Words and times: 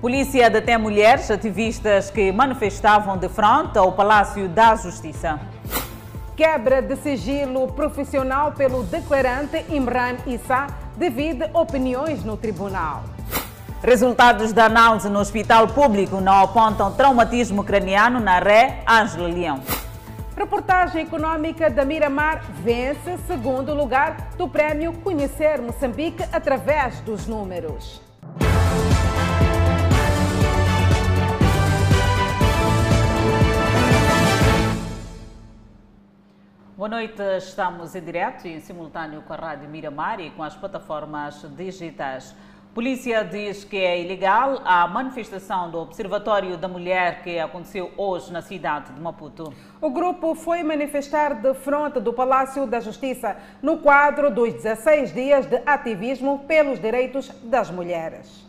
Polícia 0.00 0.48
detém 0.48 0.78
mulheres 0.78 1.28
ativistas 1.28 2.08
que 2.08 2.30
manifestavam 2.30 3.18
de 3.18 3.28
frente 3.28 3.76
ao 3.76 3.90
Palácio 3.90 4.48
da 4.48 4.76
Justiça. 4.76 5.40
Quebra 6.36 6.80
de 6.80 6.94
sigilo 6.94 7.66
profissional 7.72 8.52
pelo 8.52 8.84
declarante 8.84 9.64
Imran 9.68 10.18
Issa 10.24 10.68
devido 10.96 11.46
opiniões 11.52 12.22
no 12.22 12.36
tribunal. 12.36 13.02
Resultados 13.82 14.52
da 14.52 14.66
análise 14.66 15.08
no 15.08 15.18
hospital 15.18 15.66
público 15.66 16.20
não 16.20 16.44
apontam 16.44 16.92
traumatismo 16.92 17.64
craniano 17.64 18.20
na 18.20 18.38
ré 18.38 18.84
Ângela 18.88 19.26
Leão. 19.26 19.60
Reportagem 20.36 21.02
econômica 21.02 21.68
da 21.68 21.84
Miramar 21.84 22.44
vence 22.62 23.18
segundo 23.26 23.74
lugar 23.74 24.30
do 24.38 24.48
prêmio 24.48 24.92
Conhecer 24.92 25.60
Moçambique 25.60 26.22
através 26.32 27.00
dos 27.00 27.26
números. 27.26 28.07
Boa 36.78 36.88
noite, 36.88 37.20
estamos 37.38 37.96
em 37.96 38.00
direto 38.00 38.46
e 38.46 38.52
em 38.52 38.60
simultâneo 38.60 39.20
com 39.22 39.32
a 39.32 39.36
Rádio 39.36 39.68
Miramar 39.68 40.20
e 40.20 40.30
com 40.30 40.44
as 40.44 40.54
plataformas 40.54 41.44
digitais. 41.56 42.36
Polícia 42.72 43.24
diz 43.24 43.64
que 43.64 43.78
é 43.78 44.00
ilegal 44.00 44.62
a 44.64 44.86
manifestação 44.86 45.72
do 45.72 45.78
Observatório 45.78 46.56
da 46.56 46.68
Mulher 46.68 47.24
que 47.24 47.36
aconteceu 47.36 47.92
hoje 47.96 48.32
na 48.32 48.40
cidade 48.40 48.92
de 48.92 49.00
Maputo. 49.00 49.52
O 49.80 49.90
grupo 49.90 50.36
foi 50.36 50.62
manifestar 50.62 51.34
de 51.34 51.52
frente 51.52 51.98
do 51.98 52.12
Palácio 52.12 52.64
da 52.64 52.78
Justiça 52.78 53.36
no 53.60 53.78
quadro 53.78 54.32
dos 54.32 54.54
16 54.54 55.12
dias 55.12 55.46
de 55.46 55.60
ativismo 55.66 56.44
pelos 56.46 56.78
direitos 56.78 57.28
das 57.42 57.72
mulheres. 57.72 58.46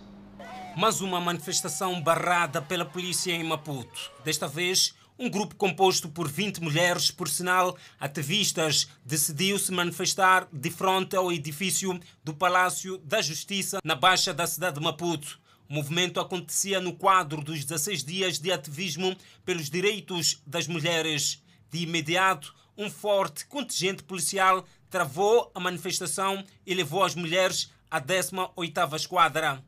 Mais 0.78 1.02
uma 1.02 1.20
manifestação 1.20 2.00
barrada 2.00 2.62
pela 2.62 2.86
polícia 2.86 3.32
em 3.32 3.44
Maputo. 3.44 4.12
Desta 4.24 4.48
vez, 4.48 4.99
um 5.20 5.30
grupo 5.30 5.54
composto 5.56 6.08
por 6.08 6.30
20 6.30 6.62
mulheres, 6.62 7.12
por 7.12 7.28
sinal 7.28 7.78
ativistas, 8.00 8.88
decidiu 9.06 9.60
se 9.60 9.70
manifestar 9.70 10.48
de 10.52 10.72
frente 10.72 11.14
ao 11.14 11.30
edifício 11.30 12.00
do 12.24 12.34
Palácio 12.34 12.98
da 13.00 13.22
Justiça, 13.22 13.80
na 13.84 13.96
Baixa 13.96 14.34
da 14.34 14.48
cidade 14.48 14.80
de 14.80 14.82
Maputo. 14.82 15.38
O 15.70 15.74
movimento 15.74 16.22
acontecia 16.22 16.80
no 16.80 16.94
quadro 16.94 17.44
dos 17.44 17.66
16 17.66 18.04
dias 18.06 18.40
de 18.40 18.50
ativismo 18.50 19.14
pelos 19.46 19.70
direitos 19.70 20.42
das 20.48 20.68
mulheres. 20.68 21.44
De 21.70 21.80
imediato, 21.80 22.56
um 22.78 22.90
forte 22.90 23.46
contingente 23.46 24.02
policial 24.04 24.66
travou 24.90 25.52
a 25.54 25.60
manifestação 25.60 26.42
e 26.66 26.74
levou 26.74 27.04
as 27.04 27.14
mulheres 27.14 27.70
à 27.92 28.00
18ª 28.00 28.96
Esquadra 28.96 29.62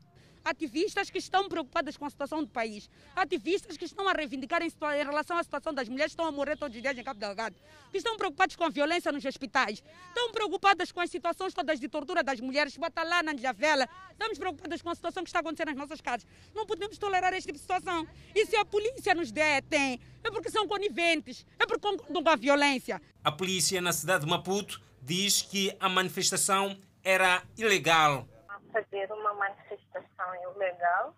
ativistas 0.44 1.10
que 1.10 1.18
estão 1.18 1.48
preocupadas 1.48 1.98
com 1.98 2.06
a 2.06 2.10
situação 2.10 2.42
do 2.42 2.48
país, 2.48 2.90
ativistas 3.16 3.78
que 3.78 3.86
estão 3.86 4.08
a 4.08 4.14
reivindicar 4.14 4.62
em, 4.62 4.68
em, 4.68 5.06
relação 5.06 5.38
à 5.38 5.44
situação 5.44 5.74
das 5.74 5.88
mulheres 5.88 6.12
que 6.12 6.22
estão 6.22 6.26
a 6.26 6.32
morrer 6.32 6.58
todos 6.58 6.76
os 6.76 6.82
dias 6.82 6.98
em 6.98 7.04
Cabo 7.04 7.20
Delgado, 7.20 7.56
que 7.92 7.98
estão 7.98 8.18
preocupados 8.18 8.56
com 8.56 8.64
a 8.64 8.70
violência 8.70 9.12
nos 9.12 9.24
hospitais, 9.26 9.84
estão 10.08 10.32
preocupadas 10.32 10.92
com 10.92 11.00
as 11.00 11.10
situações 11.10 11.54
todas 11.54 11.80
de 11.80 11.88
tortura 11.88 12.24
das 12.24 12.40
mulheres, 12.40 12.76
bota 12.78 13.04
lá 13.04 13.22
na 13.24 13.34
Njavela, 13.34 13.88
estamos 14.12 14.38
preocupadas 14.38 14.82
com 14.82 14.90
a 14.90 14.96
situação 14.96 15.24
que 15.24 15.30
está 15.30 15.40
acontecendo 15.40 15.70
nas 15.70 15.78
nossas 15.78 16.02
casas. 16.02 16.28
Não 16.54 16.66
podemos 16.66 16.98
tolerar 16.98 17.34
este 17.34 17.48
tipo 17.48 17.58
de 17.58 17.62
situação. 17.62 18.08
E 18.36 18.46
se 18.46 18.56
a 18.56 18.66
polícia 18.66 19.14
nos 19.16 19.32
detém, 19.32 20.00
é 20.24 20.32
porque 20.32 20.50
são 20.50 20.68
coniventes, 20.68 21.46
é 21.60 21.66
porque 21.66 21.82
concordam 21.82 22.24
com 22.24 22.30
a 22.30 22.36
violência. 22.36 23.02
A 23.24 23.32
polícia 23.32 23.82
na 23.82 23.92
cidade 23.92 24.26
de 24.26 24.30
Maputo 24.30 24.82
diz 25.02 25.42
que 25.42 25.76
a 25.80 25.90
manifestação 25.90 26.78
era 27.04 27.44
ilegal. 27.58 28.28
Fazer 28.72 29.12
uma 29.12 29.34
manifestação 29.34 29.91
ilegal. 30.36 31.16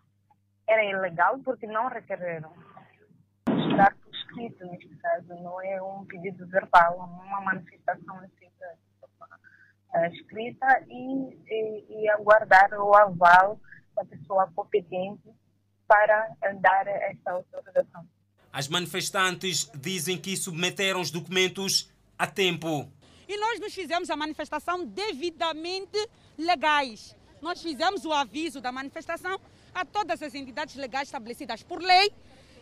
Era 0.67 0.83
ilegal 0.83 1.39
porque 1.39 1.67
não 1.67 1.88
requereram. 1.88 2.53
Está 3.47 3.92
por 3.92 4.16
escrito 4.16 4.66
neste 4.66 4.95
caso, 4.97 5.28
não 5.42 5.61
é 5.61 5.81
um 5.81 6.05
pedido 6.05 6.45
verbal, 6.47 6.94
é 6.94 7.25
uma 7.25 7.42
manifestação 7.42 8.23
escrita, 8.25 8.77
escrita 10.11 10.86
e, 10.87 11.37
e, 11.48 11.86
e 11.89 12.10
aguardar 12.10 12.73
o 12.73 12.95
aval 12.95 13.60
da 13.95 14.05
pessoa 14.05 14.49
competente 14.55 15.30
para 15.87 16.36
dar 16.60 16.87
essa 16.87 17.32
autorização. 17.32 18.08
As 18.52 18.67
manifestantes 18.67 19.70
dizem 19.76 20.17
que 20.17 20.37
submeteram 20.37 21.02
os 21.02 21.11
documentos 21.11 21.92
a 22.17 22.27
tempo. 22.27 22.89
E 23.27 23.37
nós 23.37 23.60
nos 23.60 23.73
fizemos 23.73 24.10
a 24.10 24.16
manifestação 24.16 24.86
devidamente 24.86 25.98
legais 26.37 27.16
nós 27.43 27.61
fizemos 27.61 28.05
o 28.05 28.14
aviso 28.14 28.61
da 28.61 28.71
manifestação 28.71 29.37
a 29.76 29.83
todas 29.83 30.23
as 30.23 30.33
entidades 30.33 30.76
legais 30.76 31.09
estabelecidas 31.09 31.61
por 31.61 31.81
lei 31.81 32.11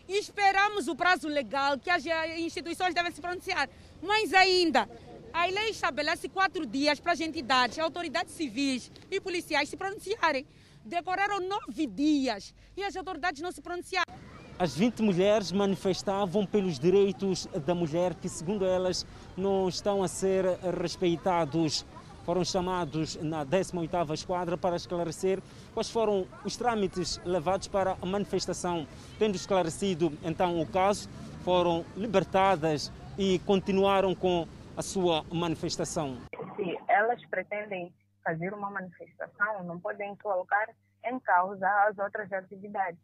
e 0.09 0.17
esperamos 0.17 0.87
o 0.87 0.95
prazo 0.95 1.27
legal 1.27 1.77
que 1.77 1.89
as 1.89 2.03
instituições 2.37 2.93
devem 2.93 3.11
se 3.11 3.21
pronunciar. 3.21 3.69
Mas 4.01 4.33
ainda, 4.33 4.89
a 5.31 5.45
lei 5.45 5.69
estabelece 5.69 6.27
quatro 6.27 6.65
dias 6.65 6.99
para 6.99 7.11
as 7.13 7.21
entidades, 7.21 7.77
autoridades 7.77 8.33
civis 8.33 8.91
e 9.09 9.21
policiais 9.21 9.69
se 9.69 9.77
pronunciarem. 9.77 10.45
Decoraram 10.83 11.39
nove 11.39 11.85
dias 11.85 12.51
e 12.75 12.83
as 12.83 12.95
autoridades 12.95 13.39
não 13.39 13.51
se 13.51 13.61
pronunciaram. 13.61 14.11
As 14.57 14.75
20 14.75 15.01
mulheres 15.03 15.51
manifestavam 15.51 16.43
pelos 16.45 16.79
direitos 16.79 17.47
da 17.65 17.75
mulher 17.75 18.15
que, 18.15 18.27
segundo 18.27 18.65
elas, 18.65 19.05
não 19.37 19.69
estão 19.69 20.03
a 20.03 20.07
ser 20.07 20.45
respeitados 20.79 21.85
foram 22.25 22.43
chamados 22.43 23.15
na 23.21 23.45
18ª 23.45 24.13
Esquadra 24.13 24.57
para 24.57 24.75
esclarecer 24.75 25.39
quais 25.73 25.89
foram 25.89 26.27
os 26.45 26.55
trâmites 26.55 27.19
levados 27.25 27.67
para 27.67 27.97
a 28.01 28.05
manifestação. 28.05 28.87
Tendo 29.17 29.35
esclarecido 29.35 30.11
então 30.23 30.61
o 30.61 30.67
caso, 30.67 31.09
foram 31.43 31.85
libertadas 31.95 32.91
e 33.17 33.39
continuaram 33.39 34.13
com 34.13 34.47
a 34.77 34.81
sua 34.81 35.23
manifestação. 35.31 36.17
Se 36.55 36.77
elas 36.87 37.23
pretendem 37.25 37.93
fazer 38.23 38.53
uma 38.53 38.69
manifestação, 38.69 39.63
não 39.63 39.79
podem 39.79 40.15
colocar 40.17 40.69
em 41.03 41.19
causa 41.19 41.67
as 41.87 41.97
outras 41.97 42.31
atividades. 42.31 43.01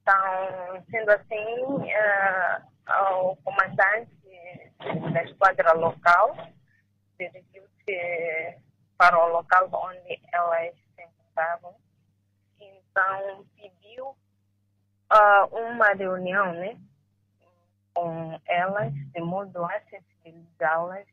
Então, 0.00 0.82
sendo 0.90 1.10
assim, 1.10 1.64
uh, 1.64 3.30
o 3.30 3.36
comandante 3.36 4.10
da 5.12 5.24
esquadra 5.24 5.72
local 5.74 6.36
para 8.96 9.18
o 9.18 9.32
local 9.32 9.68
onde 9.72 10.20
elas 10.32 10.74
se 10.94 11.02
encontravam. 11.02 11.74
Então, 12.60 13.44
pediu 13.56 14.06
uh, 14.06 15.56
uma 15.56 15.92
reunião 15.92 16.52
né, 16.54 16.78
com 17.94 18.40
elas, 18.46 18.92
de 18.92 19.20
modo 19.20 19.64
a 19.64 19.80
sensibilizá-las 19.90 21.06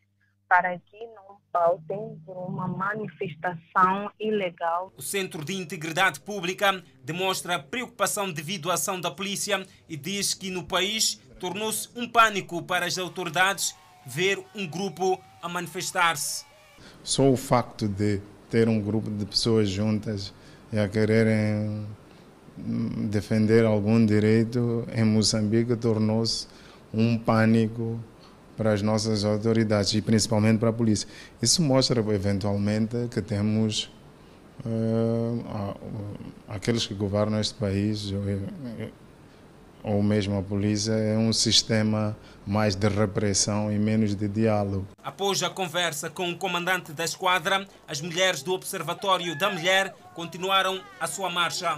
para 0.48 0.78
que 0.78 1.08
não 1.08 1.38
pautem 1.52 2.22
por 2.26 2.38
uma 2.38 2.68
manifestação 2.68 4.12
ilegal. 4.20 4.92
O 4.96 5.02
Centro 5.02 5.44
de 5.44 5.54
Integridade 5.54 6.20
Pública 6.20 6.84
demonstra 7.04 7.58
preocupação 7.58 8.32
devido 8.32 8.70
à 8.70 8.76
ação 8.76 9.02
da 9.02 9.10
polícia 9.10 9.66
e 9.90 9.98
diz 9.98 10.34
que 10.34 10.52
no 10.52 10.64
país 10.64 11.16
tornou-se 11.40 11.90
um 11.98 12.08
pânico 12.08 12.62
para 12.62 12.86
as 12.86 12.98
autoridades 12.98 13.76
ver 14.06 14.44
um 14.54 14.68
grupo 14.68 15.20
a 15.42 15.50
manifestar-se. 15.50 16.46
Só 17.04 17.30
o 17.30 17.36
facto 17.36 17.88
de 17.88 18.20
ter 18.50 18.70
um 18.70 18.80
grupo 18.80 19.10
de 19.10 19.26
pessoas 19.26 19.70
juntas 19.70 20.34
e 20.72 20.80
a 20.80 20.88
quererem 20.88 21.86
hum, 22.58 23.08
defender 23.10 23.66
algum 23.66 24.06
direito 24.06 24.88
em 24.96 25.04
Moçambique 25.04 25.76
tornou-se 25.76 26.48
um 26.94 27.18
pânico 27.18 28.00
para 28.56 28.74
as 28.74 28.82
nossas 28.82 29.26
autoridades 29.26 29.94
e 29.94 30.02
principalmente 30.02 30.60
para 30.60 30.70
a 30.70 30.74
polícia. 30.74 31.08
Isso 31.42 31.62
mostra 31.62 32.00
eventualmente 32.14 32.96
que 33.10 33.22
temos 33.22 33.92
uh, 34.66 35.76
aqueles 36.48 36.86
que 36.86 36.94
governam 36.94 37.40
este 37.40 37.56
país 37.56 38.14
ou 39.84 40.02
mesmo 40.02 40.40
a 40.40 40.42
polícia, 40.42 40.94
é 40.94 41.18
um 41.18 41.34
sistema 41.34 42.16
mais 42.46 42.76
de 42.76 42.88
repressão 42.88 43.72
e 43.72 43.78
menos 43.78 44.16
de 44.16 44.28
diálogo. 44.28 44.88
Após 45.04 45.44
a 45.44 45.50
conversa 45.50 46.10
com 46.10 46.30
o 46.30 46.38
comandante 46.38 46.94
da 46.94 47.04
esquadra, 47.04 47.68
as 47.88 48.02
mulheres 48.02 48.42
do 48.42 48.54
Observatório 48.54 49.38
da 49.38 49.50
Mulher 49.50 49.94
continuaram 50.14 50.80
a 51.00 51.08
sua 51.08 51.30
marcha. 51.30 51.76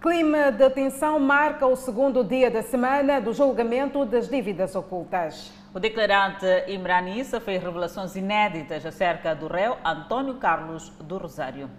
Clima 0.00 0.50
de 0.50 0.70
tensão 0.70 1.20
marca 1.20 1.66
o 1.66 1.76
segundo 1.76 2.24
dia 2.24 2.50
da 2.50 2.62
semana 2.62 3.20
do 3.20 3.34
julgamento 3.34 4.04
das 4.06 4.28
dívidas 4.28 4.74
ocultas. 4.74 5.52
O 5.74 5.78
declarante 5.78 6.46
Imran 6.68 7.10
Issa 7.10 7.38
fez 7.38 7.62
revelações 7.62 8.16
inéditas 8.16 8.84
acerca 8.86 9.34
do 9.34 9.46
réu 9.46 9.76
Antônio 9.84 10.36
Carlos 10.36 10.88
do 11.00 11.18
Rosário. 11.18 11.70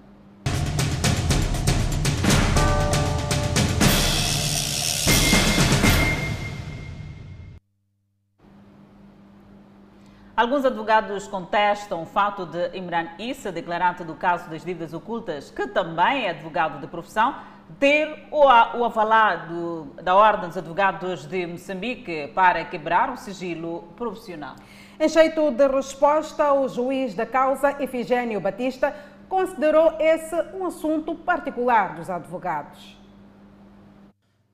Alguns 10.41 10.65
advogados 10.65 11.27
contestam 11.27 12.01
o 12.01 12.05
fato 12.07 12.47
de 12.47 12.75
Imran 12.75 13.09
Issa, 13.19 13.51
declarante 13.51 14.03
do 14.03 14.15
caso 14.15 14.49
das 14.49 14.65
dívidas 14.65 14.91
ocultas, 14.91 15.51
que 15.51 15.67
também 15.67 16.25
é 16.25 16.31
advogado 16.31 16.81
de 16.81 16.88
profissão, 16.88 17.39
ter 17.79 18.27
o, 18.31 18.45
o 18.45 18.83
avalado 18.83 19.93
da 20.01 20.15
Ordem 20.15 20.47
dos 20.47 20.57
Advogados 20.57 21.27
de 21.27 21.45
Moçambique 21.45 22.31
para 22.33 22.65
quebrar 22.65 23.13
o 23.13 23.17
sigilo 23.17 23.83
profissional. 23.95 24.55
Em 24.99 25.07
jeito 25.07 25.51
de 25.51 25.67
resposta, 25.67 26.51
o 26.53 26.67
juiz 26.67 27.13
da 27.13 27.27
causa, 27.27 27.79
Efigênio 27.79 28.41
Batista, 28.41 28.95
considerou 29.29 29.95
esse 29.99 30.35
um 30.55 30.65
assunto 30.65 31.13
particular 31.13 31.94
dos 31.94 32.09
advogados. 32.09 32.97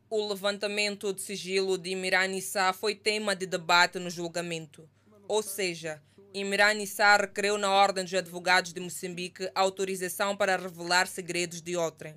O 0.09 0.27
levantamento 0.27 1.13
de 1.13 1.21
sigilo 1.21 1.77
de 1.77 1.91
Imran 1.91 2.35
Issa 2.35 2.73
foi 2.73 2.93
tema 2.93 3.33
de 3.33 3.45
debate 3.45 3.99
no 3.99 4.09
julgamento. 4.09 4.83
Ou 5.27 5.43
seja, 5.43 6.01
Imran 6.33 6.81
Issa 6.81 7.17
requereu 7.17 7.57
na 7.57 7.69
Ordem 7.69 8.03
dos 8.03 8.13
Advogados 8.13 8.73
de 8.73 8.79
Moçambique 8.79 9.49
autorização 9.53 10.35
para 10.35 10.55
revelar 10.55 11.07
segredos 11.07 11.61
de 11.61 11.75
outrem. 11.75 12.15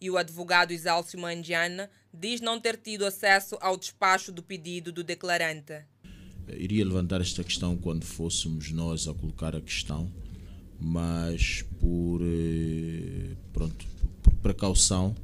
E 0.00 0.10
o 0.10 0.18
advogado 0.18 0.72
Isálcio 0.72 1.18
Mandiana 1.18 1.90
diz 2.12 2.40
não 2.40 2.60
ter 2.60 2.76
tido 2.76 3.06
acesso 3.06 3.56
ao 3.60 3.76
despacho 3.76 4.30
do 4.30 4.42
pedido 4.42 4.92
do 4.92 5.02
declarante. 5.02 5.84
Iria 6.48 6.84
levantar 6.84 7.20
esta 7.20 7.42
questão 7.42 7.76
quando 7.76 8.04
fôssemos 8.04 8.70
nós 8.70 9.08
a 9.08 9.14
colocar 9.14 9.56
a 9.56 9.60
questão, 9.60 10.12
mas 10.78 11.62
por, 11.80 12.20
eh, 12.22 13.34
pronto, 13.52 13.86
por 14.22 14.32
precaução 14.34 15.14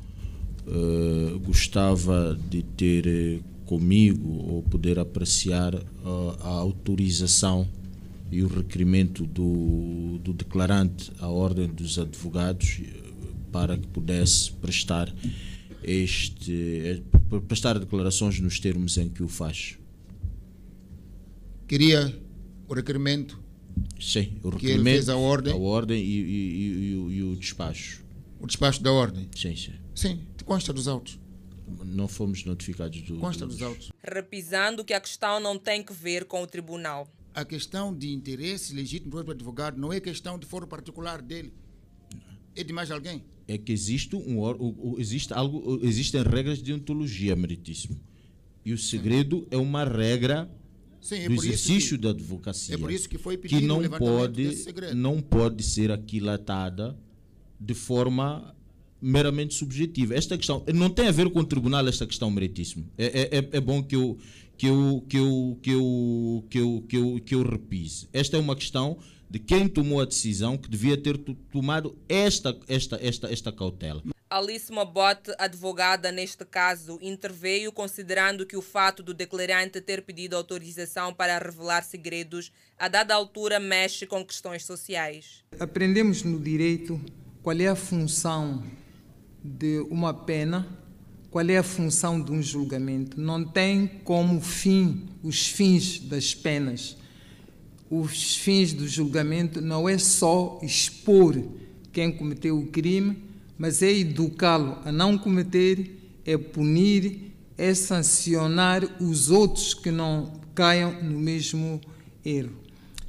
uh, 0.66 1.38
gostava 1.40 2.38
de 2.48 2.62
ter 2.62 3.06
eh, 3.06 3.40
comigo 3.72 4.28
ou 4.52 4.62
poder 4.62 4.98
apreciar 4.98 5.74
uh, 5.74 6.36
a 6.42 6.48
autorização 6.48 7.66
e 8.30 8.42
o 8.42 8.46
requerimento 8.46 9.24
do, 9.24 10.18
do 10.18 10.34
declarante 10.34 11.10
à 11.18 11.28
Ordem 11.28 11.68
dos 11.68 11.98
Advogados 11.98 12.82
para 13.50 13.78
que 13.78 13.86
pudesse 13.86 14.52
prestar 14.52 15.10
este 15.82 17.02
prestar 17.48 17.78
declarações 17.78 18.38
nos 18.40 18.60
termos 18.60 18.98
em 18.98 19.08
que 19.08 19.22
o 19.22 19.28
faz. 19.28 19.78
Queria 21.66 22.14
o 22.68 22.74
requerimento. 22.74 23.40
Sim, 23.98 24.34
o 24.42 24.50
requerimento. 24.50 24.60
Que 24.60 24.66
ele 24.66 24.82
fez 24.84 25.08
a 25.08 25.16
ordem. 25.16 25.50
A 25.50 25.56
ordem 25.56 25.98
e, 25.98 26.20
e, 26.20 26.90
e, 26.90 26.96
o, 26.96 27.10
e 27.10 27.22
o 27.22 27.36
despacho. 27.36 28.04
O 28.38 28.46
despacho 28.46 28.82
da 28.82 28.92
ordem? 28.92 29.26
Sim, 29.34 29.56
sim. 29.56 29.72
Sim, 29.94 30.20
consta 30.44 30.74
dos 30.74 30.86
autos. 30.86 31.21
Não 31.84 32.08
fomos 32.08 32.44
notificados 32.44 33.00
do. 33.02 33.18
Consta 33.18 33.46
dos 33.46 33.60
autos. 33.62 33.90
Repisando 34.02 34.84
que 34.84 34.92
a 34.92 35.00
questão 35.00 35.40
não 35.40 35.58
tem 35.58 35.82
que 35.82 35.92
ver 35.92 36.24
com 36.24 36.42
o 36.42 36.46
tribunal. 36.46 37.08
A 37.34 37.44
questão 37.44 37.94
de 37.94 38.12
interesse 38.12 38.74
legítimo 38.74 39.22
do 39.22 39.30
advogado 39.30 39.78
não 39.78 39.92
é 39.92 40.00
questão 40.00 40.38
de 40.38 40.46
foro 40.46 40.66
particular 40.66 41.22
dele. 41.22 41.52
É 42.54 42.62
de 42.62 42.72
mais 42.72 42.90
alguém. 42.90 43.24
É 43.48 43.56
que 43.56 43.72
existe 43.72 44.14
um 44.14 44.98
existe 44.98 45.32
algo 45.32 45.80
existem 45.82 46.22
regras 46.22 46.62
de 46.62 46.72
ontologia 46.72 47.34
meritíssimo. 47.34 47.98
E 48.64 48.72
o 48.72 48.78
segredo 48.78 49.40
Sim. 49.40 49.46
é 49.52 49.56
uma 49.56 49.84
regra 49.84 50.50
Sim, 51.00 51.16
é 51.16 51.28
do 51.28 51.34
exercício 51.34 51.96
que, 51.96 52.02
da 52.02 52.10
advocacia. 52.10 52.74
É 52.74 52.78
por 52.78 52.90
isso 52.90 53.08
que 53.08 53.18
foi 53.18 53.36
pedido 53.36 53.60
que 53.60 53.66
não 53.66 53.82
pode 53.88 54.94
não 54.94 55.20
pode 55.20 55.62
ser 55.62 55.90
aquilatada 55.90 56.96
de 57.58 57.74
forma 57.74 58.54
meramente 59.02 59.54
subjetiva. 59.54 60.14
Esta 60.14 60.36
questão 60.36 60.64
não 60.72 60.88
tem 60.88 61.08
a 61.08 61.12
ver 61.12 61.28
com 61.30 61.40
o 61.40 61.44
tribunal, 61.44 61.86
esta 61.88 62.06
questão 62.06 62.30
meritíssimo. 62.30 62.88
É, 62.96 63.38
é, 63.38 63.48
é 63.56 63.60
bom 63.60 63.82
que 63.82 63.96
eu, 63.96 64.16
que, 64.56 64.66
eu, 64.66 65.04
que, 65.08 65.16
eu, 65.18 65.58
que, 65.60 65.70
eu, 65.72 66.46
que, 66.48 66.58
eu, 66.58 66.84
que, 66.88 66.96
eu, 66.96 67.20
que 67.24 67.34
eu 67.34 67.42
repise. 67.42 68.08
Esta 68.12 68.36
é 68.36 68.40
uma 68.40 68.54
questão 68.54 68.98
de 69.28 69.38
quem 69.38 69.66
tomou 69.66 70.00
a 70.00 70.04
decisão 70.04 70.56
que 70.56 70.68
devia 70.68 70.96
ter 70.96 71.18
tomado 71.50 71.98
esta, 72.08 72.56
esta, 72.68 72.98
esta, 73.02 73.32
esta 73.32 73.50
cautela. 73.50 74.02
Alice 74.28 74.72
Mabote, 74.72 75.30
advogada 75.38 76.10
neste 76.10 76.44
caso, 76.44 76.98
interveio 77.02 77.70
considerando 77.70 78.46
que 78.46 78.56
o 78.56 78.62
fato 78.62 79.02
do 79.02 79.12
declarante 79.12 79.80
ter 79.80 80.02
pedido 80.02 80.36
autorização 80.36 81.12
para 81.12 81.38
revelar 81.38 81.82
segredos 81.82 82.50
a 82.78 82.88
dada 82.88 83.14
altura 83.14 83.60
mexe 83.60 84.06
com 84.06 84.24
questões 84.24 84.64
sociais. 84.64 85.44
Aprendemos 85.60 86.22
no 86.22 86.40
direito 86.40 86.98
qual 87.42 87.58
é 87.58 87.66
a 87.66 87.76
função 87.76 88.62
de 89.42 89.80
uma 89.90 90.14
pena, 90.14 90.66
qual 91.30 91.48
é 91.48 91.56
a 91.56 91.62
função 91.62 92.20
de 92.20 92.30
um 92.30 92.42
julgamento. 92.42 93.20
Não 93.20 93.42
tem 93.44 93.90
como 94.04 94.40
fim 94.40 95.08
os 95.22 95.46
fins 95.46 95.98
das 95.98 96.34
penas. 96.34 96.96
Os 97.90 98.36
fins 98.36 98.72
do 98.72 98.86
julgamento 98.86 99.60
não 99.60 99.88
é 99.88 99.98
só 99.98 100.60
expor 100.62 101.42
quem 101.92 102.12
cometeu 102.12 102.58
o 102.58 102.66
crime, 102.66 103.16
mas 103.58 103.82
é 103.82 103.90
educá-lo 103.92 104.78
a 104.84 104.92
não 104.92 105.16
cometer, 105.16 105.98
é 106.24 106.36
punir, 106.36 107.32
é 107.56 107.74
sancionar 107.74 108.82
os 109.00 109.30
outros 109.30 109.74
que 109.74 109.90
não 109.90 110.32
caiam 110.54 111.02
no 111.02 111.18
mesmo 111.18 111.80
erro. 112.24 112.52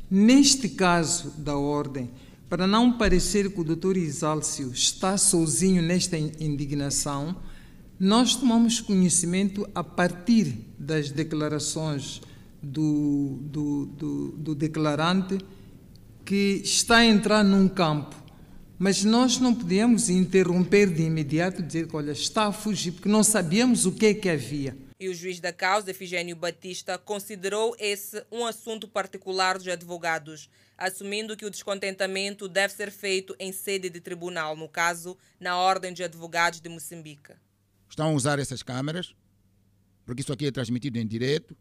Neste 0.10 0.70
caso 0.70 1.32
da 1.38 1.58
ordem, 1.58 2.10
para 2.54 2.68
não 2.68 2.96
parecer 2.96 3.50
que 3.50 3.62
o 3.62 3.64
doutor 3.64 3.98
Isálcio 3.98 4.72
está 4.72 5.18
sozinho 5.18 5.82
nesta 5.82 6.16
indignação, 6.16 7.36
nós 8.00 8.36
tomamos 8.36 8.80
conhecimento 8.80 9.68
a 9.74 9.84
partir 9.84 10.56
das 10.78 11.10
declarações 11.10 12.22
do, 12.62 13.40
do, 13.42 13.86
do, 13.88 14.32
do 14.34 14.54
declarante 14.54 15.40
que 16.24 16.62
está 16.64 16.98
a 16.98 17.06
entrar 17.08 17.44
num 17.44 17.68
campo 17.68 18.16
mas 18.78 19.04
nós 19.04 19.40
não 19.40 19.56
podíamos 19.56 20.10
interromper 20.10 20.90
de 20.90 21.04
imediato 21.04 21.64
dizer 21.64 21.88
que, 21.88 21.96
olha, 21.96 22.12
está 22.12 22.48
a 22.48 22.52
fugir, 22.52 22.92
porque 22.92 23.08
não 23.08 23.24
sabíamos 23.24 23.86
o 23.86 23.94
que 23.94 24.08
é 24.08 24.14
que 24.14 24.28
havia. 24.28 24.76
E 25.00 25.08
o 25.08 25.14
juiz 25.14 25.40
da 25.40 25.54
causa, 25.54 25.92
Efigênio 25.92 26.36
Batista, 26.36 26.98
considerou 26.98 27.76
esse 27.80 28.22
um 28.32 28.46
assunto 28.46 28.88
particular 28.88 29.58
dos 29.58 29.68
advogados, 29.68 30.50
assumindo 30.84 31.38
que 31.38 31.46
o 31.46 31.50
descontentamento 31.50 32.50
deve 32.50 32.74
ser 32.74 32.92
feito 32.92 33.34
em 33.40 33.54
sede 33.54 33.90
de 33.90 34.02
tribunal, 34.02 34.54
no 34.58 34.68
caso, 34.68 35.18
na 35.40 35.58
Ordem 35.58 35.94
de 35.94 36.04
Advogados 36.04 36.60
de 36.60 36.68
Moçambique. 36.68 37.32
Estão 37.90 38.10
a 38.10 38.12
usar 38.12 38.38
essas 38.38 38.62
câmeras, 38.62 39.16
porque 40.06 40.22
isso 40.22 40.34
aqui 40.34 40.46
é 40.46 40.52
transmitido 40.52 41.00
em 41.00 41.08
direto, 41.08 41.56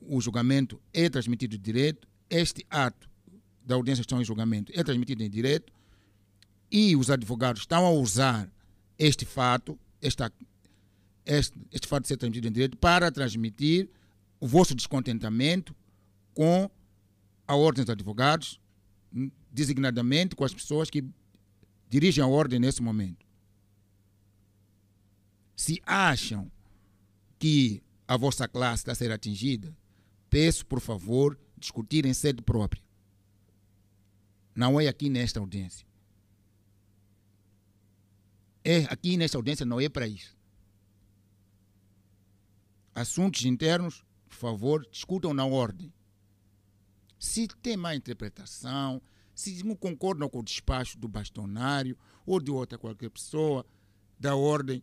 o 0.00 0.20
julgamento 0.20 0.80
é 0.94 1.08
transmitido 1.08 1.56
em 1.56 1.60
direto, 1.60 2.06
este 2.30 2.64
ato 2.70 3.10
da 3.64 3.74
audiência 3.74 4.02
estão 4.02 4.20
em 4.20 4.24
julgamento 4.24 4.70
é 4.72 4.84
transmitido 4.84 5.24
em 5.24 5.30
direto, 5.30 5.72
e 6.70 6.94
os 6.94 7.10
advogados 7.10 7.62
estão 7.62 7.84
a 7.84 7.90
usar 7.90 8.48
este 8.96 9.24
fato, 9.24 9.76
esta 10.00 10.32
este, 11.24 11.58
este 11.72 11.88
fato 11.88 12.02
de 12.02 12.08
ser 12.08 12.16
transmitido 12.16 12.46
em 12.46 12.52
direito 12.52 12.76
para 12.76 13.10
transmitir 13.10 13.90
o 14.38 14.46
vosso 14.46 14.72
descontentamento 14.72 15.74
com 16.32 16.70
a 17.46 17.54
Ordem 17.54 17.84
dos 17.84 17.92
Advogados, 17.92 18.60
designadamente 19.50 20.34
com 20.34 20.44
as 20.44 20.52
pessoas 20.52 20.90
que 20.90 21.04
dirigem 21.88 22.22
a 22.22 22.26
Ordem 22.26 22.58
nesse 22.58 22.82
momento. 22.82 23.24
Se 25.54 25.80
acham 25.84 26.50
que 27.38 27.82
a 28.06 28.16
vossa 28.16 28.46
classe 28.46 28.82
está 28.82 28.92
a 28.92 28.94
ser 28.94 29.10
atingida, 29.10 29.76
peço, 30.28 30.66
por 30.66 30.80
favor, 30.80 31.38
discutir 31.56 32.04
em 32.04 32.12
sede 32.12 32.42
própria. 32.42 32.82
Não 34.54 34.80
é 34.80 34.88
aqui 34.88 35.08
nesta 35.08 35.40
audiência. 35.40 35.86
É 38.64 38.84
aqui 38.84 39.16
nesta 39.16 39.38
audiência, 39.38 39.64
não 39.64 39.80
é 39.80 39.88
para 39.88 40.08
isso 40.08 40.36
assuntos 42.96 43.44
internos, 43.44 44.02
por 44.26 44.36
favor, 44.36 44.88
discutam 44.90 45.34
na 45.34 45.44
ordem. 45.44 45.92
Se 47.18 47.48
tem 47.62 47.76
má 47.76 47.94
interpretação, 47.94 49.00
se 49.34 49.62
não 49.64 49.74
concordam 49.74 50.28
com 50.28 50.38
o 50.38 50.42
despacho 50.42 50.98
do 50.98 51.08
bastonário 51.08 51.96
ou 52.24 52.40
de 52.40 52.50
outra 52.50 52.78
qualquer 52.78 53.10
pessoa 53.10 53.64
da 54.18 54.34
ordem, 54.34 54.82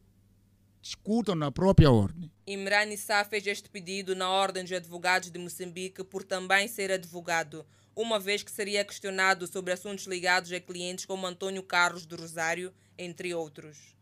discutam 0.81 1.33
na 1.33 1.51
própria 1.51 1.91
ordem. 1.91 2.31
Imran 2.45 2.85
Issa 2.91 3.23
fez 3.23 3.47
este 3.47 3.69
pedido 3.69 4.15
na 4.15 4.29
Ordem 4.29 4.63
dos 4.63 4.73
Advogados 4.73 5.31
de 5.31 5.39
Moçambique 5.39 6.03
por 6.03 6.23
também 6.23 6.67
ser 6.67 6.91
advogado, 6.91 7.65
uma 7.95 8.19
vez 8.19 8.43
que 8.43 8.51
seria 8.51 8.83
questionado 8.83 9.47
sobre 9.47 9.71
assuntos 9.71 10.05
ligados 10.05 10.51
a 10.51 10.59
clientes 10.59 11.05
como 11.05 11.25
Antônio 11.25 11.63
Carlos 11.63 12.05
do 12.05 12.15
Rosário, 12.15 12.73
entre 12.97 13.33
outros. 13.33 13.95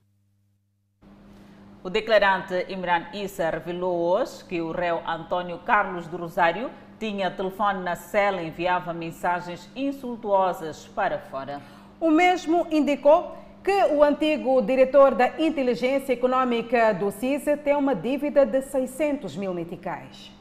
O 1.84 1.90
declarante 1.90 2.66
Imran 2.70 3.10
Issa 3.14 3.50
revelou 3.50 3.98
hoje 3.98 4.44
que 4.46 4.62
o 4.62 4.72
réu 4.72 5.08
António 5.08 5.60
Carlos 5.60 6.08
do 6.08 6.18
Rosário 6.18 6.70
tinha 7.02 7.32
telefone 7.32 7.82
na 7.82 7.96
cela 7.96 8.44
e 8.44 8.50
enviava 8.50 8.94
mensagens 8.94 9.68
insultuosas 9.76 10.88
para 10.94 11.18
fora. 11.18 11.60
O 12.00 12.12
mesmo 12.12 12.68
indicou 12.70 13.36
que 13.64 13.86
o 13.86 14.04
antigo 14.04 14.62
diretor 14.62 15.16
da 15.16 15.42
Inteligência 15.42 16.14
Econômica 16.14 16.94
do 16.94 17.10
CISE 17.10 17.58
tem 17.58 17.76
uma 17.76 17.96
dívida 17.96 18.46
de 18.46 18.62
600 18.62 19.36
mil 19.36 19.52
meticais. 19.52 20.32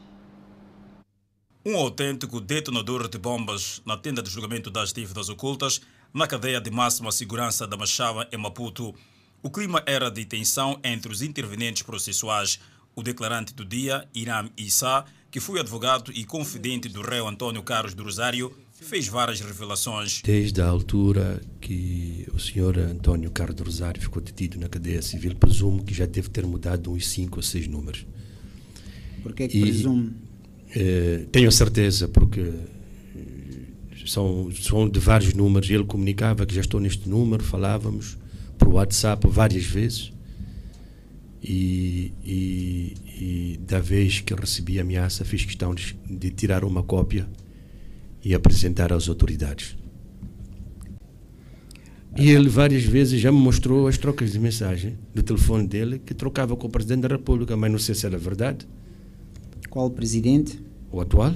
Um 1.65 1.75
autêntico 1.77 2.39
detonador 2.39 3.07
de 3.07 3.17
bombas 3.17 3.81
na 3.83 3.97
tenda 3.97 4.21
de 4.21 4.29
julgamento 4.29 4.69
das 4.69 4.93
dívidas 4.93 5.29
ocultas 5.29 5.81
na 6.13 6.27
cadeia 6.27 6.61
de 6.61 6.69
máxima 6.69 7.11
segurança 7.11 7.65
da 7.65 7.75
Machava, 7.75 8.27
em 8.31 8.37
Maputo. 8.37 8.93
O 9.41 9.49
clima 9.49 9.81
era 9.87 10.11
de 10.11 10.25
tensão 10.25 10.79
entre 10.83 11.11
os 11.11 11.23
intervenientes 11.23 11.81
processuais. 11.81 12.59
O 12.95 13.01
declarante 13.01 13.53
do 13.53 13.63
dia, 13.63 14.07
Iram 14.13 14.49
Issa, 14.57 15.05
que 15.31 15.39
foi 15.39 15.59
advogado 15.59 16.11
e 16.13 16.25
confidente 16.25 16.89
do 16.89 17.01
réu 17.01 17.27
Antônio 17.27 17.63
Carlos 17.63 17.93
do 17.93 18.03
Rosário, 18.03 18.51
fez 18.73 19.07
várias 19.07 19.39
revelações. 19.39 20.21
Desde 20.23 20.61
a 20.61 20.67
altura 20.67 21.41
que 21.61 22.27
o 22.33 22.39
senhor 22.39 22.77
Antônio 22.77 23.31
Carlos 23.31 23.55
do 23.55 23.63
Rosário 23.63 24.01
ficou 24.01 24.21
detido 24.21 24.59
na 24.59 24.67
cadeia 24.67 25.01
civil, 25.01 25.33
presumo 25.35 25.83
que 25.83 25.93
já 25.93 26.05
deve 26.05 26.29
ter 26.29 26.45
mudado 26.45 26.91
uns 26.91 27.07
cinco 27.07 27.37
ou 27.37 27.43
seis 27.43 27.65
números. 27.67 28.05
Por 29.23 29.33
que, 29.33 29.43
é 29.43 29.47
que 29.47 29.61
presume? 29.61 30.11
Eh, 30.75 31.25
tenho 31.31 31.51
certeza, 31.51 32.07
porque 32.07 32.51
são, 34.05 34.51
são 34.51 34.89
de 34.89 34.99
vários 34.99 35.33
números. 35.33 35.69
Ele 35.69 35.85
comunicava 35.85 36.45
que 36.45 36.53
já 36.53 36.61
estou 36.61 36.79
neste 36.79 37.07
número, 37.07 37.43
falávamos 37.43 38.17
por 38.57 38.67
WhatsApp 38.67 39.25
várias 39.29 39.63
vezes. 39.63 40.11
E, 41.43 42.13
e, 42.23 42.93
e 43.19 43.59
da 43.65 43.79
vez 43.79 44.19
que 44.19 44.33
recebi 44.33 44.77
a 44.77 44.83
ameaça, 44.83 45.25
fiz 45.25 45.43
questão 45.43 45.73
de, 45.73 45.97
de 46.07 46.29
tirar 46.29 46.63
uma 46.63 46.83
cópia 46.83 47.27
e 48.23 48.35
apresentar 48.35 48.93
às 48.93 49.09
autoridades. 49.09 49.75
E 52.17 52.29
ele 52.29 52.49
várias 52.49 52.83
vezes 52.83 53.21
já 53.21 53.31
me 53.31 53.37
mostrou 53.39 53.87
as 53.87 53.97
trocas 53.97 54.33
de 54.33 54.39
mensagem 54.39 54.97
do 55.15 55.23
telefone 55.23 55.65
dele 55.65 55.97
que 55.97 56.13
trocava 56.13 56.55
com 56.55 56.67
o 56.67 56.69
Presidente 56.69 57.01
da 57.01 57.07
República, 57.07 57.55
mas 57.55 57.71
não 57.71 57.79
sei 57.79 57.95
se 57.95 58.05
era 58.05 58.17
verdade. 58.17 58.67
Qual 59.69 59.89
presidente? 59.89 60.61
O 60.91 60.99
atual. 60.99 61.33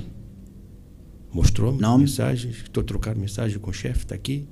Mostrou-me 1.32 1.80
mensagens, 1.98 2.58
estou 2.58 2.82
a 2.82 2.84
trocar 2.84 3.16
mensagem 3.16 3.58
com 3.58 3.70
o 3.70 3.74
chefe, 3.74 4.00
está 4.00 4.16
aqui. 4.16 4.48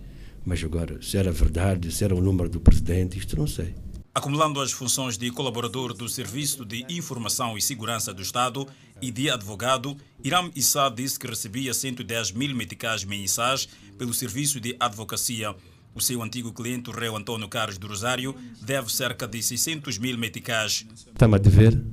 Mas 0.45 0.63
agora, 0.63 1.01
se 1.01 1.17
era 1.17 1.31
verdade, 1.31 1.91
se 1.91 2.03
era 2.03 2.15
o 2.15 2.21
número 2.21 2.49
do 2.49 2.59
presidente, 2.59 3.17
isto 3.17 3.37
não 3.37 3.47
sei. 3.47 3.75
Acumulando 4.15 4.61
as 4.61 4.71
funções 4.71 5.17
de 5.17 5.31
colaborador 5.31 5.91
do 5.91 6.07
Serviço 6.07 6.63
de 6.63 6.85
Informação 6.87 7.57
e 7.57 7.61
Segurança 7.61 8.13
do 8.13 8.21
Estado 8.21 8.67
e 9.01 9.09
de 9.09 9.27
advogado, 9.27 9.97
Iram 10.23 10.51
Issa 10.55 10.87
disse 10.95 11.17
que 11.17 11.25
recebia 11.25 11.73
110 11.73 12.31
mil 12.31 12.55
meticais 12.55 13.03
mensais 13.03 13.67
pelo 13.97 14.13
Serviço 14.13 14.59
de 14.59 14.75
Advocacia. 14.79 15.55
O 15.95 15.99
seu 15.99 16.21
antigo 16.21 16.53
cliente, 16.53 16.91
o 16.91 16.93
réu 16.93 17.17
Antônio 17.17 17.49
Carlos 17.49 17.79
do 17.79 17.87
Rosário, 17.87 18.35
deve 18.61 18.93
cerca 18.93 19.27
de 19.27 19.41
600 19.41 19.97
mil 19.97 20.15
meticais. 20.15 20.85
Está-me 21.07 21.33
a 21.33 21.39
dever 21.39 21.83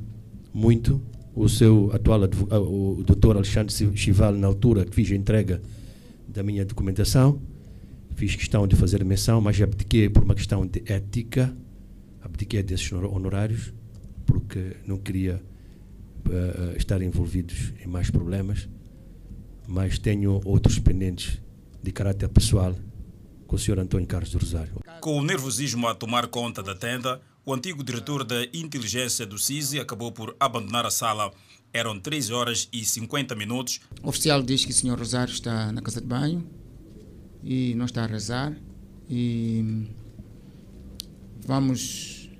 muito. 0.52 1.00
O 1.34 1.48
seu 1.48 1.90
atual 1.94 2.20
o 2.50 3.02
doutor 3.02 3.36
Alexandre 3.36 3.72
Chival, 3.96 4.34
na 4.34 4.46
altura 4.46 4.84
que 4.84 4.94
fiz 4.94 5.10
a 5.10 5.14
entrega 5.14 5.62
da 6.28 6.42
minha 6.42 6.66
documentação, 6.66 7.40
fiz 8.14 8.36
questão 8.36 8.66
de 8.66 8.76
fazer 8.76 9.02
menção, 9.06 9.40
mas 9.40 9.58
abdiquei 9.58 10.10
por 10.10 10.22
uma 10.22 10.34
questão 10.34 10.66
de 10.66 10.82
ética, 10.84 11.56
abdiquei 12.22 12.62
desses 12.62 12.92
honorários, 12.92 13.72
porque 14.26 14.76
não 14.86 14.98
queria 14.98 15.42
uh, 16.26 16.76
estar 16.76 17.02
envolvidos 17.02 17.72
em 17.84 17.88
mais 17.88 18.10
problemas, 18.10 18.68
mas 19.66 19.98
tenho 19.98 20.40
outros 20.44 20.78
pendentes 20.78 21.40
de 21.82 21.92
caráter 21.92 22.28
pessoal 22.28 22.74
com 23.46 23.56
o 23.56 23.58
Sr. 23.58 23.80
Antônio 23.80 24.06
Carlos 24.06 24.30
do 24.30 24.38
Rosário. 24.38 24.72
Com 25.00 25.18
o 25.18 25.24
nervosismo 25.24 25.88
a 25.88 25.94
tomar 25.94 26.28
conta 26.28 26.62
da 26.62 26.74
tenda, 26.74 27.20
o 27.44 27.54
antigo 27.54 27.82
diretor 27.82 28.22
da 28.22 28.44
inteligência 28.52 29.26
do 29.26 29.38
CISI 29.38 29.80
acabou 29.80 30.12
por 30.12 30.36
abandonar 30.38 30.86
a 30.86 30.90
sala. 30.90 31.32
Eram 31.72 31.98
3 31.98 32.30
horas 32.30 32.68
e 32.72 32.84
50 32.84 33.34
minutos. 33.34 33.80
O 34.02 34.08
oficial 34.08 34.42
diz 34.42 34.64
que 34.64 34.72
o 34.72 34.74
Sr. 34.74 34.98
Rosário 34.98 35.32
está 35.32 35.72
na 35.72 35.80
casa 35.80 36.00
de 36.00 36.06
banho 36.06 36.46
e 37.42 37.74
não 37.74 37.86
está 37.86 38.04
a 38.04 38.06
rezar. 38.06 38.56
E 39.08 39.88
vamos. 41.46 42.30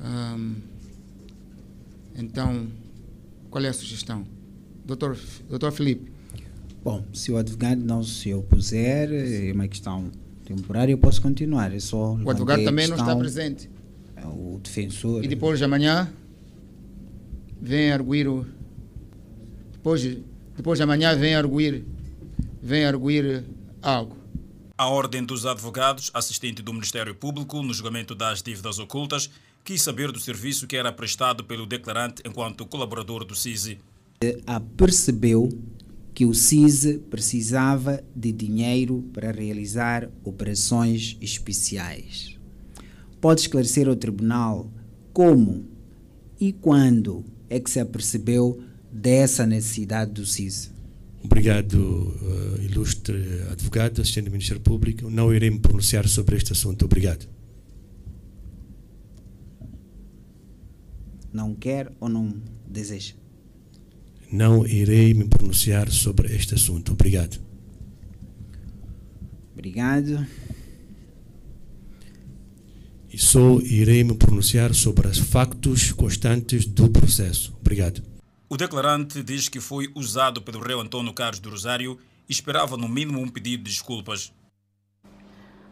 Um, 0.00 0.56
então, 2.16 2.68
qual 3.50 3.64
é 3.64 3.68
a 3.68 3.72
sugestão? 3.72 4.24
Doutor, 4.84 5.16
doutor 5.48 5.72
Felipe. 5.72 6.12
Bom, 6.82 7.02
se 7.12 7.32
o 7.32 7.38
advogado 7.38 7.80
não 7.82 8.02
se 8.02 8.34
opuser, 8.34 9.08
é 9.10 9.52
uma 9.52 9.66
questão 9.66 10.10
temporária, 10.44 10.92
eu 10.92 10.98
posso 10.98 11.22
continuar. 11.22 11.74
É 11.74 11.80
só 11.80 12.14
o 12.14 12.30
advogado 12.30 12.62
também 12.62 12.86
não 12.86 12.96
está 12.96 13.16
presente. 13.16 13.70
É 14.14 14.26
o 14.26 14.60
defensor. 14.62 15.24
E 15.24 15.28
depois 15.28 15.58
de 15.58 15.64
amanhã, 15.64 16.12
vem 17.60 17.90
arguir 17.90 18.28
o. 18.28 18.46
Depois, 19.72 20.18
depois 20.56 20.78
de 20.78 20.82
amanhã, 20.82 21.16
vem 21.16 21.34
arguir, 21.34 21.84
vem 22.62 22.84
arguir 22.84 23.44
algo. 23.82 24.23
A 24.76 24.88
Ordem 24.88 25.24
dos 25.24 25.46
Advogados, 25.46 26.10
assistente 26.12 26.60
do 26.60 26.72
Ministério 26.72 27.14
Público 27.14 27.62
no 27.62 27.72
julgamento 27.72 28.12
das 28.12 28.42
dívidas 28.42 28.80
ocultas, 28.80 29.30
quis 29.62 29.80
saber 29.80 30.10
do 30.10 30.18
serviço 30.18 30.66
que 30.66 30.76
era 30.76 30.92
prestado 30.92 31.44
pelo 31.44 31.64
declarante 31.64 32.22
enquanto 32.26 32.66
colaborador 32.66 33.24
do 33.24 33.36
CISI. 33.36 33.78
Percebeu 34.76 35.48
que 36.12 36.26
o 36.26 36.34
CISE 36.34 36.98
precisava 37.08 38.02
de 38.16 38.32
dinheiro 38.32 39.08
para 39.12 39.30
realizar 39.30 40.10
operações 40.24 41.16
especiais. 41.20 42.36
Pode 43.20 43.42
esclarecer 43.42 43.86
ao 43.86 43.94
tribunal 43.94 44.72
como 45.12 45.68
e 46.40 46.52
quando 46.52 47.24
é 47.48 47.60
que 47.60 47.70
se 47.70 47.78
apercebeu 47.78 48.60
dessa 48.90 49.46
necessidade 49.46 50.10
do 50.10 50.26
CISE? 50.26 50.73
Obrigado, 51.24 51.74
uh, 51.74 52.62
ilustre 52.62 53.42
advogado, 53.50 54.00
assistente 54.00 54.26
do 54.26 54.30
Ministério 54.30 54.62
Público. 54.62 55.08
Não 55.08 55.34
irei 55.34 55.50
me 55.50 55.58
pronunciar 55.58 56.06
sobre 56.06 56.36
este 56.36 56.52
assunto. 56.52 56.84
Obrigado. 56.84 57.26
Não 61.32 61.54
quer 61.54 61.90
ou 61.98 62.08
não 62.08 62.34
deseja? 62.68 63.14
não 64.34 64.66
irei 64.66 65.14
me 65.14 65.24
pronunciar 65.24 65.90
sobre 65.90 66.34
este 66.34 66.54
assunto. 66.54 66.92
Obrigado. 66.92 67.40
Obrigado. 69.52 70.26
E 73.12 73.16
só 73.16 73.60
irei 73.60 74.02
me 74.02 74.14
pronunciar 74.14 74.74
sobre 74.74 75.06
os 75.06 75.18
factos 75.18 75.92
constantes 75.92 76.66
do 76.66 76.90
processo. 76.90 77.56
Obrigado. 77.60 78.02
O 78.54 78.56
declarante 78.56 79.20
diz 79.20 79.48
que 79.48 79.58
foi 79.58 79.90
usado 79.96 80.40
pelo 80.40 80.62
réu 80.62 80.78
Antônio 80.78 81.12
Carlos 81.12 81.40
do 81.40 81.50
Rosário 81.50 81.98
e 82.28 82.30
esperava 82.30 82.76
no 82.76 82.86
mínimo 82.86 83.18
um 83.18 83.26
pedido 83.26 83.64
de 83.64 83.70
desculpas. 83.72 84.32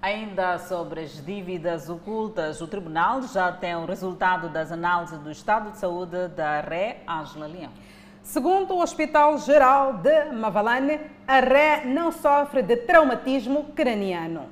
Ainda 0.03 0.59
sobre 0.59 1.03
as 1.03 1.25
dívidas 1.25 1.89
ocultas, 1.89 2.61
o 2.61 2.67
tribunal 2.67 3.23
já 3.23 3.53
tem 3.53 3.77
o 3.77 3.87
resultado 3.87 4.49
das 4.49 4.73
análises 4.73 5.21
do 5.21 5.31
estado 5.31 5.71
de 5.71 5.79
saúde 5.79 6.27
da 6.35 6.61
Ré 6.61 7.05
Ângela 7.09 7.47
Leão. 7.47 7.73
Segundo 8.21 8.75
o 8.75 8.83
Hospital 8.83 9.39
Geral 9.39 9.99
de 9.99 10.33
Mavalane, 10.33 10.99
a 11.25 11.39
ré 11.39 11.85
não 11.85 12.11
sofre 12.11 12.63
de 12.63 12.79
traumatismo 12.79 13.73
craniano. 13.77 14.51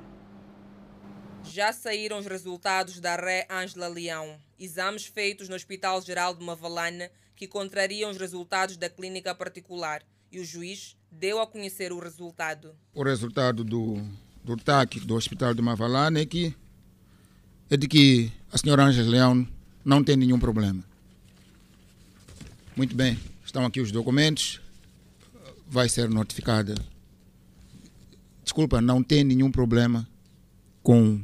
Já 1.43 1.73
saíram 1.73 2.17
os 2.17 2.25
resultados 2.25 2.97
da 3.01 3.17
ré 3.17 3.45
Ângela 3.51 3.89
Leão, 3.89 4.37
exames 4.57 5.05
feitos 5.05 5.49
no 5.49 5.55
Hospital 5.57 6.01
Geral 6.01 6.33
de 6.33 6.45
Mavalane 6.45 7.09
que 7.41 7.47
contrariam 7.47 8.11
os 8.11 8.17
resultados 8.17 8.77
da 8.77 8.87
clínica 8.87 9.33
particular 9.33 10.03
e 10.31 10.39
o 10.39 10.45
juiz 10.45 10.95
deu 11.09 11.41
a 11.41 11.47
conhecer 11.47 11.91
o 11.91 11.97
resultado. 11.97 12.75
O 12.93 13.01
resultado 13.01 13.63
do, 13.63 13.99
do 14.43 14.55
TAC 14.55 14.99
do 14.99 15.15
Hospital 15.15 15.51
de 15.55 15.59
Mavalane 15.59 16.21
é, 16.21 16.25
que, 16.27 16.55
é 17.67 17.75
de 17.75 17.87
que 17.87 18.31
a 18.51 18.59
senhora 18.59 18.83
Ângela 18.83 19.09
Leão 19.09 19.47
não 19.83 20.03
tem 20.03 20.15
nenhum 20.15 20.39
problema. 20.39 20.83
Muito 22.75 22.95
bem. 22.95 23.17
Estão 23.43 23.65
aqui 23.65 23.81
os 23.81 23.91
documentos. 23.91 24.61
Vai 25.67 25.89
ser 25.89 26.11
notificada. 26.11 26.75
Desculpa, 28.43 28.79
não 28.79 29.01
tem 29.01 29.23
nenhum 29.23 29.51
problema 29.51 30.07
com, 30.83 31.19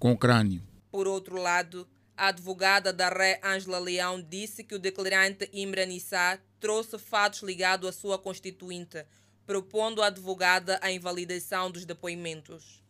com 0.00 0.10
o 0.10 0.18
crânio. 0.18 0.60
Por 0.90 1.06
outro 1.06 1.40
lado, 1.40 1.86
a 2.20 2.28
advogada 2.28 2.92
da 2.92 3.08
Ré 3.08 3.40
Ângela 3.42 3.78
Leão 3.78 4.20
disse 4.20 4.62
que 4.62 4.74
o 4.74 4.78
declarante 4.78 5.48
Imran 5.54 5.88
Issa 5.88 6.38
trouxe 6.60 6.98
fatos 6.98 7.42
ligados 7.42 7.88
à 7.88 7.92
sua 7.92 8.18
constituinte, 8.18 9.06
propondo 9.46 10.02
à 10.02 10.08
advogada 10.08 10.78
a 10.82 10.92
invalidação 10.92 11.70
dos 11.70 11.86
depoimentos. 11.86 12.82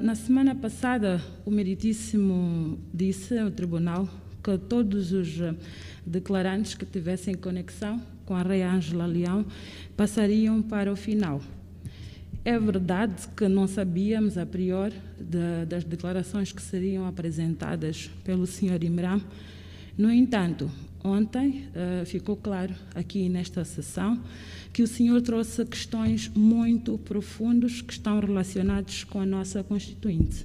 Na 0.00 0.16
semana 0.16 0.52
passada, 0.52 1.22
o 1.46 1.50
meritíssimo 1.50 2.76
disse 2.92 3.38
ao 3.38 3.52
tribunal 3.52 4.08
que 4.42 4.58
todos 4.58 5.12
os 5.12 5.28
declarantes 6.04 6.74
que 6.74 6.84
tivessem 6.84 7.36
conexão 7.36 8.04
com 8.26 8.34
a 8.34 8.42
Rei 8.42 8.62
Ângela 8.62 9.06
Leão 9.06 9.46
passariam 9.96 10.60
para 10.60 10.92
o 10.92 10.96
final. 10.96 11.40
É 12.44 12.58
verdade 12.58 13.28
que 13.36 13.46
não 13.46 13.68
sabíamos 13.68 14.36
a 14.36 14.44
priori 14.44 14.96
de, 15.16 15.64
das 15.64 15.84
declarações 15.84 16.50
que 16.50 16.60
seriam 16.60 17.06
apresentadas 17.06 18.10
pelo 18.24 18.48
Sr. 18.48 18.82
Imran. 18.82 19.20
No 19.96 20.10
entanto, 20.10 20.68
ontem 21.04 21.68
uh, 21.68 22.04
ficou 22.04 22.36
claro 22.36 22.74
aqui 22.96 23.28
nesta 23.28 23.64
sessão 23.64 24.20
que 24.72 24.82
o 24.82 24.88
senhor 24.88 25.22
trouxe 25.22 25.64
questões 25.64 26.28
muito 26.34 26.98
profundas 26.98 27.80
que 27.80 27.92
estão 27.92 28.18
relacionadas 28.18 29.04
com 29.04 29.20
a 29.20 29.26
nossa 29.26 29.62
Constituinte. 29.62 30.42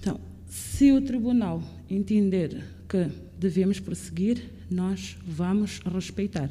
Então, 0.00 0.18
se 0.48 0.90
o 0.90 1.02
Tribunal 1.02 1.62
entender 1.90 2.64
que 2.88 3.08
devemos 3.38 3.78
prosseguir, 3.78 4.42
nós 4.70 5.18
vamos 5.26 5.80
respeitar. 5.80 6.50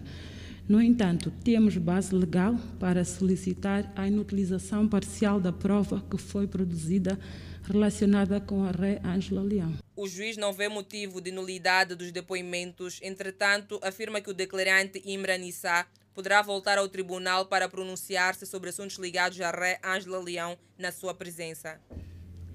No 0.67 0.81
entanto, 0.81 1.31
temos 1.45 1.77
base 1.77 2.13
legal 2.13 2.53
para 2.77 3.05
solicitar 3.05 3.89
a 3.95 4.05
inutilização 4.05 4.85
parcial 4.85 5.39
da 5.39 5.53
prova 5.53 6.03
que 6.11 6.17
foi 6.17 6.45
produzida 6.45 7.17
relacionada 7.63 8.41
com 8.41 8.65
a 8.65 8.71
ré 8.71 8.99
Ângela 9.01 9.41
Leão. 9.41 9.73
O 9.95 10.09
juiz 10.09 10.35
não 10.35 10.51
vê 10.51 10.67
motivo 10.67 11.21
de 11.21 11.31
nulidade 11.31 11.95
dos 11.95 12.11
depoimentos, 12.11 12.99
entretanto, 13.01 13.79
afirma 13.81 14.19
que 14.19 14.29
o 14.29 14.33
declarante 14.33 15.01
Imran 15.05 15.37
Issa 15.37 15.85
poderá 16.13 16.41
voltar 16.41 16.77
ao 16.77 16.89
tribunal 16.89 17.45
para 17.45 17.69
pronunciar-se 17.69 18.45
sobre 18.45 18.69
assuntos 18.69 18.97
ligados 18.97 19.39
à 19.39 19.51
ré 19.51 19.79
Ângela 19.81 20.19
Leão 20.19 20.57
na 20.77 20.91
sua 20.91 21.13
presença. 21.13 21.79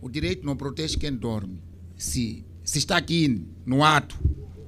O 0.02 0.10
direito 0.10 0.44
não 0.44 0.54
protege 0.54 0.98
quem 0.98 1.16
dorme. 1.16 1.62
Se, 1.96 2.44
se 2.62 2.76
está 2.76 2.98
aqui 2.98 3.48
no 3.64 3.82
ato, 3.82 4.18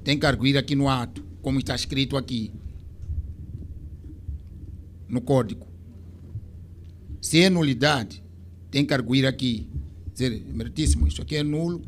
tem 0.03 0.17
que 0.17 0.25
arguir 0.25 0.57
aqui 0.57 0.73
no 0.73 0.89
ato, 0.89 1.23
como 1.43 1.59
está 1.59 1.75
escrito 1.75 2.17
aqui 2.17 2.51
no 5.07 5.21
código. 5.21 5.67
Se 7.21 7.41
é 7.41 7.49
nulidade, 7.49 8.23
tem 8.69 8.85
que 8.85 8.93
arguir 8.93 9.25
aqui 9.25 9.69
dizer, 10.15 10.45
meritíssimo, 10.45 11.07
isto 11.07 11.21
aqui 11.21 11.35
é 11.35 11.43
nulo, 11.43 11.81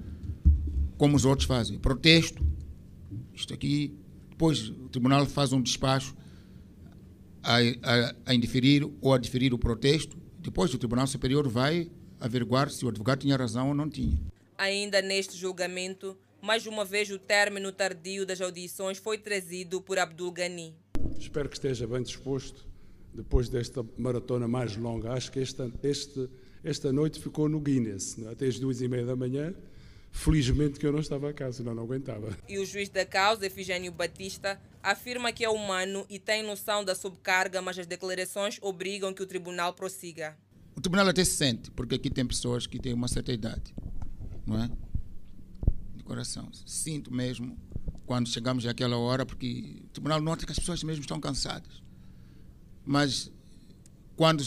como 0.97 1.15
os 1.15 1.23
outros 1.23 1.47
fazem. 1.47 1.79
Protesto, 1.79 2.45
isto 3.33 3.53
aqui, 3.53 3.95
depois 4.29 4.69
o 4.69 4.89
tribunal 4.89 5.25
faz 5.25 5.53
um 5.53 5.61
despacho 5.61 6.13
a, 7.41 7.57
a, 7.57 8.15
a 8.25 8.35
indeferir 8.35 8.87
ou 9.01 9.13
a 9.13 9.17
diferir 9.17 9.53
o 9.53 9.57
protesto, 9.57 10.17
depois 10.39 10.73
o 10.73 10.77
Tribunal 10.77 11.07
Superior 11.07 11.47
vai 11.47 11.89
averiguar 12.19 12.69
se 12.69 12.85
o 12.85 12.89
advogado 12.89 13.19
tinha 13.19 13.37
razão 13.37 13.69
ou 13.69 13.73
não 13.73 13.89
tinha. 13.89 14.19
Ainda 14.57 15.01
neste 15.01 15.37
julgamento, 15.37 16.17
mais 16.41 16.65
uma 16.65 16.83
vez 16.83 17.09
o 17.09 17.17
término 17.17 17.71
tardio 17.71 18.25
das 18.25 18.41
audições 18.41 18.97
foi 18.97 19.17
trazido 19.17 19.81
por 19.81 19.97
Abdul 19.97 20.31
Ghani. 20.31 20.75
Espero 21.17 21.47
que 21.47 21.55
esteja 21.55 21.87
bem 21.87 22.03
disposto 22.03 22.66
depois 23.17 23.49
desta 23.49 23.83
maratona 23.97 24.47
mais 24.47 24.77
longa. 24.77 25.11
Acho 25.11 25.31
que 25.31 25.39
esta, 25.39 25.71
este 25.83 26.29
esta 26.63 26.91
noite 26.91 27.19
ficou 27.19 27.47
no 27.47 27.59
Guinness, 27.59 28.17
é? 28.19 28.29
até 28.29 28.45
as 28.45 28.59
duas 28.59 28.81
e 28.81 28.87
meia 28.87 29.05
da 29.05 29.15
manhã. 29.15 29.53
Felizmente 30.11 30.79
que 30.79 30.85
eu 30.85 30.91
não 30.91 30.99
estava 30.99 31.29
a 31.29 31.33
casa, 31.33 31.57
senão 31.57 31.75
não 31.75 31.83
aguentava. 31.83 32.35
E 32.47 32.57
o 32.57 32.65
juiz 32.65 32.89
da 32.89 33.05
causa, 33.05 33.45
Efigênio 33.45 33.91
Batista, 33.91 34.59
afirma 34.81 35.31
que 35.31 35.43
é 35.43 35.49
humano 35.49 36.05
e 36.09 36.17
tem 36.17 36.43
noção 36.43 36.83
da 36.83 36.95
subcarga, 36.95 37.61
mas 37.61 37.77
as 37.77 37.85
declarações 37.85 38.57
obrigam 38.61 39.13
que 39.13 39.21
o 39.21 39.25
tribunal 39.25 39.73
prossiga. 39.73 40.35
O 40.75 40.81
tribunal 40.81 41.07
até 41.07 41.23
se 41.23 41.31
sente, 41.31 41.71
porque 41.71 41.95
aqui 41.95 42.09
tem 42.09 42.25
pessoas 42.25 42.65
que 42.65 42.79
têm 42.79 42.93
uma 42.93 43.07
certa 43.07 43.31
idade, 43.31 43.73
não 44.45 44.61
é? 44.61 44.69
De 45.95 46.03
coração. 46.03 46.49
Sinto 46.65 47.13
mesmo 47.13 47.57
quando 48.05 48.27
chegamos 48.27 48.65
àquela 48.65 48.97
hora, 48.97 49.25
porque 49.25 49.83
o 49.85 49.89
tribunal 49.89 50.19
nota 50.19 50.45
que 50.45 50.51
as 50.51 50.59
pessoas 50.59 50.83
mesmo 50.83 51.01
estão 51.01 51.19
cansadas. 51.19 51.86
Mas 52.87 53.29
quando 54.15 54.41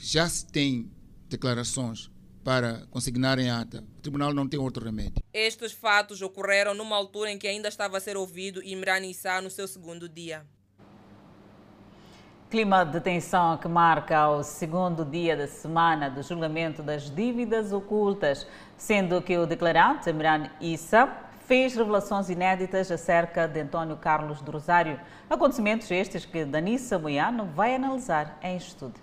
já 0.00 0.28
se 0.28 0.44
tem 0.44 0.90
declarações 1.28 2.10
para 2.42 2.84
consignarem 2.90 3.48
ata, 3.48 3.84
o 3.98 4.02
tribunal 4.02 4.34
não 4.34 4.48
tem 4.48 4.58
outro 4.58 4.84
remédio. 4.84 5.22
Estes 5.32 5.70
fatos 5.70 6.20
ocorreram 6.20 6.74
numa 6.74 6.96
altura 6.96 7.30
em 7.30 7.38
que 7.38 7.46
ainda 7.46 7.68
estava 7.68 7.96
a 7.96 8.00
ser 8.00 8.16
ouvido 8.16 8.60
Imran 8.64 9.06
Issa 9.06 9.40
no 9.40 9.48
seu 9.48 9.68
segundo 9.68 10.08
dia. 10.08 10.44
Clima 12.50 12.84
de 12.84 13.00
tensão 13.00 13.56
que 13.58 13.68
marca 13.68 14.28
o 14.28 14.42
segundo 14.42 15.04
dia 15.04 15.36
da 15.36 15.46
semana 15.46 16.10
do 16.10 16.20
julgamento 16.20 16.82
das 16.82 17.08
dívidas 17.08 17.72
ocultas, 17.72 18.44
sendo 18.76 19.22
que 19.22 19.38
o 19.38 19.46
declarante 19.46 20.10
Imran 20.10 20.50
Issa 20.60 21.06
fez 21.46 21.74
revelações 21.74 22.28
inéditas 22.30 22.90
acerca 22.90 23.46
de 23.46 23.60
António 23.60 23.96
Carlos 23.96 24.40
do 24.40 24.50
Rosário. 24.50 24.98
Acontecimentos 25.28 25.90
estes 25.90 26.24
que 26.24 26.44
Danissa 26.44 26.98
Moiano 26.98 27.46
vai 27.46 27.74
analisar 27.74 28.38
em 28.42 28.56
estudo. 28.56 28.98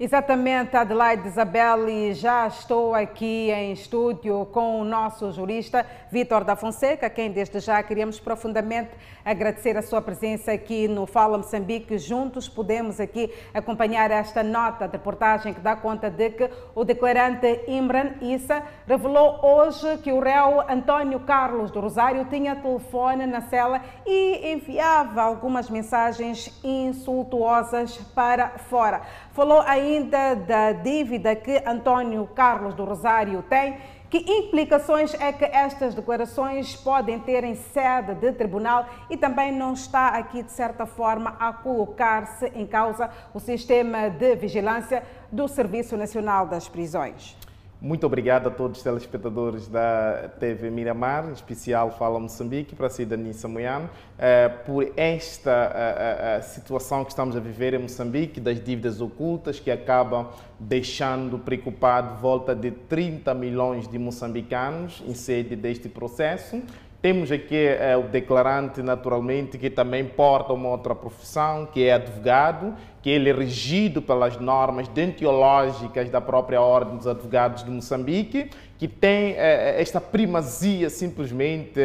Exatamente, 0.00 0.76
Adelaide 0.76 1.26
Isabel, 1.26 1.88
e 1.88 2.14
já 2.14 2.46
estou 2.46 2.94
aqui 2.94 3.50
em 3.50 3.72
estúdio 3.72 4.46
com 4.52 4.80
o 4.80 4.84
nosso 4.84 5.32
jurista 5.32 5.84
Vitor 6.08 6.44
da 6.44 6.54
Fonseca, 6.54 7.10
quem 7.10 7.32
desde 7.32 7.58
já 7.58 7.82
queríamos 7.82 8.20
profundamente 8.20 8.90
agradecer 9.24 9.76
a 9.76 9.82
sua 9.82 10.00
presença 10.00 10.52
aqui 10.52 10.86
no 10.86 11.04
Fala 11.04 11.36
Moçambique. 11.36 11.98
Juntos 11.98 12.48
podemos 12.48 13.00
aqui 13.00 13.34
acompanhar 13.52 14.08
esta 14.12 14.40
nota 14.40 14.86
de 14.86 14.92
reportagem 14.92 15.52
que 15.52 15.60
dá 15.60 15.74
conta 15.74 16.08
de 16.08 16.30
que 16.30 16.48
o 16.76 16.84
declarante 16.84 17.64
Imran 17.66 18.12
Issa 18.20 18.62
revelou 18.86 19.40
hoje 19.42 19.98
que 19.98 20.12
o 20.12 20.20
réu 20.20 20.60
António 20.70 21.18
Carlos 21.18 21.72
do 21.72 21.80
Rosário 21.80 22.24
tinha 22.26 22.54
telefone 22.54 23.26
na 23.26 23.40
cela 23.40 23.82
e 24.06 24.52
enviava 24.52 25.22
algumas 25.22 25.68
mensagens 25.68 26.56
insultuosas 26.62 27.98
para 28.14 28.50
fora. 28.70 29.02
Falou 29.38 29.60
ainda 29.60 30.34
da 30.34 30.72
dívida 30.72 31.36
que 31.36 31.62
António 31.64 32.26
Carlos 32.34 32.74
do 32.74 32.82
Rosário 32.84 33.40
tem. 33.40 33.78
Que 34.10 34.18
implicações 34.18 35.14
é 35.14 35.32
que 35.32 35.44
estas 35.44 35.94
declarações 35.94 36.74
podem 36.74 37.20
ter 37.20 37.44
em 37.44 37.54
sede 37.54 38.16
de 38.16 38.32
tribunal 38.32 38.86
e 39.08 39.16
também 39.16 39.52
não 39.52 39.74
está 39.74 40.08
aqui, 40.08 40.42
de 40.42 40.50
certa 40.50 40.86
forma, 40.86 41.36
a 41.38 41.52
colocar-se 41.52 42.46
em 42.46 42.66
causa 42.66 43.10
o 43.32 43.38
sistema 43.38 44.10
de 44.10 44.34
vigilância 44.34 45.04
do 45.30 45.46
Serviço 45.46 45.96
Nacional 45.96 46.44
das 46.44 46.68
Prisões? 46.68 47.37
Muito 47.80 48.04
obrigado 48.04 48.48
a 48.48 48.50
todos 48.50 48.78
os 48.78 48.82
telespectadores 48.82 49.68
da 49.68 50.30
TV 50.40 50.68
Miramar, 50.68 51.28
em 51.28 51.32
especial 51.32 51.92
Fala 51.92 52.18
Moçambique, 52.18 52.74
para 52.74 52.88
a 52.88 52.90
cidadania 52.90 53.32
samoiana, 53.32 53.88
eh, 54.18 54.48
por 54.48 54.92
esta 54.96 55.72
eh, 55.72 56.38
eh, 56.38 56.42
situação 56.42 57.04
que 57.04 57.10
estamos 57.10 57.36
a 57.36 57.40
viver 57.40 57.74
em 57.74 57.78
Moçambique, 57.78 58.40
das 58.40 58.56
dívidas 58.56 59.00
ocultas 59.00 59.60
que 59.60 59.70
acabam 59.70 60.26
deixando 60.58 61.38
preocupado 61.38 62.20
volta 62.20 62.52
de 62.52 62.72
30 62.72 63.32
milhões 63.34 63.86
de 63.86 63.96
moçambicanos 63.96 65.00
em 65.06 65.14
sede 65.14 65.54
deste 65.54 65.88
processo. 65.88 66.60
Temos 67.00 67.30
aqui 67.30 67.54
é, 67.54 67.96
o 67.96 68.02
declarante, 68.08 68.82
naturalmente, 68.82 69.56
que 69.56 69.70
também 69.70 70.04
porta 70.04 70.52
uma 70.52 70.68
outra 70.68 70.96
profissão, 70.96 71.64
que 71.64 71.84
é 71.84 71.92
advogado, 71.92 72.74
que 73.00 73.08
ele 73.08 73.30
é 73.30 73.32
regido 73.32 74.02
pelas 74.02 74.36
normas 74.36 74.88
deontológicas 74.88 76.10
da 76.10 76.20
própria 76.20 76.60
Ordem 76.60 76.96
dos 76.96 77.06
Advogados 77.06 77.62
de 77.62 77.70
Moçambique, 77.70 78.50
que 78.76 78.88
tem 78.88 79.34
é, 79.36 79.80
esta 79.80 80.00
primazia 80.00 80.90
simplesmente 80.90 81.80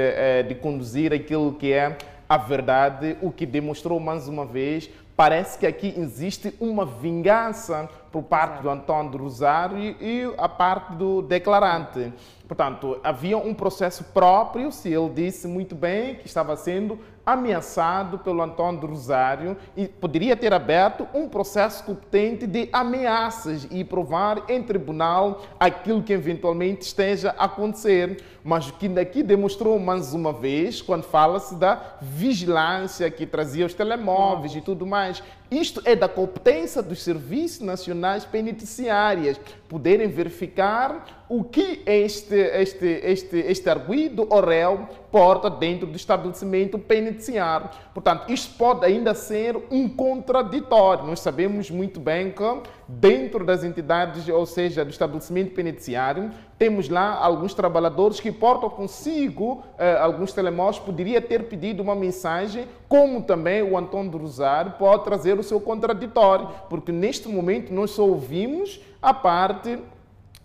de 0.48 0.56
conduzir 0.56 1.14
aquilo 1.14 1.54
que 1.54 1.72
é 1.72 1.96
a 2.28 2.38
verdade, 2.38 3.16
o 3.22 3.32
que 3.32 3.46
demonstrou 3.46 4.00
mais 4.00 4.28
uma 4.28 4.46
vez 4.46 4.90
parece 5.16 5.58
que 5.58 5.66
aqui 5.66 5.94
existe 5.98 6.54
uma 6.60 6.86
vingança 6.86 7.90
por 8.12 8.24
parte 8.24 8.62
do 8.62 8.70
Antônio 8.70 9.12
do 9.12 9.18
Rosário 9.18 9.78
e, 9.78 9.96
e 10.02 10.34
a 10.38 10.50
parte 10.50 10.94
do 10.94 11.22
declarante. 11.22 12.12
Portanto, 12.54 13.00
havia 13.04 13.36
um 13.36 13.52
processo 13.52 14.04
próprio, 14.04 14.72
se 14.72 14.88
ele 14.88 15.10
disse 15.10 15.48
muito 15.48 15.74
bem 15.74 16.14
que 16.14 16.28
estava 16.28 16.56
sendo 16.56 17.00
ameaçado 17.26 18.20
pelo 18.20 18.42
Antônio 18.42 18.82
do 18.82 18.88
Rosário 18.88 19.56
e 19.76 19.88
poderia 19.88 20.36
ter 20.36 20.54
aberto 20.54 21.08
um 21.14 21.30
processo 21.30 21.84
competente 21.84 22.46
de 22.46 22.68
ameaças 22.72 23.68
e 23.72 23.84
provar 23.84 24.44
em 24.50 24.62
tribunal 24.62 25.42
aquilo 25.60 26.04
que 26.04 26.14
eventualmente 26.14 26.82
esteja 26.82 27.34
a 27.38 27.46
acontecer. 27.46 28.22
Mas 28.44 28.68
o 28.68 28.74
que 28.74 28.90
daqui 28.90 29.24
demonstrou 29.24 29.80
mais 29.80 30.14
uma 30.14 30.34
vez, 30.34 30.82
quando 30.82 31.04
fala-se 31.04 31.56
da 31.56 31.96
vigilância 32.02 33.10
que 33.10 33.26
trazia 33.26 33.66
os 33.66 33.74
telemóveis 33.74 34.54
e 34.56 34.62
tudo 34.62 34.86
mais, 34.86 35.24
isto 35.50 35.82
é 35.86 35.96
da 35.96 36.10
competência 36.10 36.82
dos 36.82 37.04
serviços 37.04 37.62
nacionais 37.62 38.26
penitenciários 38.26 39.40
poderem 39.70 40.08
verificar 40.08 41.26
o 41.30 41.44
que 41.44 41.82
este, 41.86 42.36
este, 42.36 42.86
este, 42.86 43.38
este 43.38 43.70
arguido 43.70 44.28
ou 44.30 44.42
réu 44.42 44.90
porta 45.14 45.48
dentro 45.48 45.86
do 45.86 45.96
estabelecimento 45.96 46.80
penitenciário. 46.80 47.70
Portanto, 47.94 48.34
isto 48.34 48.58
pode 48.58 48.84
ainda 48.84 49.14
ser 49.14 49.56
um 49.70 49.88
contraditório. 49.88 51.06
Nós 51.06 51.20
sabemos 51.20 51.70
muito 51.70 52.00
bem 52.00 52.32
que 52.32 52.44
dentro 52.88 53.46
das 53.46 53.64
entidades, 53.64 54.28
ou 54.28 54.44
seja, 54.48 54.84
do 54.84 54.90
estabelecimento 54.90 55.54
penitenciário, 55.54 56.32
temos 56.58 56.90
lá 56.90 57.14
alguns 57.14 57.54
trabalhadores 57.54 58.20
que 58.20 58.32
portam 58.32 58.72
consigo 58.72 59.64
eh, 59.78 59.96
alguns 60.00 60.34
telemóveis, 60.34 60.80
poderia 60.80 61.22
ter 61.22 61.44
pedido 61.44 61.84
uma 61.84 61.94
mensagem, 61.94 62.66
como 62.90 63.22
também 63.22 63.62
o 63.62 63.78
Antônio 63.78 64.10
do 64.10 64.18
Rosário 64.18 64.74
pode 64.80 65.04
trazer 65.04 65.38
o 65.38 65.44
seu 65.44 65.62
contraditório, 65.62 66.50
porque 66.72 66.92
neste 66.92 67.30
momento 67.30 67.72
nós 67.72 67.92
só 67.92 68.04
ouvimos 68.04 68.82
a 69.00 69.14
parte 69.14 69.78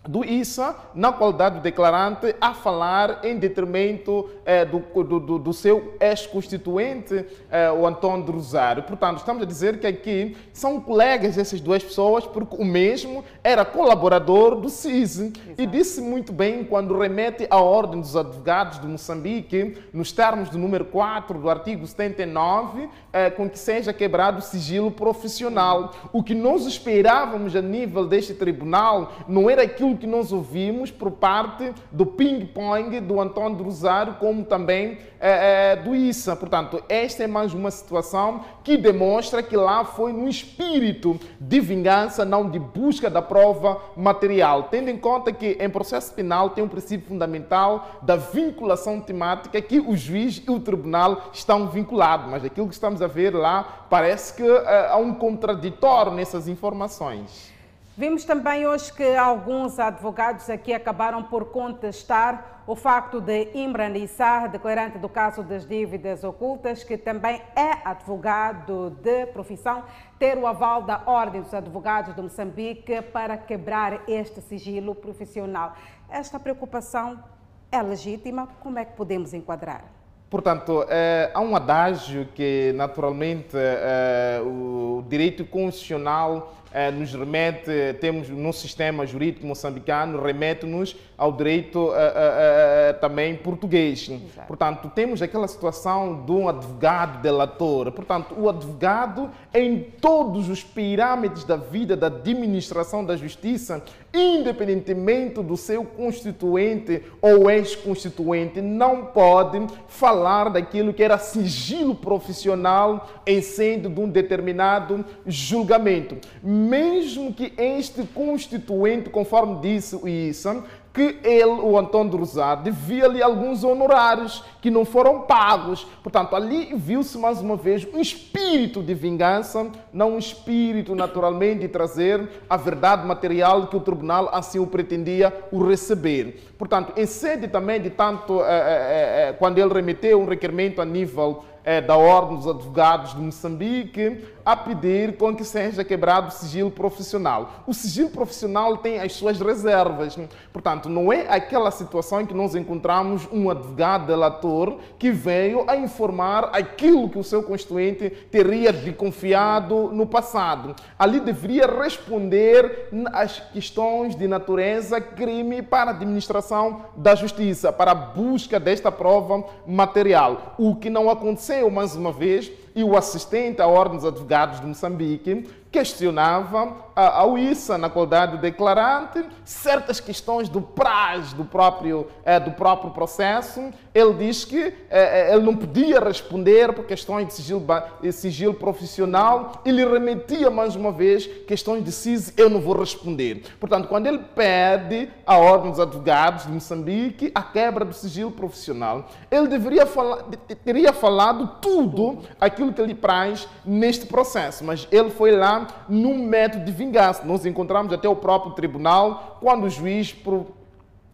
do 0.07 0.23
ISA, 0.23 0.75
na 0.95 1.11
qualidade 1.11 1.55
de 1.55 1.61
declarante, 1.61 2.33
a 2.39 2.53
falar 2.53 3.19
em 3.23 3.37
detrimento 3.37 4.29
eh, 4.45 4.63
do, 4.63 4.79
do, 5.03 5.37
do, 5.37 5.53
seu 5.53 5.93
ex-constituinte, 5.99 7.25
eh, 7.51 7.71
o 7.71 7.85
Antônio 7.85 8.25
de 8.25 8.31
Rosário. 8.31 8.83
Portanto, 8.83 9.17
estamos 9.17 9.43
a 9.43 9.45
dizer 9.45 9.79
que 9.79 9.85
aqui 9.85 10.37
são 10.53 10.79
colegas 10.79 11.37
essas 11.37 11.59
duas 11.59 11.83
pessoas, 11.83 12.25
porque 12.25 12.55
o 12.55 12.65
mesmo 12.65 13.25
era 13.43 13.65
colaborador 13.65 14.55
do 14.55 14.69
CISE 14.69 15.33
e 15.57 15.67
disse 15.67 16.01
muito 16.01 16.31
bem 16.31 16.63
quando 16.63 16.97
remete 16.97 17.45
à 17.49 17.57
Ordem 17.57 17.99
dos 17.99 18.15
Advogados 18.15 18.79
de 18.79 18.87
Moçambique, 18.87 19.77
nos 19.93 20.11
termos 20.13 20.49
do 20.49 20.57
número 20.57 20.85
4 20.85 21.37
do 21.37 21.49
artigo 21.49 21.85
79, 21.85 22.89
eh, 23.11 23.29
com 23.29 23.49
que 23.49 23.59
seja 23.59 23.91
quebrado 23.91 24.39
o 24.39 24.41
sigilo 24.41 24.89
profissional. 24.89 25.93
O 26.13 26.23
que 26.23 26.33
nós 26.33 26.65
esperávamos 26.65 27.53
a 27.53 27.61
nível 27.61 28.07
deste 28.07 28.33
tribunal 28.33 29.11
não 29.27 29.49
era 29.49 29.63
aquilo 29.63 29.88
que 29.95 30.07
nós 30.07 30.31
ouvimos 30.31 30.91
por 30.91 31.11
parte 31.11 31.73
do 31.91 32.05
ping-pong 32.05 32.99
do 32.99 33.19
Antônio 33.19 33.57
do 33.57 33.63
Rosário, 33.63 34.15
como 34.19 34.43
também 34.43 34.97
é, 35.19 35.71
é, 35.71 35.75
do 35.75 35.95
ISA. 35.95 36.35
Portanto, 36.35 36.81
esta 36.87 37.23
é 37.23 37.27
mais 37.27 37.53
uma 37.53 37.71
situação 37.71 38.41
que 38.63 38.77
demonstra 38.77 39.43
que 39.43 39.55
lá 39.55 39.83
foi 39.83 40.13
no 40.13 40.27
espírito 40.27 41.19
de 41.39 41.59
vingança, 41.59 42.23
não 42.23 42.49
de 42.49 42.59
busca 42.59 43.09
da 43.09 43.21
prova 43.21 43.81
material, 43.95 44.63
tendo 44.63 44.89
em 44.89 44.97
conta 44.97 45.31
que 45.31 45.57
em 45.59 45.69
processo 45.69 46.13
penal 46.13 46.51
tem 46.51 46.63
um 46.63 46.67
princípio 46.67 47.07
fundamental 47.07 47.99
da 48.01 48.15
vinculação 48.15 48.99
temática 48.99 49.61
que 49.61 49.79
o 49.79 49.95
juiz 49.95 50.41
e 50.45 50.51
o 50.51 50.59
tribunal 50.59 51.29
estão 51.33 51.67
vinculados, 51.67 52.29
mas 52.29 52.45
aquilo 52.45 52.67
que 52.67 52.73
estamos 52.73 53.01
a 53.01 53.07
ver 53.07 53.35
lá 53.35 53.85
parece 53.89 54.33
que 54.33 54.43
é, 54.43 54.89
há 54.89 54.97
um 54.97 55.13
contraditório 55.13 56.13
nessas 56.13 56.47
informações. 56.47 57.58
Vimos 57.99 58.23
também 58.23 58.65
hoje 58.65 58.93
que 58.93 59.13
alguns 59.17 59.77
advogados 59.77 60.49
aqui 60.49 60.73
acabaram 60.73 61.21
por 61.21 61.47
contestar 61.47 62.63
o 62.65 62.73
facto 62.73 63.19
de 63.19 63.49
Imran 63.53 63.93
Issa, 63.97 64.47
declarante 64.47 64.97
do 64.97 65.09
caso 65.09 65.43
das 65.43 65.67
dívidas 65.67 66.23
ocultas, 66.23 66.81
que 66.81 66.97
também 66.97 67.41
é 67.57 67.73
advogado 67.83 68.91
de 69.01 69.25
profissão, 69.33 69.83
ter 70.17 70.37
o 70.37 70.47
aval 70.47 70.83
da 70.83 71.01
Ordem 71.05 71.41
dos 71.41 71.53
Advogados 71.53 72.15
de 72.15 72.21
Moçambique 72.21 73.01
para 73.01 73.35
quebrar 73.35 74.03
este 74.07 74.39
sigilo 74.39 74.95
profissional. 74.95 75.75
Esta 76.09 76.39
preocupação 76.39 77.21
é 77.69 77.81
legítima? 77.81 78.47
Como 78.61 78.79
é 78.79 78.85
que 78.85 78.93
podemos 78.95 79.33
enquadrar? 79.33 79.83
Portanto, 80.29 80.85
é, 80.87 81.31
há 81.33 81.41
um 81.41 81.53
adágio 81.55 82.29
que, 82.35 82.71
naturalmente, 82.75 83.57
é, 83.57 84.39
o 84.41 85.03
direito 85.09 85.43
constitucional 85.43 86.53
é, 86.71 86.91
nos 86.91 87.13
remete, 87.13 87.71
temos 87.99 88.29
no 88.29 88.53
sistema 88.53 89.05
jurídico 89.05 89.45
moçambicano, 89.45 90.21
remete-nos 90.21 90.95
ao 91.17 91.31
direito 91.31 91.91
é, 91.93 92.89
é, 92.89 92.93
também 92.93 93.35
português. 93.35 94.07
Exato. 94.09 94.47
Portanto, 94.47 94.91
temos 94.93 95.21
aquela 95.21 95.47
situação 95.47 96.23
de 96.25 96.31
um 96.31 96.47
advogado 96.47 97.21
delator. 97.21 97.91
Portanto, 97.91 98.35
o 98.37 98.47
advogado, 98.47 99.29
em 99.53 99.79
todos 99.79 100.49
os 100.49 100.63
pirâmides 100.63 101.43
da 101.43 101.55
vida 101.55 101.95
da 101.95 102.07
administração 102.07 103.03
da 103.03 103.17
justiça, 103.17 103.83
independentemente 104.13 105.41
do 105.41 105.55
seu 105.55 105.83
constituinte 105.83 107.03
ou 107.21 107.49
ex-constituinte, 107.49 108.61
não 108.61 109.05
pode 109.05 109.65
falar 109.87 110.49
daquilo 110.49 110.93
que 110.93 111.03
era 111.03 111.17
sigilo 111.17 111.93
profissional 111.93 113.09
em 113.25 113.41
sendo 113.41 113.89
de 113.89 113.99
um 113.99 114.09
determinado 114.09 115.05
julgamento. 115.25 116.17
Mesmo 116.41 117.33
que 117.33 117.53
este 117.57 118.03
constituinte, 118.03 119.09
conforme 119.09 119.61
disse 119.61 119.95
o 119.95 120.07
Issa, 120.07 120.63
que 120.93 121.19
ele, 121.23 121.43
o 121.43 121.77
Antônio 121.77 122.11
de 122.11 122.17
Rosário, 122.17 122.63
devia-lhe 122.63 123.21
alguns 123.21 123.63
honorários 123.63 124.43
que 124.61 124.71
não 124.71 124.83
foram 124.83 125.21
pagos. 125.21 125.85
Portanto, 126.01 126.35
ali 126.35 126.73
viu-se 126.75 127.17
mais 127.17 127.39
uma 127.39 127.55
vez 127.55 127.87
um 127.93 127.99
espírito 127.99 128.81
de 128.81 128.93
vingança, 128.93 129.67
não 129.93 130.15
um 130.15 130.17
espírito 130.17 130.95
naturalmente 130.95 131.61
de 131.61 131.67
trazer 131.67 132.27
a 132.49 132.57
verdade 132.57 133.05
material 133.05 133.67
que 133.67 133.75
o 133.75 133.79
tribunal 133.79 134.29
assim 134.33 134.59
o 134.59 134.67
pretendia 134.67 135.33
o 135.51 135.63
receber. 135.65 136.41
Portanto, 136.57 136.93
em 136.97 137.05
sede 137.05 137.47
também 137.47 137.79
de 137.79 137.89
tanto, 137.89 138.43
é, 138.43 138.47
é, 138.47 139.29
é, 139.29 139.33
quando 139.33 139.59
ele 139.59 139.73
remeteu 139.73 140.19
um 140.19 140.25
requerimento 140.25 140.81
a 140.81 140.85
nível 140.85 141.43
é, 141.63 141.81
da 141.81 141.95
Ordem 141.95 142.37
dos 142.37 142.47
Advogados 142.47 143.13
de 143.13 143.21
Moçambique 143.21 144.25
a 144.49 144.55
pedir 144.55 145.15
com 145.15 145.35
que 145.35 145.43
seja 145.43 145.83
quebrado 145.83 146.29
o 146.29 146.31
sigilo 146.31 146.71
profissional. 146.71 147.63
O 147.67 147.73
sigilo 147.73 148.09
profissional 148.09 148.77
tem 148.77 148.99
as 148.99 149.13
suas 149.13 149.39
reservas. 149.39 150.17
Portanto, 150.51 150.89
não 150.89 151.13
é 151.13 151.27
aquela 151.29 151.69
situação 151.69 152.21
em 152.21 152.25
que 152.25 152.33
nós 152.33 152.55
encontramos 152.55 153.27
um 153.31 153.47
advogado 153.51 154.07
delator 154.07 154.79
que 154.97 155.11
veio 155.11 155.69
a 155.69 155.77
informar 155.77 156.49
aquilo 156.51 157.07
que 157.09 157.19
o 157.19 157.23
seu 157.23 157.43
constituinte 157.43 158.09
teria 158.31 158.73
desconfiado 158.73 159.91
no 159.91 160.07
passado. 160.07 160.75
Ali 160.97 161.19
deveria 161.19 161.67
responder 161.67 162.89
às 163.13 163.39
questões 163.53 164.15
de 164.15 164.27
natureza 164.27 164.99
crime 164.99 165.61
para 165.61 165.91
a 165.91 165.93
administração 165.93 166.85
da 166.97 167.13
justiça, 167.13 167.71
para 167.71 167.91
a 167.91 167.95
busca 167.95 168.59
desta 168.59 168.91
prova 168.91 169.45
material. 169.67 170.55
O 170.57 170.75
que 170.75 170.89
não 170.89 171.07
aconteceu, 171.07 171.69
mais 171.69 171.95
uma 171.95 172.11
vez, 172.11 172.51
e 172.75 172.83
o 172.83 172.95
assistente 172.97 173.61
à 173.61 173.67
Ordem 173.67 173.97
dos 173.97 174.05
Advogados 174.05 174.59
de 174.59 174.65
Moçambique 174.65 175.47
questionava 175.71 176.89
a, 176.95 177.19
a 177.19 177.25
UISA, 177.25 177.77
na 177.77 177.89
qualidade 177.89 178.33
de 178.33 178.41
declarante, 178.41 179.23
certas 179.45 179.99
questões 179.99 180.49
do 180.49 180.61
prazo 180.61 181.35
do 181.35 181.45
próprio, 181.45 182.07
é, 182.25 182.39
do 182.39 182.51
próprio 182.51 182.91
processo. 182.91 183.71
Ele 183.93 184.13
diz 184.13 184.43
que 184.43 184.73
é, 184.89 185.31
ele 185.31 185.43
não 185.43 185.55
podia 185.55 185.99
responder 185.99 186.73
por 186.73 186.85
questões 186.85 187.27
de 187.27 187.33
sigilo, 187.33 187.65
sigilo 188.11 188.53
profissional 188.53 189.61
e 189.63 189.71
lhe 189.71 189.85
remetia 189.85 190.49
mais 190.49 190.75
uma 190.75 190.91
vez 190.91 191.27
questões 191.47 191.83
de 191.83 191.91
CIS, 191.91 192.33
eu 192.35 192.49
não 192.49 192.59
vou 192.59 192.77
responder. 192.77 193.43
Portanto, 193.59 193.87
quando 193.87 194.07
ele 194.07 194.19
pede 194.19 195.09
à 195.25 195.37
Ordem 195.37 195.71
dos 195.71 195.79
Advogados 195.79 196.45
de 196.45 196.51
Moçambique 196.51 197.31
a 197.33 197.43
quebra 197.43 197.85
do 197.85 197.93
sigilo 197.93 198.31
profissional, 198.31 199.07
ele 199.29 199.47
deveria 199.47 199.85
falar, 199.85 200.23
teria 200.65 200.91
falado 200.91 201.59
tudo 201.61 202.19
aquilo 202.39 202.73
que 202.73 202.81
lhe 202.81 202.95
traz 202.95 203.47
neste 203.63 204.05
processo, 204.05 204.63
mas 204.63 204.87
ele 204.91 205.09
foi 205.09 205.31
lá 205.31 205.58
num 205.87 206.17
método 206.27 206.65
de 206.65 206.71
vingança. 206.71 207.23
Nós 207.25 207.45
encontramos 207.45 207.91
até 207.93 208.07
o 208.07 208.15
próprio 208.15 208.53
tribunal, 208.53 209.37
quando 209.41 209.65
o 209.65 209.69
juiz 209.69 210.13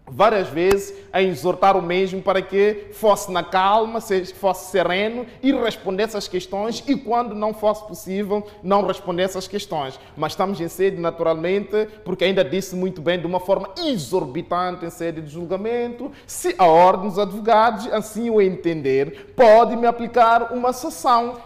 várias 0.07 0.47
vezes 0.47 0.93
a 1.11 1.21
exortar 1.21 1.75
o 1.75 1.81
mesmo 1.81 2.21
para 2.21 2.41
que 2.41 2.87
fosse 2.93 3.31
na 3.31 3.43
calma, 3.43 3.99
fosse 4.35 4.71
sereno 4.71 5.25
e 5.41 5.51
respondesse 5.51 6.15
às 6.15 6.27
questões 6.27 6.83
e 6.87 6.95
quando 6.95 7.33
não 7.33 7.53
fosse 7.53 7.85
possível, 7.87 8.45
não 8.61 8.85
respondesse 8.85 9.37
às 9.37 9.47
questões. 9.47 9.99
Mas 10.15 10.33
estamos 10.33 10.59
em 10.61 10.67
sede, 10.67 10.99
naturalmente, 10.99 11.87
porque 12.03 12.23
ainda 12.23 12.43
disse 12.43 12.75
muito 12.75 13.01
bem, 13.01 13.19
de 13.19 13.25
uma 13.25 13.39
forma 13.39 13.69
exorbitante 13.77 14.85
em 14.85 14.89
sede 14.89 15.21
de 15.21 15.29
julgamento, 15.29 16.11
se 16.27 16.53
a 16.57 16.65
ordem 16.65 17.09
dos 17.09 17.19
advogados 17.19 17.91
assim 17.91 18.29
o 18.29 18.41
entender, 18.41 19.33
pode 19.35 19.75
me 19.75 19.87
aplicar 19.87 20.53
uma 20.53 20.71
sanção. 20.71 21.37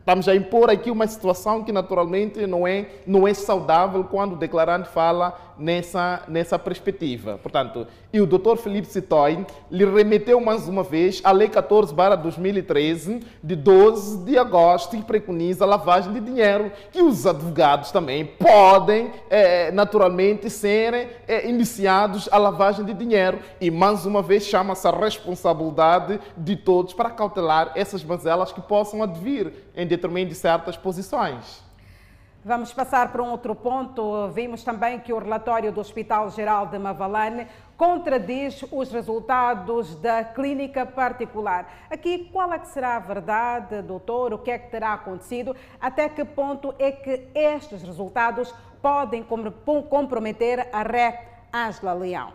Estamos 0.00 0.26
a 0.28 0.34
impor 0.34 0.70
aqui 0.70 0.90
uma 0.90 1.06
situação 1.06 1.62
que 1.62 1.70
naturalmente 1.70 2.46
não 2.46 2.66
é, 2.66 2.86
não 3.06 3.28
é 3.28 3.34
saudável 3.34 4.02
quando 4.02 4.32
o 4.32 4.36
declarante 4.36 4.88
fala 4.88 5.38
nessa, 5.60 6.22
nessa 6.26 6.58
perspectiva. 6.58 7.38
Portanto, 7.38 7.86
e 8.12 8.20
o 8.20 8.26
Dr. 8.26 8.56
Felipe 8.56 8.88
Citoy 8.88 9.46
lhe 9.70 9.84
remeteu 9.84 10.40
mais 10.40 10.66
uma 10.66 10.82
vez 10.82 11.20
a 11.22 11.30
Lei 11.30 11.48
14 11.48 11.94
2013, 11.94 13.20
de 13.42 13.54
12 13.54 14.24
de 14.24 14.38
agosto, 14.38 14.96
que 14.96 15.02
preconiza 15.02 15.64
a 15.64 15.68
lavagem 15.68 16.12
de 16.12 16.20
dinheiro, 16.20 16.72
que 16.90 17.02
os 17.02 17.26
advogados 17.26 17.92
também 17.92 18.24
podem, 18.24 19.12
é, 19.28 19.70
naturalmente, 19.70 20.48
serem 20.48 21.08
é, 21.28 21.48
iniciados 21.48 22.28
a 22.32 22.38
lavagem 22.38 22.84
de 22.84 22.94
dinheiro. 22.94 23.38
E 23.60 23.70
mais 23.70 24.06
uma 24.06 24.22
vez 24.22 24.44
chama-se 24.44 24.88
a 24.88 24.90
responsabilidade 24.90 26.18
de 26.36 26.56
todos 26.56 26.94
para 26.94 27.10
cautelar 27.10 27.72
essas 27.74 28.02
mazelas 28.02 28.52
que 28.52 28.60
possam 28.60 29.02
advir 29.02 29.52
em 29.76 29.86
detrimento 29.86 30.30
de 30.30 30.34
certas 30.34 30.76
posições. 30.76 31.69
Vamos 32.42 32.72
passar 32.72 33.12
para 33.12 33.22
um 33.22 33.30
outro 33.32 33.54
ponto. 33.54 34.28
Vimos 34.28 34.64
também 34.64 34.98
que 34.98 35.12
o 35.12 35.18
relatório 35.18 35.70
do 35.70 35.78
Hospital 35.78 36.30
Geral 36.30 36.66
de 36.68 36.78
Mavalane 36.78 37.46
contradiz 37.76 38.64
os 38.72 38.90
resultados 38.90 39.94
da 39.96 40.24
clínica 40.24 40.86
particular. 40.86 41.70
Aqui, 41.90 42.30
qual 42.32 42.50
é 42.50 42.58
que 42.58 42.68
será 42.68 42.96
a 42.96 42.98
verdade, 42.98 43.82
doutor? 43.82 44.32
O 44.32 44.38
que 44.38 44.50
é 44.50 44.58
que 44.58 44.70
terá 44.70 44.94
acontecido? 44.94 45.54
Até 45.78 46.08
que 46.08 46.24
ponto 46.24 46.74
é 46.78 46.90
que 46.90 47.28
estes 47.34 47.82
resultados 47.82 48.54
podem 48.80 49.22
comprometer 49.90 50.66
a 50.72 50.82
ré 50.82 51.26
Ângela 51.52 51.92
Leão? 51.92 52.32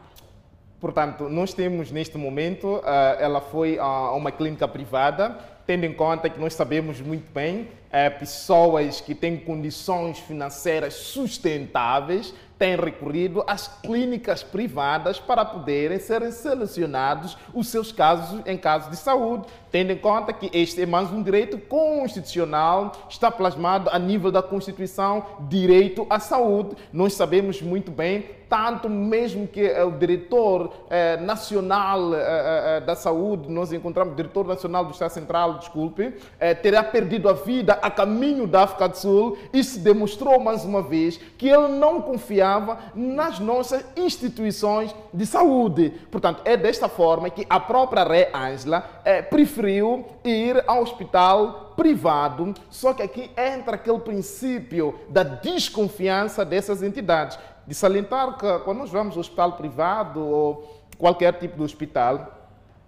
Portanto, 0.80 1.28
nós 1.30 1.52
temos 1.52 1.92
neste 1.92 2.16
momento, 2.16 2.80
eh, 2.86 3.18
ela 3.22 3.42
foi 3.42 3.80
a 3.80 4.12
uma 4.12 4.32
clínica 4.32 4.68
privada, 4.68 5.40
tendo 5.66 5.86
em 5.86 5.94
conta 5.94 6.30
que 6.30 6.40
nós 6.40 6.54
sabemos 6.54 7.02
muito 7.02 7.32
bem, 7.32 7.70
é, 7.92 8.10
pessoas 8.10 9.02
que 9.02 9.16
têm 9.16 9.38
condições 9.38 10.20
financeiras 10.20 10.94
sustentáveis 10.94 12.34
têm 12.58 12.76
recorrido 12.76 13.44
às 13.48 13.68
clínicas 13.68 14.44
privadas 14.44 15.20
para 15.20 15.44
poderem 15.44 16.00
serem 16.00 16.32
selecionados 16.32 17.38
os 17.54 17.68
seus 17.68 17.92
casos 17.92 18.42
em 18.46 18.58
casos 18.58 18.92
de 18.92 18.98
saúde, 18.98 19.46
tendo 19.76 19.92
em 19.92 19.98
conta 19.98 20.32
que 20.32 20.50
este 20.58 20.84
é 20.84 20.86
mais 20.86 21.12
um 21.12 21.22
direito 21.22 21.58
constitucional, 21.58 22.94
está 23.10 23.30
plasmado 23.30 23.90
a 23.90 24.00
nível 24.00 24.32
da 24.32 24.42
Constituição, 24.42 25.26
direito 25.50 26.08
à 26.10 26.18
saúde. 26.18 26.78
Nós 26.94 27.14
sabemos 27.14 27.62
muito 27.62 27.92
bem 27.92 28.24
tanto 28.50 28.90
mesmo 28.90 29.48
que 29.48 29.68
o 29.82 29.92
diretor 29.92 30.72
eh, 30.90 31.18
nacional 31.18 32.14
eh, 32.14 32.78
eh, 32.78 32.82
da 32.82 32.96
saúde, 32.96 33.52
nós 33.52 33.74
encontramos 33.74 34.16
diretor 34.16 34.46
nacional 34.46 34.86
do 34.86 34.92
Estado 34.92 35.10
Central, 35.10 35.56
desculpe, 35.56 36.14
terá 36.62 36.84
perdido 36.84 37.28
a 37.28 37.34
vida 37.34 37.74
a 37.82 37.90
caminho 37.90 38.48
da 38.48 38.64
África 38.64 38.88
do 38.88 38.98
Sul 38.98 39.38
se 39.66 39.80
demonstrou 39.80 40.40
mais 40.40 40.64
uma 40.64 40.82
vez 40.82 41.20
que 41.38 41.48
ele 41.48 41.70
não 41.70 42.02
confiava 42.02 42.78
nas 42.94 43.40
nossas 43.40 43.84
instituições 43.98 44.96
de 45.12 45.26
saúde. 45.26 45.94
Portanto, 46.12 46.42
é 46.46 46.56
desta 46.56 46.88
forma 46.88 47.30
que 47.30 47.46
a 47.50 47.60
própria 47.60 48.04
Ré 48.04 48.30
Ângela 48.34 48.82
preferiu 49.30 49.65
ir 49.68 50.64
ao 50.68 50.82
hospital 50.82 51.74
privado, 51.76 52.54
só 52.70 52.94
que 52.94 53.04
aqui 53.04 53.30
entra 53.38 53.76
aquele 53.76 54.00
princípio 54.00 55.00
da 55.10 55.24
desconfiança 55.24 56.46
dessas 56.46 56.82
entidades. 56.82 57.38
De 57.68 57.74
salientar 57.74 58.38
que 58.38 58.60
quando 58.60 58.80
nós 58.80 58.92
vamos 58.92 59.16
ao 59.16 59.22
hospital 59.22 59.54
privado 59.54 60.24
ou 60.24 60.82
qualquer 60.98 61.34
tipo 61.34 61.58
de 61.58 61.64
hospital, 61.64 62.35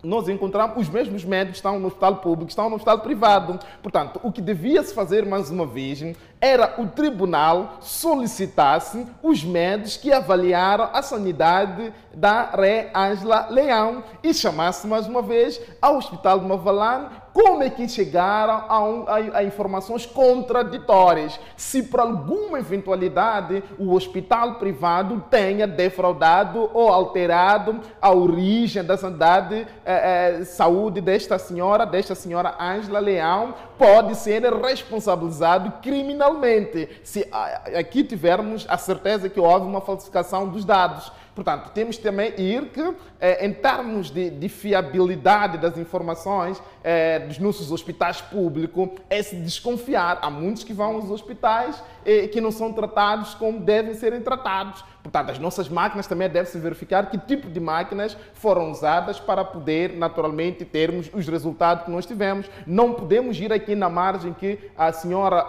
nós 0.03 0.29
encontramos 0.29 0.77
os 0.77 0.89
mesmos 0.89 1.25
médicos 1.25 1.57
estão 1.57 1.79
no 1.79 1.87
hospital 1.87 2.17
público, 2.17 2.49
estão 2.49 2.69
no 2.69 2.75
hospital 2.75 2.99
privado. 2.99 3.59
Portanto, 3.81 4.19
o 4.23 4.31
que 4.31 4.41
devia 4.41 4.83
se 4.83 4.93
fazer 4.93 5.25
mais 5.25 5.49
uma 5.49 5.65
vez 5.65 6.03
era 6.39 6.75
o 6.77 6.87
tribunal 6.87 7.77
solicitasse 7.81 9.07
os 9.23 9.43
médicos 9.43 9.97
que 9.97 10.13
avaliaram 10.13 10.89
a 10.93 11.01
sanidade 11.01 11.91
da 12.13 12.43
Ré 12.51 12.91
Ângela 12.95 13.47
Leão 13.49 14.03
e 14.23 14.33
chamasse 14.33 14.85
mais 14.85 15.07
uma 15.07 15.21
vez 15.21 15.59
ao 15.81 15.97
Hospital 15.97 16.39
de 16.39 16.45
Mavalane 16.45 17.09
como 17.37 17.61
é 17.61 17.69
que 17.69 17.87
chegaram 17.87 18.63
a, 18.67 18.83
um, 18.83 19.05
a, 19.07 19.37
a, 19.37 19.43
informações 19.43 20.07
contraditórias? 20.07 21.39
Se 21.55 21.83
por 21.83 21.99
alguma 21.99 22.57
eventualidade 22.57 23.63
o 23.77 23.93
hospital 23.93 24.55
privado 24.55 25.23
tenha 25.29 25.67
defraudado 25.67 26.67
ou 26.73 26.89
alterado 26.89 27.79
a 28.01 28.11
origem 28.11 28.83
da 28.83 28.97
sanidade, 28.97 29.67
eh, 29.85 30.39
eh, 30.39 30.45
saúde 30.45 30.99
desta 30.99 31.37
senhora, 31.37 31.85
desta 31.85 32.15
senhora 32.15 32.55
Ângela 32.59 32.97
Leão, 32.97 33.53
pode 33.77 34.15
ser 34.15 34.41
responsabilizado 34.55 35.73
criminalmente 35.79 36.89
se 37.03 37.29
aqui 37.77 38.03
tivermos 38.03 38.65
a 38.67 38.79
certeza 38.79 39.29
que 39.29 39.39
houve 39.39 39.67
uma 39.67 39.81
falsificação 39.81 40.47
dos 40.47 40.65
dados. 40.65 41.11
Portanto, 41.37 41.69
temos 41.71 41.99
também 41.99 42.33
ir 42.35 42.69
que, 42.69 42.95
eh, 43.21 43.45
em 43.45 43.53
termos 43.53 44.09
de, 44.09 44.31
de, 44.31 44.49
fiabilidade 44.49 45.59
das 45.59 45.77
informações 45.77 46.59
eh, 46.89 47.19
dos 47.19 47.37
nossos 47.37 47.69
hospitais 47.69 48.21
públicos, 48.21 48.91
é 49.09 49.21
se 49.21 49.35
desconfiar. 49.35 50.19
Há 50.21 50.29
muitos 50.29 50.63
que 50.63 50.71
vão 50.71 50.95
aos 50.95 51.09
hospitais 51.09 51.83
eh, 52.05 52.27
que 52.27 52.39
não 52.39 52.49
são 52.49 52.71
tratados 52.71 53.33
como 53.33 53.59
devem 53.59 53.93
serem 53.93 54.21
tratados. 54.21 54.85
Portanto, 55.03 55.31
as 55.31 55.39
nossas 55.39 55.67
máquinas 55.67 56.07
também 56.07 56.29
deve-se 56.29 56.57
verificar 56.57 57.09
que 57.09 57.17
tipo 57.17 57.49
de 57.49 57.59
máquinas 57.59 58.15
foram 58.33 58.71
usadas 58.71 59.19
para 59.19 59.43
poder, 59.43 59.97
naturalmente, 59.97 60.63
termos 60.63 61.09
os 61.13 61.27
resultados 61.27 61.83
que 61.83 61.91
nós 61.91 62.05
tivemos. 62.05 62.49
Não 62.65 62.93
podemos 62.93 63.37
ir 63.37 63.51
aqui 63.51 63.75
na 63.75 63.89
margem 63.89 64.33
que 64.33 64.57
a 64.77 64.91
senhora 64.93 65.45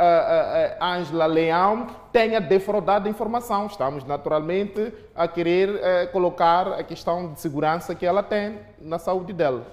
Ângela 0.81 1.27
Leão 1.27 1.87
tenha 2.13 2.41
defraudado 2.41 3.07
a 3.07 3.11
informação. 3.11 3.67
Estamos, 3.67 4.05
naturalmente, 4.05 4.93
a 5.15 5.29
querer 5.29 5.81
eh, 5.83 6.07
colocar 6.07 6.73
a 6.73 6.83
questão 6.83 7.33
de 7.33 7.41
segurança 7.41 7.95
que 7.95 8.07
ela 8.07 8.23
tem 8.23 8.59
na 8.81 8.99
saúde 8.99 9.33
dela. 9.33 9.67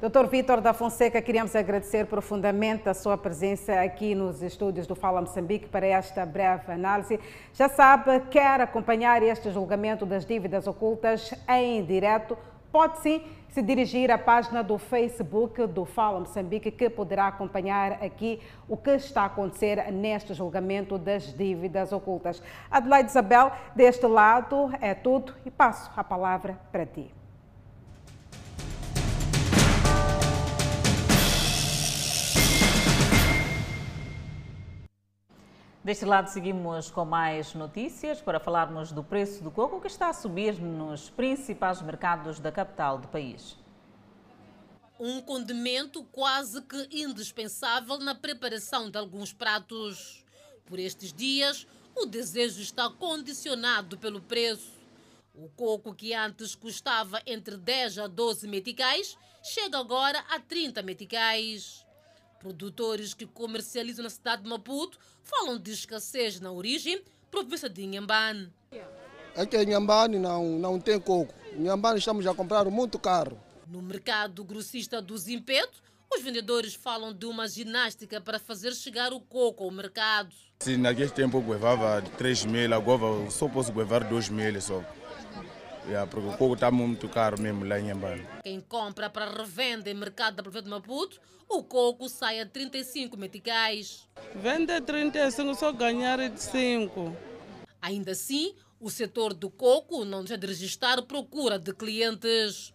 Doutor 0.00 0.28
Vitor 0.28 0.60
da 0.60 0.72
Fonseca, 0.72 1.20
queríamos 1.20 1.56
agradecer 1.56 2.06
profundamente 2.06 2.88
a 2.88 2.94
sua 2.94 3.18
presença 3.18 3.80
aqui 3.80 4.14
nos 4.14 4.40
estúdios 4.42 4.86
do 4.86 4.94
Fala 4.94 5.20
Moçambique 5.20 5.66
para 5.66 5.84
esta 5.84 6.24
breve 6.24 6.70
análise. 6.70 7.18
Já 7.52 7.68
sabe, 7.68 8.20
quer 8.30 8.60
acompanhar 8.60 9.24
este 9.24 9.50
julgamento 9.50 10.06
das 10.06 10.24
dívidas 10.24 10.68
ocultas 10.68 11.34
em 11.48 11.84
direto, 11.84 12.38
pode 12.70 13.00
sim 13.00 13.24
se 13.48 13.60
dirigir 13.60 14.08
à 14.12 14.16
página 14.16 14.62
do 14.62 14.78
Facebook 14.78 15.66
do 15.66 15.84
Fala 15.84 16.20
Moçambique, 16.20 16.70
que 16.70 16.88
poderá 16.88 17.26
acompanhar 17.26 17.94
aqui 17.94 18.40
o 18.68 18.76
que 18.76 18.90
está 18.90 19.22
a 19.22 19.26
acontecer 19.26 19.90
neste 19.90 20.32
julgamento 20.32 20.96
das 20.96 21.36
dívidas 21.36 21.90
ocultas. 21.90 22.40
Adelaide 22.70 23.10
Isabel, 23.10 23.50
deste 23.74 24.06
lado 24.06 24.70
é 24.80 24.94
tudo 24.94 25.34
e 25.44 25.50
passo 25.50 25.90
a 25.96 26.04
palavra 26.04 26.56
para 26.70 26.86
ti. 26.86 27.17
Deste 35.88 36.04
lado 36.04 36.28
seguimos 36.28 36.90
com 36.90 37.06
mais 37.06 37.54
notícias 37.54 38.20
para 38.20 38.38
falarmos 38.38 38.92
do 38.92 39.02
preço 39.02 39.42
do 39.42 39.50
coco 39.50 39.80
que 39.80 39.86
está 39.86 40.10
a 40.10 40.12
subir 40.12 40.60
nos 40.60 41.08
principais 41.08 41.80
mercados 41.80 42.38
da 42.38 42.52
capital 42.52 42.98
do 42.98 43.08
país. 43.08 43.56
Um 45.00 45.22
condimento 45.22 46.04
quase 46.12 46.60
que 46.60 46.88
indispensável 46.90 47.96
na 48.00 48.14
preparação 48.14 48.90
de 48.90 48.98
alguns 48.98 49.32
pratos. 49.32 50.26
Por 50.66 50.78
estes 50.78 51.10
dias, 51.10 51.66
o 51.96 52.04
desejo 52.04 52.60
está 52.60 52.90
condicionado 52.90 53.96
pelo 53.96 54.20
preço. 54.20 54.72
O 55.34 55.48
coco 55.48 55.94
que 55.94 56.12
antes 56.12 56.54
custava 56.54 57.22
entre 57.24 57.56
10 57.56 58.00
a 58.00 58.06
12 58.06 58.46
meticais 58.46 59.16
chega 59.42 59.78
agora 59.78 60.22
a 60.28 60.38
30 60.38 60.82
meticais. 60.82 61.87
Produtores 62.38 63.14
que 63.14 63.26
comercializam 63.26 64.04
na 64.04 64.10
cidade 64.10 64.42
de 64.42 64.48
Maputo 64.48 64.98
falam 65.24 65.58
de 65.58 65.72
escassez 65.72 66.40
na 66.40 66.52
origem, 66.52 67.02
província 67.30 67.68
de 67.68 67.82
Inhambane. 67.82 68.52
Aqui 69.36 69.56
em 69.56 69.62
Inhambane 69.62 70.18
não, 70.18 70.58
não 70.58 70.80
tem 70.80 71.00
coco. 71.00 71.34
Em 71.52 71.60
Inhambane 71.62 71.98
estamos 71.98 72.26
a 72.26 72.34
comprar 72.34 72.64
muito 72.66 72.98
caro. 72.98 73.38
No 73.66 73.82
mercado 73.82 74.44
grossista 74.44 75.02
do 75.02 75.18
Zimpeto, 75.18 75.82
os 76.14 76.22
vendedores 76.22 76.74
falam 76.74 77.12
de 77.12 77.26
uma 77.26 77.46
ginástica 77.46 78.20
para 78.20 78.38
fazer 78.38 78.74
chegar 78.74 79.12
o 79.12 79.20
coco 79.20 79.64
ao 79.64 79.70
mercado. 79.70 80.34
Se 80.60 80.76
naquele 80.76 81.10
tempo 81.10 81.38
eu 81.38 81.48
levava 81.48 82.00
3 82.16 82.46
mil, 82.46 82.74
agora 82.74 83.30
só 83.30 83.48
posso 83.48 83.72
levar 83.76 84.04
2 84.04 84.28
mil 84.30 84.60
só. 84.60 84.82
Yeah, 85.86 86.10
porque 86.10 86.28
o 86.28 86.36
coco 86.36 86.54
está 86.54 86.70
muito 86.70 87.08
caro 87.08 87.40
mesmo 87.40 87.64
lá 87.64 87.78
em 87.78 87.90
Ambane. 87.90 88.26
Quem 88.42 88.60
compra 88.60 89.08
para 89.08 89.30
revenda 89.30 89.90
em 89.90 89.94
mercado 89.94 90.36
da 90.36 90.42
Província 90.42 90.62
de 90.62 90.70
Maputo, 90.70 91.20
o 91.48 91.62
coco 91.62 92.08
sai 92.08 92.40
a 92.40 92.46
35 92.46 93.16
meticais. 93.16 94.06
Vende 94.34 94.78
35, 94.80 95.54
só 95.54 95.72
ganhar 95.72 96.18
5. 96.36 97.16
Ainda 97.80 98.10
assim, 98.10 98.54
o 98.80 98.90
setor 98.90 99.32
do 99.32 99.48
coco 99.48 100.04
não 100.04 100.20
deixa 100.20 100.36
de 100.36 100.46
registrar 100.46 101.00
procura 101.02 101.58
de 101.58 101.72
clientes. 101.72 102.74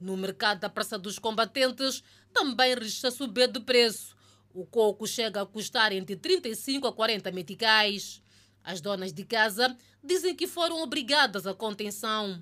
No 0.00 0.16
mercado 0.16 0.60
da 0.60 0.68
Praça 0.68 0.98
dos 0.98 1.18
Combatentes, 1.18 2.02
também 2.32 2.74
registra 2.74 3.10
subir 3.10 3.48
de 3.48 3.60
preço. 3.60 4.16
O 4.52 4.66
coco 4.66 5.06
chega 5.06 5.42
a 5.42 5.46
custar 5.46 5.92
entre 5.92 6.16
35 6.16 6.86
a 6.86 6.92
40 6.92 7.30
meticais. 7.30 8.22
As 8.68 8.82
donas 8.82 9.14
de 9.14 9.24
casa 9.24 9.74
dizem 10.04 10.36
que 10.36 10.46
foram 10.46 10.82
obrigadas 10.82 11.46
à 11.46 11.54
contenção. 11.54 12.38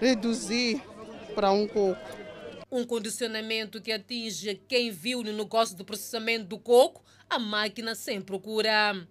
Reduzir 0.00 0.82
para 1.36 1.52
um 1.52 1.68
coco. 1.68 1.96
Um 2.68 2.84
condicionamento 2.84 3.80
que 3.80 3.92
atinge 3.92 4.60
quem 4.66 4.90
viu 4.90 5.22
no 5.22 5.32
negócio 5.32 5.76
do 5.76 5.84
processamento 5.84 6.46
do 6.46 6.58
coco 6.58 7.04
a 7.30 7.38
máquina 7.38 7.94
sem 7.94 8.20
procura. 8.20 9.06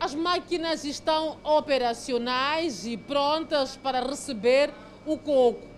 As 0.00 0.14
máquinas 0.14 0.82
estão 0.82 1.38
operacionais 1.44 2.86
e 2.86 2.96
prontas 2.96 3.76
para 3.76 4.00
receber 4.00 4.70
o 5.04 5.18
coco. 5.18 5.68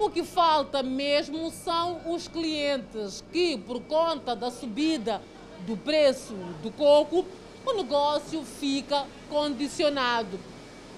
O 0.00 0.10
que 0.10 0.24
falta 0.24 0.82
mesmo 0.82 1.48
são 1.48 2.12
os 2.12 2.26
clientes 2.26 3.22
que, 3.32 3.56
por 3.56 3.80
conta 3.82 4.34
da 4.34 4.50
subida 4.50 5.22
do 5.64 5.76
preço 5.76 6.34
do 6.60 6.72
coco, 6.72 7.24
o 7.70 7.76
negócio 7.76 8.42
fica 8.44 9.06
condicionado. 9.28 10.38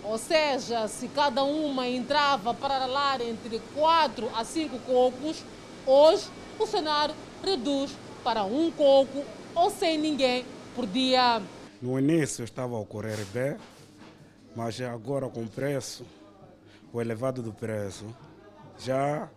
Ou 0.03 0.19
seja, 0.19 0.89
se 0.89 1.07
cada 1.09 1.45
uma 1.45 1.87
entrava 1.87 2.53
para 2.53 2.87
lá 2.87 3.17
entre 3.23 3.61
4 3.75 4.29
a 4.35 4.45
5 4.45 4.79
cocos, 4.81 5.45
hoje 5.87 6.29
o 6.59 6.67
cenário 6.67 7.15
reduz 7.45 7.93
para 8.25 8.45
um 8.45 8.71
coco 8.71 9.25
ou 9.55 9.71
sem 9.71 9.99
ninguém 9.99 10.45
por 10.75 10.87
dia. 10.87 11.41
No 11.81 11.99
início 11.99 12.45
estava 12.45 12.75
a 12.75 12.81
ocorrer 12.81 13.25
bem, 13.27 13.57
mas 14.57 14.81
agora 14.81 15.29
com 15.29 15.43
o 15.43 15.49
preço, 15.49 16.05
o 16.93 17.01
elevado 17.01 17.43
do 17.43 17.53
preço, 17.53 18.05
já 18.79 19.29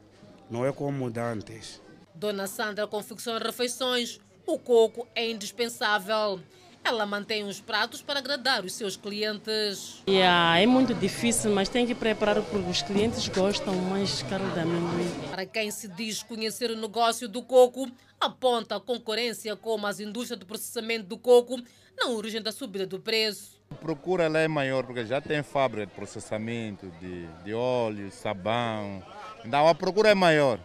não 0.50 0.65
é 0.65 0.71
como 0.71 1.12
antes. 1.17 1.82
Dona 2.13 2.48
Sandra 2.48 2.88
confecciona 2.88 3.39
refeições, 3.39 4.19
o 4.48 4.58
coco 4.58 5.08
é 5.13 5.30
indispensável. 5.30 6.39
Ela 6.86 7.06
mantém 7.06 7.43
os 7.43 7.60
pratos 7.60 8.02
para 8.02 8.19
agradar 8.19 8.63
os 8.63 8.74
seus 8.74 8.95
clientes. 8.95 10.04
Yeah, 10.08 10.60
é 10.60 10.65
muito 10.67 10.93
difícil, 10.93 11.52
mas 11.52 11.67
tem 11.67 11.88
que 11.88 11.95
preparar 11.95 12.43
porque 12.43 12.69
os 12.69 12.82
clientes 12.84 13.28
gostam 13.28 13.74
mais 13.76 14.21
caro 14.24 14.48
de 14.52 14.60
amendoim. 14.60 15.10
Para 15.32 15.45
quem 15.45 15.71
se 15.71 15.88
diz 15.88 16.21
conhecer 16.21 16.69
o 16.69 16.76
negócio 16.76 17.28
do 17.28 17.41
coco, 17.41 17.89
aponta 18.19 18.76
a 18.76 18.80
concorrência 18.80 19.56
como 19.56 19.88
as 19.88 20.00
indústrias 20.00 20.39
de 20.39 20.45
processamento 20.45 21.06
do 21.06 21.17
coco 21.17 21.60
na 21.98 22.10
origem 22.10 22.41
da 22.41 22.52
subida 22.52 22.86
do 22.86 23.00
preço. 23.00 23.60
A 23.71 23.76
procura 23.76 24.28
lá 24.28 24.39
é 24.39 24.48
maior 24.48 24.86
porque 24.86 25.06
já 25.06 25.19
tem 25.19 25.41
fábrica 25.41 25.88
de 25.88 25.93
processamento 25.93 26.91
de, 27.00 27.26
de 27.43 27.54
óleo, 27.54 28.12
sabão. 28.12 29.04
Então 29.43 29.67
a 29.67 29.74
procura 29.74 30.10
é 30.10 30.13
maior 30.13 30.60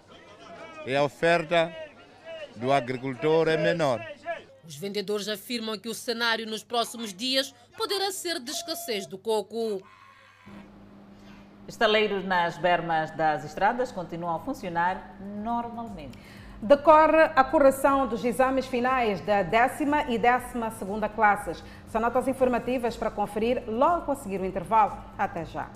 e 0.87 0.95
a 0.95 1.03
oferta 1.03 1.75
do 2.57 2.71
agricultor 2.73 3.49
é 3.49 3.57
menor. 3.57 4.05
Os 4.65 4.77
vendedores 4.77 5.29
afirmam 5.29 5.79
que 5.79 5.89
o 5.89 5.95
cenário 5.95 6.47
nos 6.47 6.63
próximos 6.63 7.13
dias 7.15 7.55
poderá 7.77 8.13
ser 8.13 8.39
de 8.39 8.51
escassez 8.51 9.07
do 9.07 9.19
coco. 9.19 9.83
Estaleiros 11.67 12.25
nas 12.25 12.59
bermas 12.59 13.11
das 13.13 13.45
estradas 13.45 13.93
continuam 13.93 14.37
a 14.37 14.41
funcionar 14.41 15.17
normalmente. 15.21 16.19
Decorre 16.63 17.23
a 17.35 17.43
correção 17.43 18.07
dos 18.07 18.23
exames 18.23 18.67
finais 18.67 19.21
da 19.23 19.43
décima 19.43 20.03
e 20.11 20.19
décima 20.19 20.71
segunda 20.73 21.09
classes. 21.09 21.65
São 21.89 22.01
notas 22.01 22.29
informativas 22.29 22.97
para 22.97 23.11
conferir 23.11 23.63
logo 23.67 24.13
a 24.13 24.17
seguir 24.17 24.41
o 24.41 24.45
intervalo. 24.45 24.99
Até 25.17 25.47
já. 25.47 25.71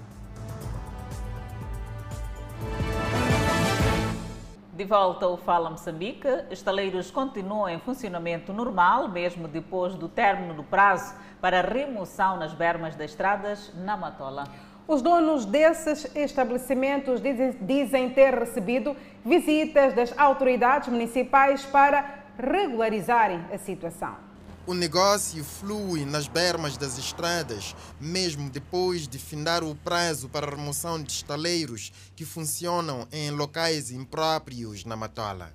De 4.76 4.84
volta 4.84 5.26
ao 5.26 5.36
Fala 5.36 5.70
Moçambique, 5.70 6.26
estaleiros 6.50 7.08
continuam 7.08 7.68
em 7.68 7.78
funcionamento 7.78 8.52
normal, 8.52 9.08
mesmo 9.08 9.46
depois 9.46 9.94
do 9.94 10.08
término 10.08 10.52
do 10.52 10.64
prazo 10.64 11.14
para 11.40 11.60
remoção 11.62 12.36
nas 12.36 12.52
bermas 12.52 12.96
das 12.96 13.12
estradas 13.12 13.72
na 13.76 13.96
Matola. 13.96 14.42
Os 14.88 15.00
donos 15.00 15.44
desses 15.44 16.12
estabelecimentos 16.16 17.20
dizem 17.60 18.10
ter 18.10 18.34
recebido 18.34 18.96
visitas 19.24 19.94
das 19.94 20.12
autoridades 20.18 20.88
municipais 20.88 21.64
para 21.64 22.24
regularizarem 22.36 23.44
a 23.52 23.58
situação. 23.58 24.23
O 24.66 24.72
negócio 24.72 25.44
flui 25.44 26.06
nas 26.06 26.26
bermas 26.26 26.78
das 26.78 26.96
estradas, 26.96 27.76
mesmo 28.00 28.48
depois 28.48 29.06
de 29.06 29.18
findar 29.18 29.62
o 29.62 29.74
prazo 29.74 30.26
para 30.26 30.46
a 30.46 30.50
remoção 30.50 31.02
de 31.02 31.12
estaleiros 31.12 31.92
que 32.16 32.24
funcionam 32.24 33.06
em 33.12 33.30
locais 33.30 33.90
impróprios 33.90 34.86
na 34.86 34.96
Matola. 34.96 35.52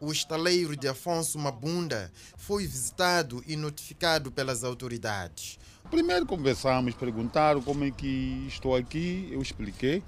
O 0.00 0.10
estaleiro 0.10 0.74
de 0.74 0.88
Afonso 0.88 1.38
Mabunda 1.38 2.10
foi 2.38 2.66
visitado 2.66 3.44
e 3.46 3.54
notificado 3.54 4.32
pelas 4.32 4.64
autoridades. 4.64 5.58
Primeiro 5.90 6.24
conversamos, 6.24 6.94
perguntaram 6.94 7.60
como 7.60 7.84
é 7.84 7.90
que 7.90 8.46
estou 8.48 8.74
aqui, 8.74 9.28
eu 9.30 9.42
expliquei. 9.42 10.02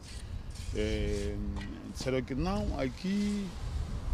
É, 0.74 1.34
disseram 1.92 2.22
que 2.22 2.34
não, 2.34 2.80
aqui 2.80 3.46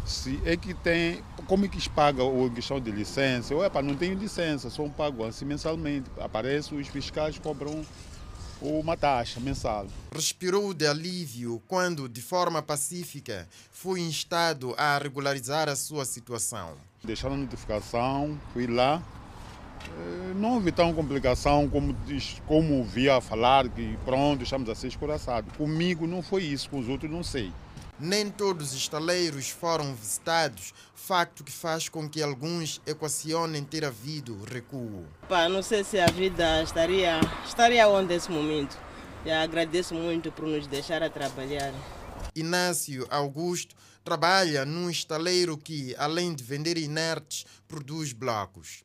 se 0.07 0.39
é 0.45 0.55
que 0.55 0.73
tem, 0.73 1.21
como 1.47 1.65
é 1.65 1.67
que 1.67 1.79
se 1.79 1.89
paga 1.89 2.23
a 2.23 2.49
questão 2.49 2.79
de 2.79 2.89
licença? 2.89 3.53
Eu, 3.53 3.63
epa, 3.63 3.81
não 3.81 3.95
tenho 3.95 4.17
licença, 4.17 4.69
só 4.69 4.87
pago 4.87 5.25
assim 5.25 5.43
mensalmente. 5.43 6.09
Aparece, 6.19 6.73
os 6.73 6.87
fiscais 6.87 7.37
cobram 7.37 7.85
uma 8.61 8.95
taxa 8.95 9.39
mensal. 9.39 9.85
Respirou 10.13 10.73
de 10.73 10.87
alívio 10.87 11.61
quando, 11.67 12.07
de 12.07 12.21
forma 12.21 12.61
pacífica, 12.61 13.47
foi 13.71 13.99
instado 13.99 14.73
a 14.77 14.97
regularizar 14.97 15.67
a 15.67 15.75
sua 15.75 16.05
situação. 16.05 16.75
Deixaram 17.03 17.35
a 17.35 17.39
notificação, 17.39 18.39
fui 18.53 18.65
lá. 18.65 19.03
Eh, 19.85 20.33
não 20.35 20.55
houve 20.55 20.71
tão 20.71 20.93
complicação 20.93 21.69
como, 21.69 21.95
como 22.45 22.83
via 22.83 23.19
falar 23.21 23.67
que 23.69 23.97
pronto, 24.05 24.43
estamos 24.43 24.69
a 24.69 24.75
ser 24.75 24.87
escoraçados. 24.87 25.55
Comigo 25.57 26.07
não 26.07 26.21
foi 26.21 26.43
isso, 26.43 26.69
com 26.69 26.79
os 26.79 26.87
outros 26.87 27.11
não 27.11 27.23
sei. 27.23 27.51
Nem 27.99 28.29
todos 28.29 28.73
os 28.73 28.77
estaleiros 28.77 29.49
foram 29.49 29.95
visitados, 29.95 30.73
facto 31.07 31.41
que 31.41 31.51
faz 31.51 31.87
com 31.87 32.09
que 32.09 32.21
alguns 32.21 32.81
equacionem 32.85 33.63
ter 33.63 33.85
havido 33.85 34.43
recuo. 34.43 35.05
Pá, 35.29 35.47
não 35.47 35.63
sei 35.63 35.83
se 35.83 35.97
a 35.97 36.05
vida 36.07 36.61
estaria, 36.61 37.21
estaria 37.45 37.87
onde 37.87 38.13
nesse 38.13 38.29
momento. 38.29 38.77
Eu 39.25 39.35
agradeço 39.35 39.95
muito 39.95 40.31
por 40.33 40.45
nos 40.45 40.67
deixar 40.67 41.01
a 41.01 41.09
trabalhar. 41.09 41.73
Inácio 42.35 43.07
Augusto 43.09 43.73
trabalha 44.03 44.65
num 44.65 44.89
estaleiro 44.89 45.57
que, 45.57 45.95
além 45.97 46.35
de 46.35 46.43
vender 46.43 46.77
inertes, 46.77 47.45
produz 47.67 48.11
blocos. 48.11 48.83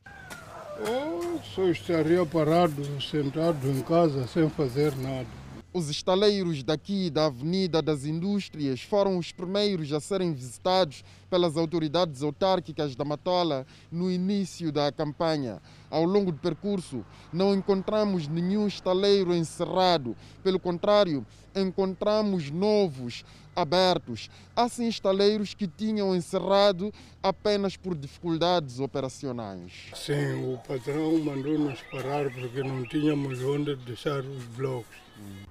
Eu 0.78 1.40
só 1.54 1.68
estaria 1.68 2.24
parado, 2.24 2.82
sentado 3.02 3.68
em 3.68 3.82
casa, 3.82 4.26
sem 4.28 4.48
fazer 4.48 4.96
nada. 4.96 5.41
Os 5.74 5.88
estaleiros 5.88 6.62
daqui 6.62 7.08
da 7.08 7.26
Avenida 7.26 7.80
das 7.80 8.04
Indústrias 8.04 8.82
foram 8.82 9.16
os 9.16 9.32
primeiros 9.32 9.90
a 9.94 10.00
serem 10.00 10.30
visitados 10.34 11.02
pelas 11.30 11.56
autoridades 11.56 12.22
autárquicas 12.22 12.94
da 12.94 13.06
Matola 13.06 13.66
no 13.90 14.10
início 14.10 14.70
da 14.70 14.92
campanha. 14.92 15.62
Ao 15.90 16.04
longo 16.04 16.30
do 16.30 16.36
percurso, 16.36 17.02
não 17.32 17.54
encontramos 17.54 18.28
nenhum 18.28 18.66
estaleiro 18.66 19.34
encerrado. 19.34 20.14
Pelo 20.42 20.60
contrário, 20.60 21.24
encontramos 21.56 22.50
novos 22.50 23.24
abertos. 23.56 24.28
Há 24.54 24.68
sim 24.68 24.88
estaleiros 24.88 25.54
que 25.54 25.66
tinham 25.66 26.14
encerrado 26.14 26.92
apenas 27.22 27.78
por 27.78 27.94
dificuldades 27.94 28.78
operacionais. 28.78 29.72
Sim, 29.94 30.52
o 30.52 30.58
patrão 30.58 31.18
mandou-nos 31.18 31.80
parar 31.90 32.30
porque 32.30 32.62
não 32.62 32.84
tínhamos 32.84 33.42
onde 33.42 33.74
deixar 33.76 34.20
os 34.20 34.44
blocos. 34.54 35.00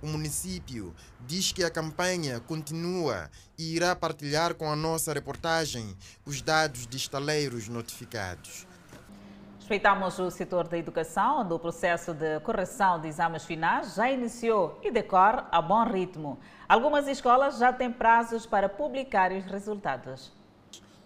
O 0.01 0.07
município 0.07 0.95
diz 1.27 1.51
que 1.51 1.63
a 1.63 1.69
campanha 1.69 2.39
continua 2.39 3.29
e 3.57 3.75
irá 3.75 3.95
partilhar 3.95 4.55
com 4.55 4.71
a 4.71 4.75
nossa 4.75 5.13
reportagem 5.13 5.95
os 6.25 6.41
dados 6.41 6.87
de 6.87 6.97
estaleiros 6.97 7.67
notificados. 7.67 8.65
Respeitamos 9.59 10.19
o 10.19 10.29
setor 10.29 10.67
da 10.67 10.77
educação, 10.77 11.41
onde 11.41 11.53
o 11.53 11.59
processo 11.59 12.13
de 12.13 12.39
correção 12.41 12.99
de 12.99 13.07
exames 13.07 13.45
finais 13.45 13.95
já 13.95 14.11
iniciou 14.11 14.77
e 14.83 14.91
decorre 14.91 15.43
a 15.49 15.61
bom 15.61 15.85
ritmo. 15.85 16.39
Algumas 16.67 17.07
escolas 17.07 17.57
já 17.57 17.71
têm 17.71 17.89
prazos 17.91 18.45
para 18.45 18.67
publicar 18.67 19.31
os 19.31 19.45
resultados. 19.45 20.31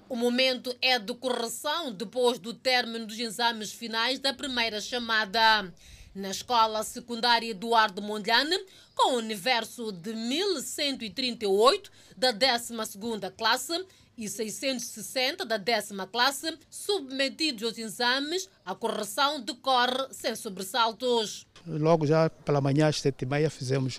O 0.08 0.16
momento 0.16 0.76
é 0.82 0.98
de 0.98 1.14
correção 1.14 1.92
depois 1.92 2.40
do 2.40 2.54
término 2.54 3.06
dos 3.06 3.20
exames 3.20 3.72
finais 3.74 4.20
da 4.20 4.34
primeira 4.34 4.80
chamada 4.80 5.72
na 6.16 6.30
escola 6.30 6.82
secundária 6.84 7.52
Eduardo 7.52 8.02
Mondlane, 8.02 8.58
com 8.96 9.14
o 9.14 9.18
universo 9.18 9.92
de 9.92 10.14
1138 10.14 11.92
da 12.16 12.34
12ª 12.34 13.32
classe 13.38 13.86
e 14.18 14.30
660 14.30 15.46
da 15.46 15.58
décima 15.58 16.08
classe, 16.08 16.58
submetidos 16.70 17.64
aos 17.64 17.78
exames, 17.78 18.50
a 18.66 18.74
correção 18.74 19.42
decorre 19.42 20.08
sem 20.12 20.34
sobressaltos. 20.36 21.46
Logo 21.68 22.06
já 22.06 22.30
pela 22.30 22.62
manhã 22.62 22.88
às 22.88 23.02
sete 23.02 23.24
e 23.24 23.26
meia 23.26 23.50
fizemos 23.50 23.98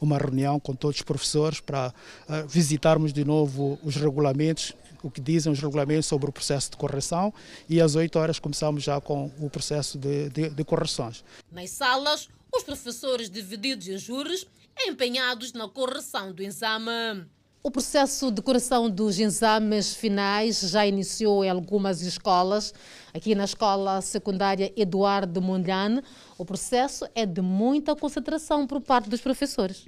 uma 0.00 0.18
reunião 0.18 0.60
com 0.60 0.74
todos 0.74 0.96
os 0.96 1.02
professores 1.02 1.60
para 1.60 1.94
uh, 2.28 2.46
visitarmos 2.46 3.12
de 3.12 3.24
novo 3.24 3.78
os 3.82 3.94
regulamentos 3.94 4.74
o 5.04 5.10
que 5.10 5.20
dizem 5.20 5.52
os 5.52 5.60
regulamentos 5.60 6.06
sobre 6.06 6.30
o 6.30 6.32
processo 6.32 6.70
de 6.70 6.78
correção 6.78 7.32
e 7.68 7.80
às 7.80 7.94
8 7.94 8.18
horas 8.18 8.38
começamos 8.38 8.82
já 8.82 8.98
com 9.00 9.30
o 9.38 9.50
processo 9.50 9.98
de, 9.98 10.30
de, 10.30 10.48
de 10.48 10.64
correções. 10.64 11.22
Nas 11.52 11.70
salas, 11.70 12.28
os 12.52 12.62
professores 12.62 13.28
divididos 13.28 13.86
em 13.86 13.98
júris 13.98 14.46
empenhados 14.88 15.52
na 15.52 15.68
correção 15.68 16.32
do 16.32 16.42
exame. 16.42 17.26
O 17.62 17.70
processo 17.70 18.30
de 18.30 18.42
correção 18.42 18.90
dos 18.90 19.18
exames 19.18 19.94
finais 19.94 20.60
já 20.60 20.86
iniciou 20.86 21.44
em 21.44 21.48
algumas 21.48 22.02
escolas. 22.02 22.74
Aqui 23.12 23.34
na 23.34 23.44
escola 23.44 24.00
secundária 24.00 24.72
Eduardo 24.76 25.40
Mondlane, 25.40 26.02
o 26.36 26.44
processo 26.44 27.06
é 27.14 27.24
de 27.24 27.40
muita 27.40 27.96
concentração 27.96 28.66
por 28.66 28.80
parte 28.80 29.08
dos 29.08 29.20
professores. 29.20 29.86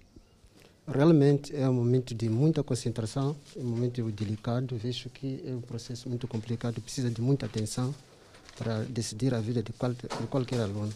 Realmente 0.87 1.55
é 1.55 1.69
um 1.69 1.73
momento 1.73 2.15
de 2.15 2.29
muita 2.29 2.63
concentração, 2.63 3.37
é 3.57 3.61
um 3.61 3.65
momento 3.65 4.03
delicado, 4.13 4.77
vejo 4.77 5.11
que 5.11 5.43
é 5.45 5.51
um 5.51 5.61
processo 5.61 6.09
muito 6.09 6.29
complicado, 6.29 6.81
precisa 6.81 7.11
de 7.11 7.21
muita 7.21 7.47
atenção 7.47 7.93
para 8.57 8.85
decidir 8.85 9.35
a 9.35 9.41
vida 9.41 9.63
de, 9.63 9.73
qual, 9.73 9.93
de 9.93 10.27
qualquer 10.31 10.61
aluno. 10.61 10.93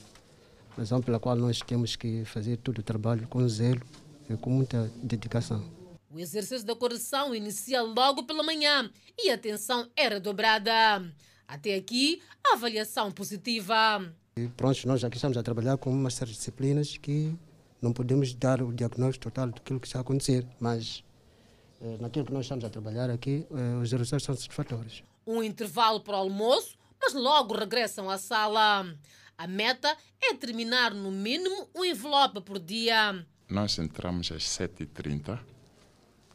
Razão 0.77 1.03
pela 1.03 1.19
qual 1.19 1.35
nós 1.35 1.59
temos 1.61 1.97
que 1.97 2.25
fazer 2.25 2.57
todo 2.59 2.79
o 2.79 2.83
trabalho 2.83 3.27
com 3.27 3.47
zelo 3.49 3.83
e 4.29 4.37
com 4.37 4.51
muita 4.51 4.91
dedicação. 5.03 5.63
O 6.09 6.19
exercício 6.19 6.65
da 6.65 6.77
correção 6.77 7.35
inicia 7.35 7.83
logo 7.83 8.23
pela 8.23 8.45
manhã 8.45 8.89
e 9.19 9.31
a 9.31 9.35
atenção 9.35 9.89
era 9.97 10.21
dobrada. 10.21 10.73
Até 11.47 11.75
aqui, 11.75 12.23
a 12.47 12.55
avaliação 12.55 13.11
positiva. 13.11 13.75
E 14.37 14.47
pronto, 14.49 14.87
nós 14.87 15.03
aqui 15.03 15.17
estamos 15.17 15.37
a 15.37 15.43
trabalhar 15.43 15.77
com 15.77 15.91
uma 15.91 16.11
série 16.11 16.31
de 16.31 16.37
disciplinas 16.37 16.97
que 16.97 17.35
não 17.81 17.93
podemos 17.93 18.35
dar 18.35 18.63
o 18.63 18.73
diagnóstico 18.73 19.25
total 19.25 19.49
daquilo 19.49 19.81
que 19.81 19.87
está 19.87 19.99
a 19.99 20.03
acontecer, 20.03 20.47
mas 20.59 21.03
eh, 21.81 21.97
naquilo 22.01 22.27
que 22.27 22.33
nós 22.33 22.45
estamos 22.45 22.65
a 22.65 22.71
trabalhar 22.71 23.09
aqui, 23.11 23.47
eh, 23.51 23.77
os 23.83 23.91
resultados 23.91 24.25
são 24.25 24.35
satisfatórios. 24.35 25.03
Um 25.27 25.43
intervalo 25.43 26.01
para 26.01 26.15
o 26.15 26.21
almoço, 26.21 26.77
mas 27.01 27.15
logo 27.15 27.55
regressam 27.55 28.11
à 28.11 28.19
sala. 28.19 28.87
A 29.39 29.47
meta 29.47 29.97
é 30.23 30.35
terminar 30.35 30.93
no 30.93 31.11
mínimo 31.11 31.69
um 31.75 31.85
envelope 31.85 32.43
por 32.43 32.59
dia. 32.59 33.25
Nós 33.49 33.79
entramos 33.79 34.31
às 34.31 34.45
7h30 34.45 35.39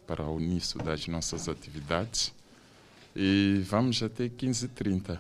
para 0.08 0.28
o 0.28 0.40
início 0.40 0.80
das 0.84 1.08
nossas 1.08 1.48
atividades 1.48 2.34
e 3.16 3.62
vamos 3.64 4.02
até 4.02 4.28
15h30. 4.28 5.20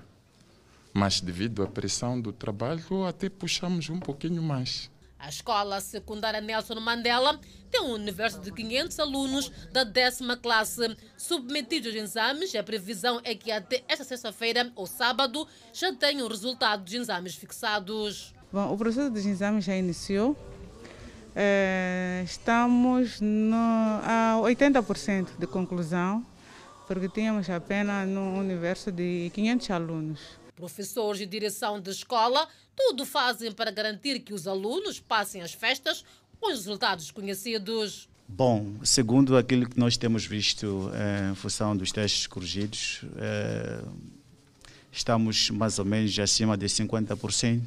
Mas 0.94 1.22
devido 1.22 1.62
à 1.62 1.68
pressão 1.68 2.20
do 2.20 2.32
trabalho, 2.32 3.06
até 3.06 3.30
puxamos 3.30 3.90
um 3.90 4.00
pouquinho 4.00 4.42
mais. 4.42 4.90
A 5.26 5.30
escola 5.30 5.82
secundária 5.82 6.40
Nelson 6.40 6.80
Mandela 6.80 7.40
tem 7.72 7.82
um 7.82 7.94
universo 7.94 8.40
de 8.42 8.52
500 8.52 9.00
alunos 9.00 9.52
da 9.74 9.84
décima 9.84 10.38
classe 10.38 10.96
submetidos 11.18 11.88
aos 11.88 11.96
exames. 11.96 12.54
A 12.54 12.62
previsão 12.62 13.20
é 13.24 13.34
que 13.34 13.52
até 13.52 13.84
esta 13.88 14.04
sexta-feira 14.04 14.72
ou 14.76 14.86
sábado 14.86 15.48
já 15.74 15.92
tenham 15.96 16.28
o 16.28 16.30
resultado 16.30 16.84
dos 16.84 16.94
exames 16.94 17.34
fixados. 17.34 18.36
Bom, 18.54 18.72
o 18.72 18.78
processo 18.78 19.10
dos 19.10 19.26
exames 19.26 19.66
já 19.66 19.76
iniciou. 19.76 20.38
É, 21.36 22.22
estamos 22.24 23.20
no, 23.20 23.56
a 24.04 24.40
80% 24.44 25.30
de 25.40 25.48
conclusão, 25.48 26.24
porque 26.88 27.10
tínhamos 27.10 27.50
apenas 27.50 28.08
no 28.08 28.38
universo 28.38 28.92
de 28.92 29.32
500 29.34 29.72
alunos. 29.72 30.45
Professores 30.56 31.22
e 31.22 31.26
direção 31.26 31.80
de 31.80 31.92
escola 31.92 32.48
tudo 32.76 33.06
fazem 33.06 33.52
para 33.52 33.72
garantir 33.72 34.20
que 34.20 34.34
os 34.34 34.48
alunos 34.48 35.00
passem 35.00 35.42
as 35.42 35.54
festas 35.54 36.04
com 36.40 36.52
os 36.52 36.60
resultados 36.60 37.12
conhecidos. 37.12 38.08
Bom, 38.28 38.76
segundo 38.84 39.38
aquilo 39.38 39.70
que 39.70 39.80
nós 39.80 39.98
temos 39.98 40.26
visto 40.26 40.90
eh, 40.94 41.30
em 41.32 41.36
função 41.36 41.78
dos 41.78 41.92
testes 41.92 42.26
corrigidos, 42.26 43.02
eh, 43.18 43.84
estamos 44.92 45.52
mais 45.52 45.78
ou 45.78 45.86
menos 45.86 46.18
acima 46.18 46.58
de 46.58 46.66
50%, 46.66 47.62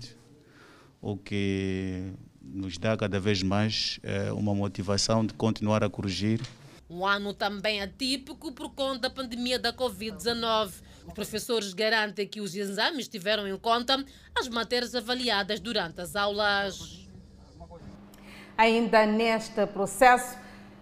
o 1.01 1.16
que 1.16 2.12
nos 2.43 2.76
dá 2.76 2.97
cada 2.97 3.20
vez 3.20 3.43
mais 3.43 4.01
eh, 4.03 4.32
uma 4.32 4.55
motivação 4.55 5.24
de 5.24 5.32
continuar 5.34 5.84
a 5.84 5.89
corrigir. 5.89 6.41
Um 6.91 7.05
ano 7.05 7.34
também 7.34 7.82
atípico 7.82 8.51
por 8.51 8.70
conta 8.70 9.01
da 9.01 9.11
pandemia 9.11 9.59
da 9.59 9.74
Covid-19. 9.74 10.72
Os 11.07 11.12
professores 11.12 11.74
garantem 11.74 12.26
que 12.26 12.41
os 12.41 12.55
exames 12.55 13.07
tiveram 13.07 13.47
em 13.47 13.57
conta 13.59 14.03
as 14.34 14.49
matérias 14.49 14.95
avaliadas 14.95 15.61
durante 15.61 16.01
as 16.01 16.16
aulas. 16.16 17.07
Ainda 18.57 19.05
neste 19.05 19.66
processo, 19.66 20.39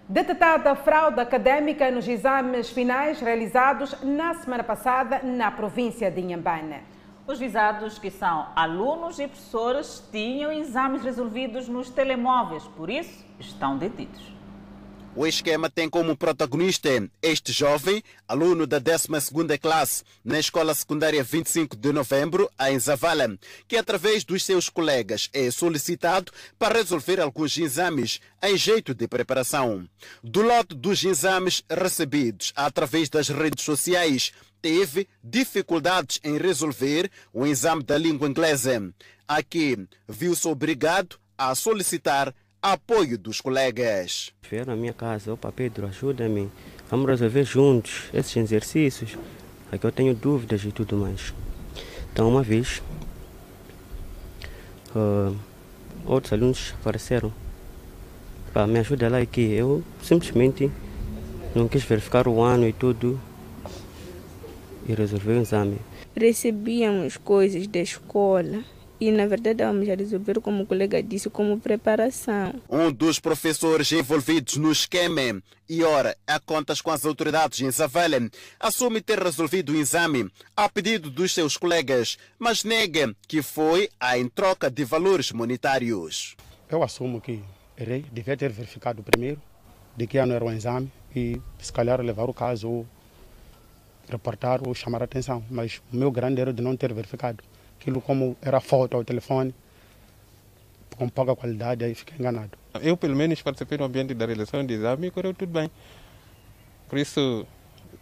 detetada 0.08 0.76
fraude 0.76 1.18
académica 1.18 1.90
nos 1.90 2.06
exames 2.06 2.70
finais 2.70 3.20
realizados 3.20 4.00
na 4.02 4.34
semana 4.34 4.62
passada 4.62 5.20
na 5.24 5.50
província 5.50 6.08
de 6.08 6.20
Inhambane. 6.20 6.84
Os 7.26 7.40
visados, 7.40 7.98
que 7.98 8.12
são 8.12 8.46
alunos 8.54 9.18
e 9.18 9.26
professores, 9.26 10.08
tinham 10.12 10.52
exames 10.52 11.02
resolvidos 11.02 11.66
nos 11.66 11.90
telemóveis, 11.90 12.62
por 12.76 12.88
isso 12.88 13.26
estão 13.40 13.76
detidos. 13.76 14.35
O 15.18 15.26
esquema 15.26 15.70
tem 15.70 15.88
como 15.88 16.14
protagonista 16.14 16.90
este 17.22 17.50
jovem, 17.50 18.02
aluno 18.28 18.66
da 18.66 18.78
12ª 18.78 19.58
classe 19.58 20.04
na 20.22 20.38
Escola 20.38 20.74
Secundária 20.74 21.24
25 21.24 21.74
de 21.74 21.90
Novembro, 21.90 22.50
em 22.60 22.78
Zavala, 22.78 23.34
que 23.66 23.78
através 23.78 24.24
dos 24.24 24.44
seus 24.44 24.68
colegas 24.68 25.30
é 25.32 25.50
solicitado 25.50 26.30
para 26.58 26.76
resolver 26.76 27.18
alguns 27.18 27.56
exames 27.56 28.20
em 28.42 28.58
jeito 28.58 28.92
de 28.92 29.08
preparação. 29.08 29.88
Do 30.22 30.42
lote 30.42 30.74
dos 30.74 31.02
exames 31.02 31.64
recebidos 31.70 32.52
através 32.54 33.08
das 33.08 33.30
redes 33.30 33.64
sociais, 33.64 34.32
teve 34.60 35.08
dificuldades 35.24 36.20
em 36.22 36.36
resolver 36.36 37.10
o 37.32 37.46
exame 37.46 37.82
da 37.82 37.96
língua 37.96 38.28
inglesa. 38.28 38.92
Aqui 39.26 39.78
viu-se 40.06 40.46
obrigado 40.46 41.18
a 41.38 41.54
solicitar 41.54 42.34
apoio 42.62 43.18
dos 43.18 43.40
colegas. 43.40 44.32
Vieram 44.50 44.72
à 44.72 44.76
minha 44.76 44.92
casa, 44.92 45.32
opa 45.32 45.52
Pedro, 45.52 45.86
ajuda-me, 45.86 46.50
vamos 46.90 47.06
resolver 47.06 47.44
juntos 47.44 48.04
esses 48.12 48.36
exercícios, 48.36 49.16
aqui 49.70 49.84
eu 49.86 49.92
tenho 49.92 50.14
dúvidas 50.14 50.64
e 50.64 50.72
tudo 50.72 50.96
mais. 50.96 51.34
Então 52.12 52.28
uma 52.28 52.42
vez, 52.42 52.82
uh, 54.94 55.36
outros 56.06 56.32
alunos 56.32 56.74
apareceram 56.80 57.32
para 58.52 58.66
me 58.66 58.78
ajudar 58.78 59.10
lá 59.10 59.18
aqui. 59.18 59.52
Eu 59.52 59.84
simplesmente 60.02 60.70
não 61.54 61.68
quis 61.68 61.82
verificar 61.84 62.26
o 62.26 62.40
ano 62.40 62.66
e 62.66 62.72
tudo 62.72 63.20
e 64.88 64.94
resolvi 64.94 65.32
o 65.32 65.42
exame. 65.42 65.78
Recebíamos 66.14 67.18
coisas 67.18 67.66
da 67.66 67.80
escola 67.80 68.64
e 69.00 69.10
na 69.10 69.26
verdade 69.26 69.64
vamos 69.64 69.88
a 69.88 69.94
resolver, 69.94 70.40
como 70.40 70.62
o 70.62 70.66
colega 70.66 71.02
disse, 71.02 71.28
como 71.28 71.58
preparação. 71.60 72.54
Um 72.68 72.90
dos 72.90 73.20
professores 73.20 73.90
envolvidos 73.92 74.56
no 74.56 74.72
esquema 74.72 75.42
e 75.68 75.82
ora 75.82 76.16
a 76.26 76.38
contas 76.40 76.80
com 76.80 76.90
as 76.90 77.04
autoridades 77.04 77.60
em 77.60 77.70
Zavele 77.70 78.30
assume 78.58 79.00
ter 79.00 79.22
resolvido 79.22 79.72
o 79.72 79.76
exame 79.76 80.30
a 80.56 80.68
pedido 80.68 81.10
dos 81.10 81.32
seus 81.32 81.56
colegas, 81.56 82.16
mas 82.38 82.64
nega 82.64 83.14
que 83.26 83.42
foi 83.42 83.88
em 84.16 84.28
troca 84.28 84.70
de 84.70 84.84
valores 84.84 85.32
monetários. 85.32 86.36
Eu 86.68 86.82
assumo 86.82 87.20
que 87.20 87.42
errei, 87.78 88.04
devia 88.12 88.36
ter 88.36 88.50
verificado 88.50 89.02
primeiro 89.02 89.40
de 89.96 90.06
que 90.06 90.18
ano 90.18 90.34
era 90.34 90.44
o 90.44 90.52
exame 90.52 90.90
e 91.14 91.40
se 91.58 91.72
calhar 91.72 92.00
levar 92.00 92.28
o 92.28 92.34
caso 92.34 92.68
ou 92.68 92.86
reportar 94.08 94.60
ou 94.66 94.74
chamar 94.74 95.02
a 95.02 95.04
atenção, 95.04 95.44
mas 95.50 95.82
o 95.92 95.96
meu 95.96 96.10
grande 96.10 96.40
erro 96.40 96.52
de 96.52 96.62
não 96.62 96.76
ter 96.76 96.92
verificado 96.92 97.42
aquilo 97.78 98.00
como 98.00 98.36
era 98.40 98.60
foto 98.60 98.96
ao 98.96 99.04
telefone, 99.04 99.54
com 100.96 101.08
pouca 101.08 101.36
qualidade, 101.36 101.84
aí 101.84 101.94
fiquei 101.94 102.16
enganado. 102.18 102.50
Eu, 102.82 102.96
pelo 102.96 103.14
menos, 103.14 103.40
participei 103.42 103.78
no 103.78 103.84
ambiente 103.84 104.14
da 104.14 104.26
realização 104.26 104.64
de 104.64 104.74
exame 104.74 105.08
e 105.08 105.10
correu 105.10 105.34
tudo 105.34 105.52
bem. 105.52 105.70
Por 106.88 106.98
isso, 106.98 107.46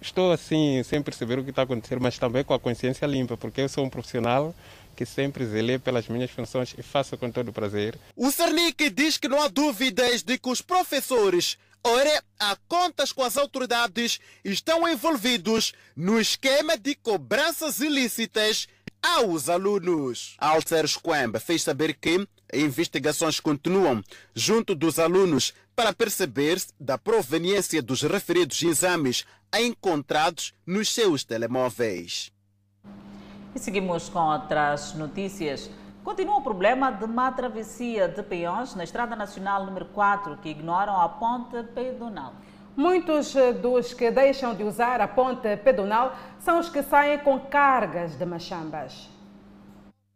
estou 0.00 0.32
assim, 0.32 0.82
sem 0.84 1.02
perceber 1.02 1.38
o 1.38 1.44
que 1.44 1.50
está 1.50 1.62
acontecendo, 1.62 2.00
mas 2.00 2.18
também 2.18 2.44
com 2.44 2.54
a 2.54 2.60
consciência 2.60 3.06
limpa, 3.06 3.36
porque 3.36 3.62
eu 3.62 3.68
sou 3.68 3.84
um 3.84 3.90
profissional 3.90 4.54
que 4.94 5.04
sempre 5.04 5.44
zelei 5.44 5.78
pelas 5.78 6.06
minhas 6.08 6.30
funções 6.30 6.74
e 6.78 6.82
faço 6.82 7.16
com 7.16 7.30
todo 7.30 7.52
prazer. 7.52 7.98
O 8.14 8.30
Cernic 8.30 8.90
diz 8.90 9.18
que 9.18 9.28
não 9.28 9.42
há 9.42 9.48
dúvidas 9.48 10.22
de 10.22 10.38
que 10.38 10.48
os 10.48 10.62
professores 10.62 11.58
Ora, 11.86 12.24
há 12.40 12.56
contas 12.66 13.12
com 13.12 13.22
as 13.22 13.36
autoridades 13.36 14.18
estão 14.42 14.88
envolvidos 14.88 15.74
no 15.94 16.18
esquema 16.18 16.78
de 16.78 16.94
cobranças 16.94 17.78
ilícitas 17.78 18.66
aos 19.04 19.50
alunos. 19.50 20.34
Alcer 20.38 20.88
Squamb 20.88 21.38
fez 21.38 21.62
saber 21.62 21.94
que 21.94 22.26
investigações 22.54 23.38
continuam 23.38 24.02
junto 24.34 24.74
dos 24.74 24.98
alunos 24.98 25.52
para 25.76 25.92
perceber 25.92 26.58
da 26.80 26.96
proveniência 26.96 27.82
dos 27.82 28.00
referidos 28.00 28.62
exames 28.62 29.26
encontrados 29.54 30.54
nos 30.66 30.90
seus 30.90 31.22
telemóveis. 31.22 32.32
E 33.54 33.58
seguimos 33.58 34.08
com 34.08 34.20
outras 34.20 34.94
notícias. 34.94 35.70
Continua 36.02 36.38
o 36.38 36.42
problema 36.42 36.90
de 36.90 37.06
má 37.06 37.30
travessia 37.30 38.08
de 38.08 38.22
peões 38.22 38.74
na 38.74 38.84
Estrada 38.84 39.14
Nacional 39.14 39.66
número 39.66 39.86
4, 39.86 40.38
que 40.38 40.48
ignoram 40.48 41.00
a 41.00 41.08
ponte 41.08 41.62
pedonal. 41.74 42.34
Muitos 42.76 43.34
dos 43.62 43.94
que 43.94 44.10
deixam 44.10 44.54
de 44.54 44.64
usar 44.64 45.00
a 45.00 45.06
ponte 45.06 45.56
pedonal 45.58 46.18
são 46.40 46.58
os 46.58 46.68
que 46.68 46.82
saem 46.82 47.18
com 47.18 47.38
cargas 47.38 48.16
de 48.16 48.26
machambas. 48.26 49.08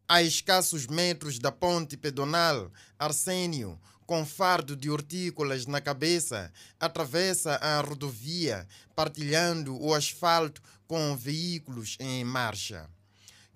A 0.09 0.23
escassos 0.23 0.87
metros 0.87 1.39
da 1.39 1.53
ponte 1.53 1.97
pedonal, 1.97 2.71
Arsênio, 2.99 3.79
com 4.07 4.25
fardo 4.25 4.75
de 4.75 4.91
hortícolas 4.91 5.67
na 5.67 5.81
cabeça, 5.81 6.51
atravessa 6.81 7.57
a 7.57 7.81
rodovia, 7.81 8.67
partilhando 8.97 9.81
o 9.81 9.95
asfalto 9.95 10.63
com 10.87 11.15
veículos 11.15 11.97
em 12.01 12.25
marcha. 12.25 12.89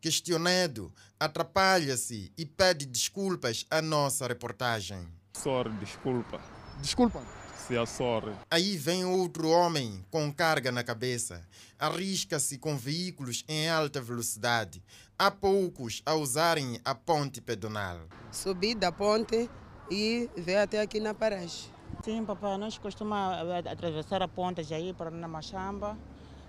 Questionado, 0.01 0.93
atrapalha-se 1.19 2.31
e 2.37 2.45
pede 2.45 2.87
desculpas 2.87 3.65
à 3.71 3.81
nossa 3.81 4.27
reportagem. 4.27 5.09
Sorry, 5.33 5.71
desculpa. 5.79 6.41
Desculpa. 6.81 7.42
Aí 8.51 8.77
vem 8.77 9.05
outro 9.05 9.49
homem 9.49 10.05
com 10.11 10.33
carga 10.33 10.71
na 10.71 10.85
cabeça. 10.85 11.43
Arrisca-se 11.79 12.59
com 12.59 12.77
veículos 12.77 13.45
em 13.49 13.69
alta 13.69 14.01
velocidade. 14.01 14.83
Há 15.19 15.31
poucos 15.31 16.03
a 16.05 16.15
usarem 16.15 16.79
a 16.85 16.95
ponte 16.95 17.41
pedonal. 17.41 18.01
Subi 18.31 18.75
da 18.75 18.93
ponte 18.93 19.49
e 19.91 20.29
veio 20.37 20.63
até 20.63 20.81
aqui 20.81 21.01
na 21.01 21.15
paragem. 21.15 21.71
Sim, 22.05 22.25
papai, 22.25 22.59
nós 22.59 22.79
costumamos 22.79 23.67
atravessar 23.67 24.23
a 24.23 24.29
ponte 24.29 24.63
já 24.63 24.79
ir 24.79 24.95
para 24.95 25.11
na 25.11 25.29
Machamba. 25.29 25.97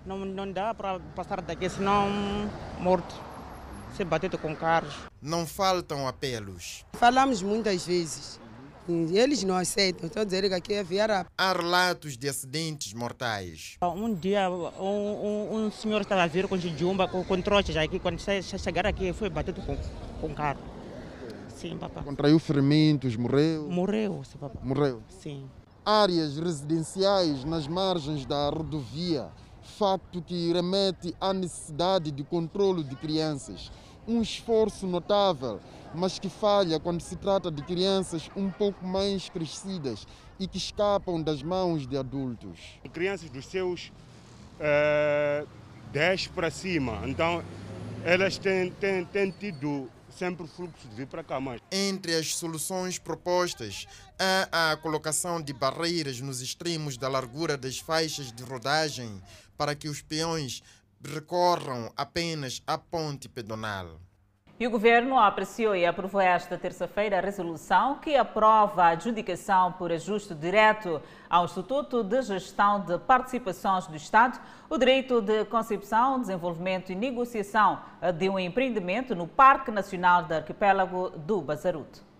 Não, 0.04 0.18
não 0.18 0.50
dá 0.50 0.74
para 0.74 1.00
passar 1.16 1.40
daqui, 1.40 1.68
senão 1.68 2.08
morto 2.80 3.14
se 3.96 4.04
bater 4.04 4.36
com 4.36 4.54
carros. 4.54 4.94
Não 5.22 5.46
faltam 5.46 6.06
apelos. 6.08 6.84
Falamos 6.94 7.42
muitas 7.42 7.86
vezes, 7.86 8.40
Eles 8.88 9.42
não 9.42 9.56
aceitam, 9.56 10.06
estão 10.06 10.24
dizendo 10.24 10.48
que 10.48 10.54
aqui 10.54 10.74
é 10.74 10.84
via 10.84 11.06
rápida. 11.06 11.30
Há 11.38 11.52
relatos 11.52 12.18
de 12.18 12.28
acidentes 12.28 12.92
mortais. 12.92 13.78
Um 13.80 14.14
dia 14.14 14.50
um, 14.50 14.68
um, 14.78 15.66
um 15.66 15.70
senhor 15.70 16.02
estava 16.02 16.22
a 16.22 16.26
vir 16.26 16.46
com 16.46 16.58
jumba, 16.58 17.08
com, 17.08 17.24
com 17.24 17.40
trochas 17.40 17.76
aqui, 17.76 17.98
quando 17.98 18.20
chegaram 18.42 18.90
aqui 18.90 19.12
foi 19.14 19.30
batido 19.30 19.62
com, 19.62 19.76
com 20.20 20.34
carro. 20.34 20.60
Sim, 21.48 21.78
papá. 21.78 22.02
Contraiu 22.02 22.38
ferimentos, 22.38 23.16
morreu? 23.16 23.70
Morreu, 23.70 24.22
sim, 24.24 24.36
papá. 24.36 24.60
Morreu? 24.62 25.02
Sim. 25.08 25.48
Áreas 25.82 26.36
residenciais 26.38 27.42
nas 27.44 27.66
margens 27.66 28.26
da 28.26 28.50
rodovia, 28.50 29.28
facto 29.78 30.20
que 30.20 30.52
remete 30.52 31.14
à 31.18 31.32
necessidade 31.32 32.10
de 32.10 32.22
controle 32.22 32.84
de 32.84 32.96
crianças. 32.96 33.72
Um 34.06 34.20
esforço 34.20 34.86
notável, 34.86 35.60
mas 35.94 36.18
que 36.18 36.28
falha 36.28 36.78
quando 36.78 37.00
se 37.00 37.16
trata 37.16 37.50
de 37.50 37.62
crianças 37.62 38.30
um 38.36 38.50
pouco 38.50 38.84
mais 38.84 39.28
crescidas 39.28 40.06
e 40.38 40.46
que 40.46 40.58
escapam 40.58 41.22
das 41.22 41.42
mãos 41.42 41.86
de 41.86 41.96
adultos. 41.96 42.58
Crianças 42.92 43.30
dos 43.30 43.46
seus 43.46 43.92
uh, 44.60 45.48
10 45.92 46.28
para 46.28 46.50
cima, 46.50 47.02
então 47.06 47.42
elas 48.04 48.36
têm, 48.36 48.70
têm, 48.72 49.04
têm 49.06 49.30
tido 49.30 49.88
sempre 50.10 50.46
fluxo 50.46 50.88
de 50.88 50.94
vir 50.94 51.06
para 51.06 51.24
cá 51.24 51.40
mais. 51.40 51.60
Entre 51.72 52.14
as 52.14 52.34
soluções 52.34 52.98
propostas 52.98 53.86
há 54.52 54.72
a 54.72 54.76
colocação 54.76 55.40
de 55.40 55.52
barreiras 55.52 56.20
nos 56.20 56.40
extremos 56.40 56.96
da 56.96 57.08
largura 57.08 57.56
das 57.56 57.78
faixas 57.78 58.32
de 58.32 58.42
rodagem 58.42 59.22
para 59.56 59.74
que 59.74 59.88
os 59.88 60.02
peões 60.02 60.62
recorram 61.04 61.92
apenas 61.96 62.62
à 62.66 62.78
ponte 62.78 63.28
pedonal. 63.28 64.00
E 64.58 64.68
o 64.68 64.70
governo 64.70 65.18
apreciou 65.18 65.74
e 65.74 65.84
aprovou 65.84 66.20
esta 66.20 66.56
terça-feira 66.56 67.18
a 67.18 67.20
resolução 67.20 67.98
que 67.98 68.14
aprova 68.14 68.84
a 68.84 68.88
adjudicação 68.90 69.72
por 69.72 69.90
ajuste 69.90 70.32
direto 70.32 71.02
ao 71.28 71.44
Instituto 71.44 72.04
de 72.04 72.22
Gestão 72.22 72.80
de 72.80 72.96
Participações 72.98 73.88
do 73.88 73.96
Estado 73.96 74.40
o 74.70 74.78
direito 74.78 75.20
de 75.20 75.44
concepção, 75.46 76.20
desenvolvimento 76.20 76.92
e 76.92 76.94
negociação 76.94 77.82
de 78.16 78.28
um 78.28 78.38
empreendimento 78.38 79.12
no 79.16 79.26
Parque 79.26 79.72
Nacional 79.72 80.22
do 80.22 80.34
Arquipélago 80.34 81.10
do 81.10 81.40
Bazaruto. 81.40 82.14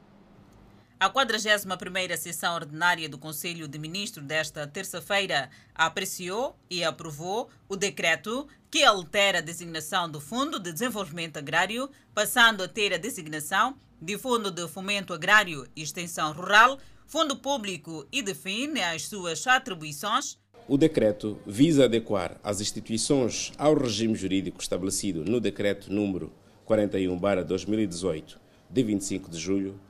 A 0.99 1.11
41ª 1.11 2.17
sessão 2.17 2.55
ordinária 2.55 3.09
do 3.09 3.19
Conselho 3.19 3.69
de 3.69 3.79
Ministros 3.79 4.25
desta 4.25 4.67
terça-feira 4.67 5.51
apreciou 5.75 6.57
e 6.71 6.83
aprovou 6.83 7.51
o 7.69 7.77
decreto 7.77 8.49
que 8.75 8.83
altera 8.83 9.39
a 9.39 9.41
designação 9.41 10.11
do 10.11 10.21
Fundo 10.21 10.59
de 10.59 10.73
Desenvolvimento 10.73 11.37
Agrário, 11.37 11.89
passando 12.13 12.61
a 12.61 12.67
ter 12.67 12.93
a 12.93 12.97
designação 12.97 13.77
de 14.03 14.19
Fundo 14.19 14.51
de 14.51 14.67
Fomento 14.67 15.13
Agrário 15.13 15.65
e 15.77 15.83
Extensão 15.85 16.33
Rural, 16.33 16.81
Fundo 17.07 17.37
Público 17.37 18.05
e 18.11 18.21
define 18.21 18.83
as 18.83 19.07
suas 19.07 19.47
atribuições. 19.47 20.37
O 20.67 20.77
decreto 20.77 21.39
visa 21.47 21.85
adequar 21.85 22.37
as 22.43 22.61
instituições 22.61 23.53
ao 23.57 23.75
regime 23.75 24.17
jurídico 24.17 24.61
estabelecido 24.61 25.25
no 25.25 25.39
decreto 25.39 25.93
número 25.93 26.33
41/2018 26.67 28.41
de 28.69 28.83
25 28.83 29.31
de 29.31 29.39
julho 29.39 29.81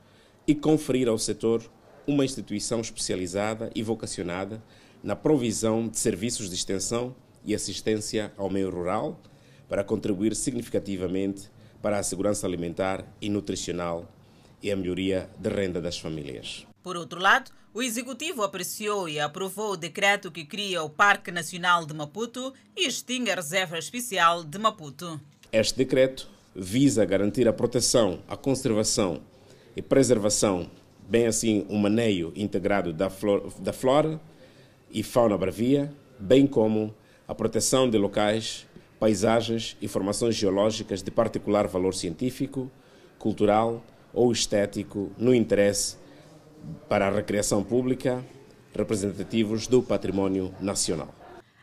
e 0.46 0.54
conferir 0.54 1.08
ao 1.08 1.16
setor 1.16 1.64
uma 2.06 2.22
instituição 2.22 2.82
especializada 2.82 3.70
e 3.74 3.82
vocacionada 3.82 4.62
na 5.02 5.16
provisão 5.16 5.88
de 5.88 5.98
serviços 5.98 6.50
de 6.50 6.54
extensão 6.54 7.16
e 7.44 7.54
assistência 7.54 8.32
ao 8.36 8.48
meio 8.48 8.70
rural 8.70 9.20
para 9.68 9.84
contribuir 9.84 10.34
significativamente 10.34 11.50
para 11.82 11.98
a 11.98 12.02
segurança 12.02 12.46
alimentar 12.46 13.04
e 13.20 13.28
nutricional 13.28 14.10
e 14.62 14.72
a 14.72 14.76
melhoria 14.76 15.28
da 15.38 15.50
renda 15.50 15.80
das 15.80 15.98
famílias. 15.98 16.66
Por 16.82 16.96
outro 16.96 17.20
lado, 17.20 17.50
o 17.74 17.82
Executivo 17.82 18.42
apreciou 18.42 19.08
e 19.08 19.18
aprovou 19.18 19.72
o 19.72 19.76
decreto 19.76 20.30
que 20.30 20.44
cria 20.44 20.82
o 20.82 20.88
Parque 20.88 21.30
Nacional 21.30 21.84
de 21.84 21.92
Maputo 21.92 22.54
e 22.76 22.86
extingue 22.86 23.30
a 23.30 23.34
Reserva 23.34 23.78
Especial 23.78 24.44
de 24.44 24.58
Maputo. 24.58 25.20
Este 25.52 25.76
decreto 25.76 26.28
visa 26.54 27.04
garantir 27.04 27.48
a 27.48 27.52
proteção, 27.52 28.20
a 28.28 28.36
conservação 28.36 29.20
e 29.76 29.82
preservação, 29.82 30.70
bem 31.08 31.26
assim 31.26 31.66
um 31.68 31.78
maneio 31.78 32.32
integrado 32.36 32.92
da 32.92 33.10
flora, 33.10 33.42
da 33.58 33.72
flora 33.72 34.20
e 34.90 35.02
fauna 35.02 35.36
bravia, 35.36 35.92
bem 36.18 36.46
como 36.46 36.94
a 37.26 37.34
proteção 37.34 37.88
de 37.88 37.98
locais, 37.98 38.66
paisagens 38.98 39.76
e 39.80 39.88
formações 39.88 40.34
geológicas 40.34 41.02
de 41.02 41.10
particular 41.10 41.66
valor 41.66 41.94
científico, 41.94 42.70
cultural 43.18 43.84
ou 44.12 44.30
estético 44.30 45.10
no 45.16 45.34
interesse 45.34 45.96
para 46.88 47.08
a 47.08 47.10
recreação 47.10 47.62
pública, 47.62 48.24
representativos 48.74 49.66
do 49.66 49.82
património 49.82 50.54
nacional. 50.60 51.14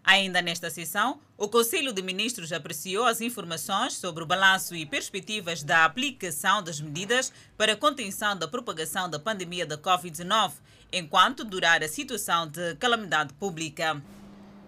Ainda 0.03 0.41
nesta 0.41 0.70
sessão, 0.70 1.20
o 1.38 1.47
Conselho 1.47 1.93
de 1.93 2.01
Ministros 2.01 2.51
apreciou 2.51 3.05
as 3.05 3.22
informações 3.22 3.93
sobre 3.93 4.24
o 4.24 4.28
balanço 4.28 4.76
e 4.76 4.86
perspectivas 4.86 5.62
da 5.62 5.86
aplicação 5.86 6.64
das 6.64 6.82
medidas 6.82 7.32
para 7.55 7.74
a 7.74 7.78
contenção 7.78 8.36
da 8.36 8.47
propagação 8.47 9.09
da 9.09 9.20
pandemia 9.20 9.66
da 9.66 9.78
Covid-19, 9.78 10.53
enquanto 10.91 11.45
durar 11.45 11.84
a 11.84 11.88
situação 11.88 12.47
de 12.47 12.76
calamidade 12.76 13.34
pública. 13.36 14.01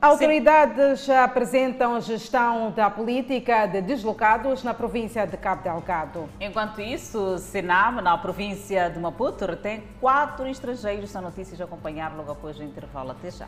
Autoridades 0.04 1.10
apresentam 1.10 2.02
gestão 2.02 2.72
da 2.72 2.90
política 2.90 3.66
de 3.68 3.80
deslocados 3.80 4.62
na 4.62 4.74
província 4.74 5.26
de 5.26 5.38
Cabo 5.38 5.64
Delgado. 5.64 6.28
Enquanto 6.42 6.82
isso, 6.82 7.38
Senam, 7.38 8.02
na 8.02 8.18
província 8.18 8.90
de 8.90 9.00
Maputo, 9.00 9.46
retém 9.46 9.82
quatro 10.02 10.46
estrangeiros. 10.46 11.10
São 11.10 11.22
notícias 11.22 11.62
a 11.62 11.64
acompanhar 11.64 12.14
logo 12.18 12.34
após 12.34 12.60
o 12.60 12.64
intervalo. 12.64 13.12
Até 13.12 13.32
já. 13.32 13.48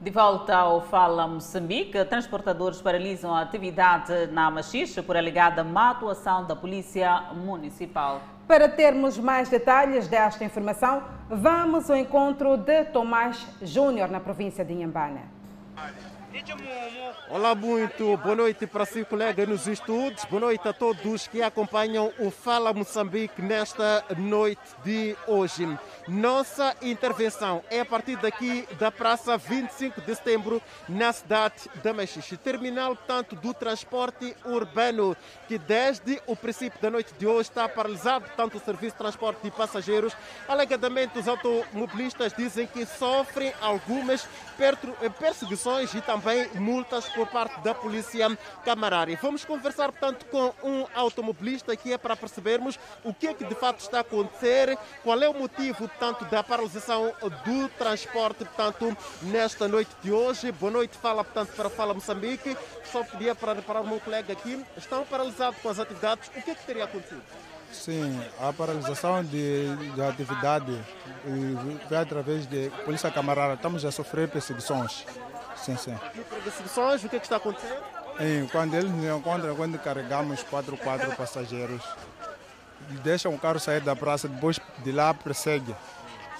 De 0.00 0.10
volta 0.10 0.56
ao 0.56 0.80
Fala 0.80 1.28
Moçambique, 1.28 2.02
transportadores 2.06 2.80
paralisam 2.80 3.34
a 3.34 3.42
atividade 3.42 4.26
na 4.28 4.50
Machixe 4.50 5.02
por 5.02 5.18
alegada 5.18 5.62
má 5.62 5.90
atuação 5.90 6.46
da 6.46 6.56
Polícia 6.56 7.24
Municipal. 7.34 8.22
Para 8.46 8.68
termos 8.68 9.18
mais 9.18 9.48
detalhes 9.48 10.08
desta 10.08 10.44
informação, 10.44 11.02
vamos 11.30 11.90
ao 11.90 11.96
encontro 11.96 12.56
de 12.56 12.84
Tomás 12.84 13.46
Júnior 13.62 14.10
na 14.10 14.20
província 14.20 14.64
de 14.64 14.72
Inhambane. 14.72 15.20
Olá, 17.28 17.54
muito 17.54 18.16
boa 18.16 18.34
noite 18.34 18.66
para 18.66 18.84
si, 18.84 19.04
colega 19.04 19.46
nos 19.46 19.66
estudos. 19.66 20.24
Boa 20.24 20.40
noite 20.40 20.66
a 20.66 20.72
todos 20.72 21.26
que 21.28 21.42
acompanham 21.42 22.10
o 22.18 22.30
Fala 22.30 22.72
Moçambique 22.72 23.40
nesta 23.40 24.04
noite 24.18 24.60
de 24.84 25.16
hoje. 25.26 25.66
Nossa 26.08 26.74
intervenção 26.82 27.62
é 27.70 27.78
a 27.78 27.84
partir 27.84 28.16
daqui 28.16 28.66
da 28.76 28.90
Praça 28.90 29.38
25 29.38 30.00
de 30.00 30.14
Setembro, 30.16 30.60
na 30.88 31.12
cidade 31.12 31.70
da 31.82 31.92
Mexixe. 31.92 32.36
Terminal, 32.36 32.96
portanto, 32.96 33.36
do 33.36 33.54
transporte 33.54 34.36
urbano, 34.44 35.16
que 35.46 35.58
desde 35.58 36.20
o 36.26 36.34
princípio 36.34 36.80
da 36.82 36.90
noite 36.90 37.14
de 37.16 37.24
hoje 37.24 37.50
está 37.50 37.68
paralisado, 37.68 38.26
tanto 38.36 38.56
o 38.56 38.60
serviço 38.60 38.94
de 38.94 38.98
transporte 38.98 39.42
de 39.42 39.50
passageiros. 39.52 40.16
Alegadamente, 40.48 41.20
os 41.20 41.28
automobilistas 41.28 42.32
dizem 42.32 42.66
que 42.66 42.84
sofrem 42.84 43.54
algumas 43.60 44.26
perseguições 45.20 45.94
e 45.94 46.00
também 46.00 46.48
multas 46.54 47.08
por 47.10 47.28
parte 47.28 47.60
da 47.60 47.74
polícia 47.74 48.36
camarária. 48.64 49.16
Vamos 49.22 49.44
conversar, 49.44 49.92
portanto, 49.92 50.26
com 50.26 50.52
um 50.64 50.84
automobilista 50.94 51.76
que 51.76 51.92
é 51.92 51.98
para 51.98 52.16
percebermos 52.16 52.76
o 53.04 53.14
que 53.14 53.28
é 53.28 53.34
que 53.34 53.44
de 53.44 53.54
fato 53.54 53.78
está 53.80 53.98
a 53.98 54.00
acontecer, 54.00 54.76
qual 55.04 55.20
é 55.22 55.28
o 55.28 55.34
motivo, 55.34 55.91
portanto, 55.98 56.24
da 56.30 56.42
paralisação 56.42 57.12
do 57.44 57.68
transporte, 57.70 58.44
portanto, 58.44 58.96
nesta 59.22 59.68
noite 59.68 59.90
de 60.02 60.12
hoje. 60.12 60.50
Boa 60.52 60.72
noite, 60.72 60.96
fala, 60.96 61.24
portanto, 61.24 61.52
para 61.54 61.70
Fala 61.70 61.94
Moçambique. 61.94 62.56
Só 62.90 63.04
pedia 63.04 63.34
para 63.34 63.54
reparar 63.54 63.80
o 63.80 63.86
meu 63.86 64.00
colega 64.00 64.32
aqui. 64.32 64.64
Estão 64.76 65.04
paralisados 65.04 65.60
com 65.60 65.68
as 65.68 65.78
atividades. 65.78 66.28
O 66.28 66.42
que 66.42 66.50
é 66.50 66.54
que 66.54 66.66
teria 66.66 66.84
acontecido? 66.84 67.22
Sim, 67.72 68.20
a 68.38 68.52
paralisação 68.52 69.24
de, 69.24 69.74
de 69.94 70.02
atividade 70.02 70.78
vem 71.88 71.98
através 71.98 72.46
de 72.46 72.70
polícia 72.84 73.10
camarada. 73.10 73.54
Estamos 73.54 73.84
a 73.84 73.90
sofrer 73.90 74.28
perseguições. 74.28 75.06
Sim, 75.56 75.76
sim. 75.76 75.96
Perseguições, 76.44 77.04
o 77.04 77.08
que, 77.08 77.16
é 77.16 77.18
que 77.18 77.26
está 77.26 77.36
acontecendo? 77.36 77.80
Sim, 78.18 78.48
quando 78.52 78.74
eles 78.74 78.90
nos 78.90 79.04
encontram, 79.04 79.56
quando 79.56 79.78
carregamos 79.78 80.42
quatro, 80.42 80.76
quatro 80.76 81.16
passageiros, 81.16 81.82
deixam 83.02 83.34
o 83.34 83.38
carro 83.38 83.58
sair 83.58 83.80
da 83.80 83.96
praça, 83.96 84.28
depois 84.28 84.60
de 84.78 84.92
lá 84.92 85.12
perseguem. 85.14 85.76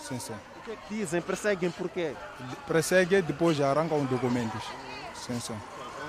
Sim, 0.01 0.19
sim. 0.19 0.35
O 0.57 0.65
que, 0.65 0.71
é 0.71 0.77
que 0.77 0.95
dizem? 0.95 1.21
Perseguem 1.21 1.71
por 1.71 1.89
quê? 1.89 2.15
Perseguem 2.67 3.23
depois 3.23 3.61
arrancam 3.61 4.05
documentos. 4.05 4.63
Sim, 5.15 5.41
sim. 5.41 5.57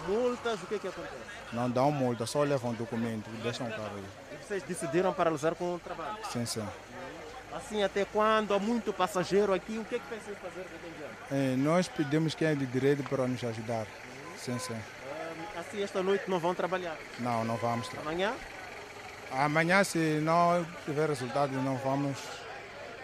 Multas, 0.07 0.61
o 0.61 0.65
que, 0.67 0.75
é 0.75 0.79
que 0.79 0.87
acontece? 0.87 1.15
Não 1.53 1.69
dão 1.69 1.91
multa, 1.91 2.25
só 2.25 2.43
levam 2.43 2.73
documento, 2.73 3.29
deixam 3.41 3.67
o 3.67 3.69
carro 3.69 3.95
aí. 3.95 4.03
E 4.33 4.43
vocês 4.43 4.63
decidiram 4.63 5.13
paralisar 5.13 5.55
com 5.55 5.75
o 5.75 5.79
trabalho? 5.79 6.17
Sim, 6.31 6.45
sim. 6.45 6.65
Assim, 7.55 7.83
até 7.83 8.03
quando 8.03 8.53
há 8.53 8.59
muito 8.59 8.91
passageiro 8.91 9.53
aqui, 9.53 9.77
o 9.77 9.85
que 9.85 9.95
é 9.95 9.99
que 9.99 10.05
pensam 10.07 10.33
fazer 10.35 10.65
é, 11.31 11.55
Nós 11.55 11.87
pedimos 11.87 12.33
quem 12.33 12.47
é 12.47 12.55
de 12.55 12.65
direito 12.65 13.03
para 13.03 13.27
nos 13.27 13.43
ajudar. 13.43 13.85
Sim, 14.35 14.57
sim. 14.57 14.75
Assim, 15.57 15.83
esta 15.83 16.01
noite 16.01 16.29
não 16.29 16.39
vão 16.39 16.55
trabalhar? 16.55 16.97
Não, 17.19 17.45
não 17.45 17.55
vamos 17.57 17.87
trabalhar. 17.87 18.09
Amanhã? 18.09 18.33
Amanhã, 19.33 19.83
se 19.83 19.97
não 20.21 20.65
tiver 20.85 21.09
resultado, 21.09 21.51
não 21.53 21.75
vamos. 21.77 22.17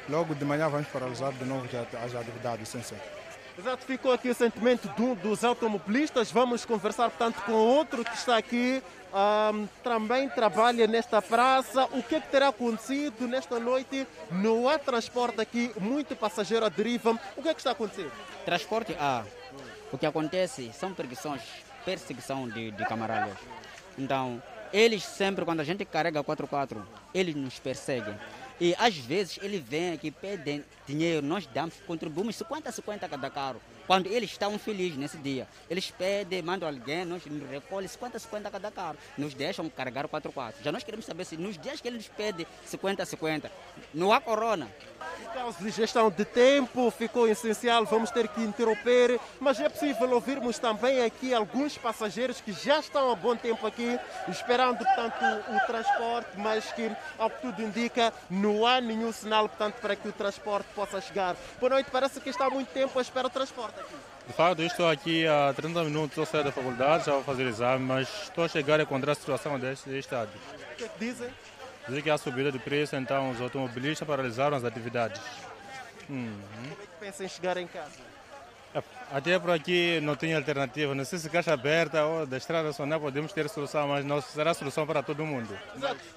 Logo 0.08 0.36
de 0.36 0.46
manhã 0.46 0.70
vamos 0.70 0.88
paralisar 0.88 1.32
de 1.34 1.44
novo 1.44 1.68
as 2.04 2.16
atividades, 2.16 2.68
sim, 2.70 2.82
sim. 2.84 2.96
Exato, 3.58 3.84
ficou 3.86 4.14
aqui 4.14 4.30
o 4.30 4.34
sentimento 4.34 4.90
um 5.00 5.16
dos 5.16 5.44
automobilistas. 5.44 6.32
Vamos 6.32 6.66
conversar, 6.66 7.10
portanto, 7.10 7.42
com 7.46 7.52
outro 7.52 8.06
que 8.06 8.16
está 8.16 8.38
aqui, 8.38 8.82
um, 9.12 9.68
também 9.84 10.30
trabalha 10.30 10.88
nesta 10.88 11.22
praça. 11.22 11.86
O 11.86 12.02
que, 12.02 12.16
é 12.16 12.22
que 12.22 12.28
terá 12.30 12.50
acontecido 12.50 13.28
nesta 13.28 13.60
noite? 13.60 14.08
Não 14.32 14.70
há 14.70 14.78
transporte 14.78 15.42
aqui, 15.42 15.72
muito 15.80 16.16
passageiro 16.16 16.66
à 16.66 16.70
deriva. 16.70 17.20
O 17.36 17.42
que 17.42 17.50
é 17.50 17.54
que 17.54 17.60
está 17.60 17.72
acontecendo? 17.72 18.12
Transporte 18.46 18.96
há. 19.00 19.24
O 19.92 19.98
que 19.98 20.06
acontece 20.06 20.72
são 20.74 20.94
perseguições, 20.94 21.42
perseguição 21.84 22.48
de, 22.48 22.72
de 22.72 22.86
camaradas. 22.86 23.36
Então, 23.98 24.42
eles 24.72 25.04
sempre, 25.04 25.46
quando 25.46 25.60
a 25.60 25.64
gente 25.64 25.84
carrega 25.86 26.24
4x4, 26.24 26.78
eles 27.14 27.36
nos 27.36 27.60
perseguem. 27.60 28.16
E 28.60 28.76
às 28.78 28.98
vezes 28.98 29.40
ele 29.42 29.58
vem 29.58 29.94
aqui, 29.94 30.12
pedem 30.12 30.66
dinheiro, 30.86 31.26
nós 31.26 31.46
damos, 31.48 31.76
contribuímos 31.88 32.36
50 32.36 32.72
50 32.72 33.08
cada 33.08 33.30
carro. 33.30 33.62
Quando 33.90 34.06
eles 34.06 34.30
estão 34.30 34.60
felizes 34.60 35.00
nesse 35.00 35.18
dia, 35.18 35.48
eles 35.68 35.90
pedem, 35.90 36.44
mandam 36.44 36.70
alguém, 36.70 37.04
nós 37.04 37.24
recolhem 37.50 37.88
50 37.88 38.20
50 38.20 38.52
cada 38.52 38.70
carro, 38.70 38.98
nos 39.18 39.34
deixam 39.34 39.68
carregar 39.68 40.08
4x4. 40.08 40.54
Já 40.62 40.72
nós 40.72 40.84
queremos 40.84 41.08
saber 41.08 41.26
se 41.26 41.36
nos 41.36 41.58
dias 41.58 41.82
que 41.82 41.88
eles 41.88 42.08
pedem 42.08 42.46
50 42.66 43.04
50, 43.04 43.52
não 43.92 44.14
há 44.14 44.22
corona. 44.22 44.70
De 45.60 45.72
gestão 45.72 46.12
de 46.12 46.24
tempo, 46.24 46.92
ficou 46.92 47.28
essencial, 47.28 47.84
vamos 47.86 48.12
ter 48.12 48.28
que 48.28 48.42
interromper, 48.42 49.20
mas 49.40 49.60
é 49.60 49.68
possível 49.70 50.12
ouvirmos 50.12 50.60
também 50.60 51.04
aqui 51.04 51.34
alguns 51.34 51.78
passageiros 51.78 52.42
que 52.42 52.52
já 52.52 52.80
estão 52.80 53.12
há 53.12 53.16
bom 53.16 53.36
tempo 53.36 53.66
aqui, 53.66 53.98
esperando, 54.28 54.78
portanto, 54.78 55.16
o 55.50 55.66
transporte, 55.66 56.30
mas 56.36 56.72
que, 56.74 56.92
ao 57.18 57.30
que 57.30 57.42
tudo 57.42 57.62
indica, 57.62 58.14
não 58.30 58.68
há 58.68 58.80
nenhum 58.80 59.12
sinal, 59.12 59.48
portanto, 59.48 59.76
para 59.82 59.96
que 59.96 60.08
o 60.08 60.12
transporte 60.12 60.68
possa 60.76 61.02
chegar. 61.02 61.36
Boa 61.60 61.70
noite, 61.72 61.90
parece 61.92 62.20
que 62.20 62.30
está 62.30 62.46
há 62.46 62.50
muito 62.50 62.72
tempo 62.72 63.00
à 63.00 63.02
espera 63.02 63.30
do 63.30 63.34
transporte. 63.34 63.79
De 64.28 64.34
fato, 64.34 64.62
estou 64.62 64.88
aqui 64.88 65.26
há 65.26 65.52
30 65.56 65.84
minutos, 65.86 66.12
estou 66.12 66.26
sair 66.26 66.44
da 66.44 66.52
faculdade, 66.52 67.06
já 67.06 67.14
vou 67.14 67.24
fazer 67.24 67.48
exame, 67.48 67.84
mas 67.84 68.08
estou 68.24 68.44
a 68.44 68.48
chegar 68.48 68.80
a 68.80 68.84
encontrar 68.84 69.14
a 69.14 69.16
situação 69.16 69.60
deste 69.60 69.90
estado. 69.98 70.30
O 70.72 70.76
que, 70.76 70.84
é 70.84 70.88
que 70.88 71.00
dizem? 71.00 71.30
Dizem 71.88 72.04
que 72.04 72.10
há 72.12 72.18
subida 72.18 72.52
de 72.52 72.60
preço, 72.60 72.96
então 72.96 73.32
os 73.32 73.42
automobilistas 73.42 74.08
paralisaram 74.08 74.56
as 74.56 74.64
atividades. 74.64 75.20
Uhum. 76.08 76.38
Como 76.54 76.74
é 76.74 76.86
que 76.86 77.00
pensam 77.00 77.26
em 77.26 77.30
chegar 77.30 77.58
em 77.58 77.66
casa? 77.66 78.19
Até 79.12 79.40
por 79.40 79.50
aqui 79.50 80.00
não 80.02 80.16
tem 80.16 80.36
alternativa. 80.36 80.94
Não 80.94 81.04
sei 81.04 81.18
se 81.18 81.30
caixa 81.30 81.52
aberta 81.52 82.06
ou 82.06 82.28
da 82.28 82.38
estrada 82.38 82.68
nacional 82.68 83.00
podemos 83.00 83.34
ter 83.34 83.50
solução, 83.50 83.88
mas 83.88 84.06
não 84.06 84.22
será 84.22 84.54
solução 84.54 84.86
para 84.86 85.02
todo 85.02 85.26
mundo. 85.26 85.58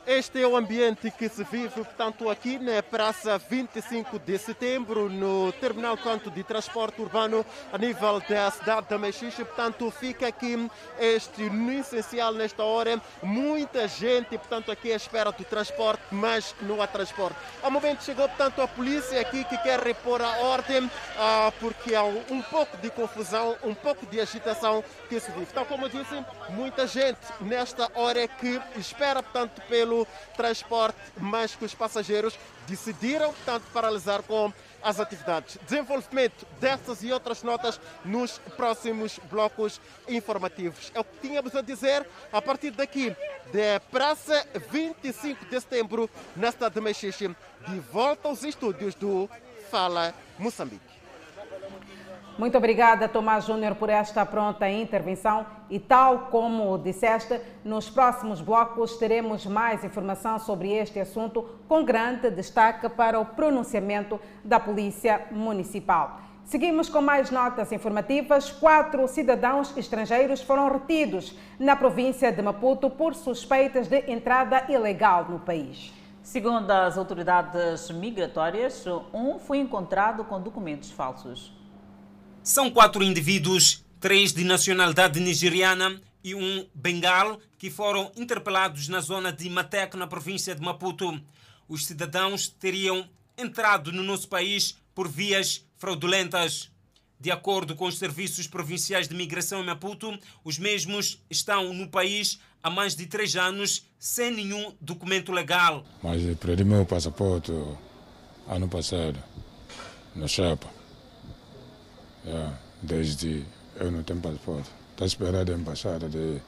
Este 0.07 0.43
é 0.43 0.47
o 0.47 0.55
ambiente 0.55 1.11
que 1.11 1.27
se 1.29 1.43
vive, 1.45 1.71
portanto, 1.71 2.29
aqui 2.29 2.59
na 2.59 2.83
Praça 2.83 3.39
25 3.39 4.19
de 4.19 4.37
Setembro, 4.37 5.09
no 5.09 5.53
Terminal 5.53 5.97
Canto 5.97 6.31
de 6.31 6.45
Transporte 6.45 7.01
Urbano, 7.01 7.47
a 7.73 7.79
nível 7.79 8.21
da 8.29 8.51
cidade 8.51 8.87
da 8.91 8.99
Mexixe. 8.99 9.43
Portanto, 9.43 9.91
fica 9.91 10.27
aqui 10.27 10.69
este 11.01 11.49
no 11.49 11.73
essencial 11.73 12.35
nesta 12.35 12.63
hora. 12.63 13.01
Muita 13.23 13.89
gente, 13.89 14.37
portanto, 14.37 14.71
aqui 14.71 14.93
à 14.93 14.97
espera 14.97 15.33
do 15.33 15.45
transporte, 15.45 16.03
mas 16.11 16.55
não 16.61 16.83
há 16.83 16.87
transporte. 16.87 17.37
Ao 17.63 17.71
momento 17.71 18.05
chegou, 18.05 18.29
portanto, 18.29 18.61
a 18.61 18.69
polícia 18.69 19.19
aqui 19.19 19.45
que 19.45 19.57
quer 19.59 19.81
repor 19.81 20.21
a 20.21 20.37
ordem, 20.41 20.91
ah, 21.17 21.51
porque 21.59 21.95
há 21.95 22.03
um 22.03 22.42
pouco 22.43 22.77
de 22.79 22.91
confusão, 22.91 23.57
um 23.63 23.75
pouco 23.75 24.07
de 24.07 24.21
agitação 24.21 24.83
que 25.09 25.19
se 25.21 25.31
vive. 25.31 25.47
Então, 25.51 25.65
como 25.65 25.87
eu 25.87 25.89
disse, 25.89 26.25
muita 26.51 26.87
gente 26.87 27.21
nesta 27.41 27.91
hora 27.95 28.27
que 28.27 28.61
espera, 28.77 29.23
portanto, 29.23 29.63
pelo 29.69 30.07
transporte, 30.37 30.99
mas 31.17 31.55
que 31.55 31.65
os 31.65 31.75
passageiros 31.75 32.39
decidiram, 32.67 33.33
portanto, 33.33 33.65
paralisar 33.73 34.23
com 34.23 34.53
as 34.83 34.99
atividades. 34.99 35.59
Desenvolvimento 35.65 36.47
dessas 36.61 37.03
e 37.03 37.13
outras 37.13 37.43
notas 37.43 37.81
nos 38.05 38.39
próximos 38.57 39.19
blocos 39.31 39.81
informativos. 40.09 40.91
É 40.95 41.01
o 41.01 41.05
que 41.05 41.19
tínhamos 41.21 41.55
a 41.55 41.63
dizer 41.63 42.07
a 42.33 42.43
partir 42.43 42.73
daqui 42.73 43.17
da 43.53 43.81
Praça 43.91 44.47
25 44.71 45.45
de 45.47 45.61
Setembro, 45.61 46.11
na 46.35 46.51
cidade 46.51 46.75
de 46.75 46.81
Mexixe, 46.81 47.29
de 47.69 47.81
volta 47.93 48.29
aos 48.29 48.43
estúdios 48.43 48.95
do 48.95 49.29
Fala 49.71 50.15
Moçambique. 50.39 50.92
Muito 52.39 52.57
obrigada, 52.57 53.09
Tomás 53.09 53.45
Júnior, 53.45 53.75
por 53.75 53.91
esta 53.91 54.25
pronta 54.25 54.69
intervenção. 54.69 55.45
E 55.69 55.79
tal 55.79 56.29
como 56.31 56.79
disseste, 56.79 57.39
nos 57.63 57.91
próximos 57.91 58.41
blocos 58.41 58.97
teremos 58.97 59.45
mais 59.45 59.85
informação 59.85 60.39
sobre 60.39 60.73
este 60.73 60.99
assunto, 60.99 61.47
com 61.69 61.85
grande 61.85 62.31
destaque 62.31 62.89
para 62.89 63.21
o 63.21 63.27
pronunciamento 63.27 64.19
da 64.43 64.59
Polícia 64.59 65.27
Municipal. 65.31 66.21
Seguimos 66.45 66.89
com 66.89 67.03
mais 67.03 67.31
notas 67.31 67.71
informativas. 67.71 68.51
Quatro 68.51 69.07
cidadãos 69.07 69.77
estrangeiros 69.77 70.41
foram 70.43 70.73
retidos 70.73 71.37
na 71.59 71.77
província 71.77 72.33
de 72.33 72.41
Maputo 72.41 72.89
por 72.89 73.15
suspeitas 73.15 73.89
de 73.89 74.11
entrada 74.11 74.65
ilegal 74.71 75.27
no 75.29 75.39
país. 75.39 75.93
Segundo 76.23 76.71
as 76.71 76.97
autoridades 76.97 77.91
migratórias, 77.91 78.85
um 79.13 79.39
foi 79.39 79.59
encontrado 79.59 80.25
com 80.25 80.41
documentos 80.41 80.91
falsos. 80.91 81.62
São 82.45 82.69
quatro 82.69 83.05
indivíduos, 83.05 83.85
três 84.01 84.33
de 84.33 84.43
nacionalidade 84.43 85.21
nigeriana 85.21 86.01
e 86.25 86.35
um 86.35 86.67
bengal, 86.75 87.41
que 87.57 87.71
foram 87.71 88.11
interpelados 88.17 88.89
na 88.89 89.01
zona 89.01 89.33
de 89.33 89.49
Matec, 89.49 89.97
na 89.97 90.09
província 90.09 90.53
de 90.53 90.61
Maputo. 90.61 91.21
Os 91.69 91.87
cidadãos 91.87 92.49
teriam 92.49 93.09
entrado 93.39 93.93
no 93.93 94.03
nosso 94.03 94.27
país 94.29 94.77
por 94.93 95.09
vias 95.09 95.65
fraudulentas. 95.77 96.69
De 97.21 97.31
acordo 97.31 97.77
com 97.77 97.87
os 97.87 97.99
serviços 97.99 98.49
provinciais 98.49 99.07
de 99.07 99.15
migração 99.15 99.61
em 99.63 99.67
Maputo, 99.67 100.19
os 100.43 100.59
mesmos 100.59 101.23
estão 101.31 101.73
no 101.73 101.89
país 101.89 102.41
há 102.61 102.69
mais 102.69 102.97
de 102.97 103.07
três 103.07 103.37
anos 103.37 103.87
sem 104.01 104.33
nenhum 104.33 104.75
documento 104.81 105.31
legal. 105.31 105.85
Mas 106.03 106.23
perdi 106.39 106.65
meu 106.65 106.85
passaporte 106.85 107.53
ano 108.49 108.69
passado, 108.69 109.23
na 110.17 110.27
chapa. 110.27 110.82
Yeah, 112.25 112.57
desde 112.83 113.45
eu 113.77 113.91
não 113.91 114.03
tenho 114.03 114.21
passaporte. 114.21 114.71
Estou 114.91 115.07
esperando 115.07 115.53
a 115.53 115.55
embaixada 115.55 116.09
de, 116.09 116.41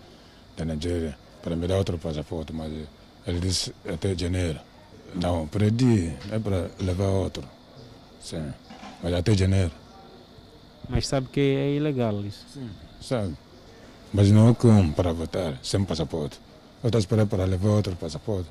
da 0.56 0.64
Nigéria 0.64 1.18
para 1.42 1.56
me 1.56 1.66
dar 1.66 1.78
outro 1.78 1.98
passaporte, 1.98 2.52
mas 2.52 2.72
ele 3.26 3.40
disse 3.40 3.74
até 3.86 4.16
janeiro. 4.16 4.60
Não, 5.14 5.46
perdi, 5.48 6.12
é 6.30 6.38
para 6.38 6.70
levar 6.80 7.08
outro. 7.08 7.44
Sim, 8.20 8.52
mas 9.02 9.12
até 9.12 9.34
janeiro. 9.34 9.72
Mas 10.88 11.06
sabe 11.06 11.28
que 11.28 11.40
é 11.40 11.76
ilegal 11.76 12.24
isso? 12.24 12.44
Sim, 12.52 12.70
sabe. 13.00 13.36
Mas 14.12 14.30
não 14.30 14.50
é 14.50 14.54
como 14.54 14.92
para 14.92 15.12
votar 15.12 15.58
sem 15.62 15.84
passaporte. 15.84 16.38
Eu 16.82 16.88
estou 16.88 17.00
esperando 17.00 17.28
para 17.28 17.44
levar 17.44 17.70
outro 17.70 17.96
passaporte 17.96 18.48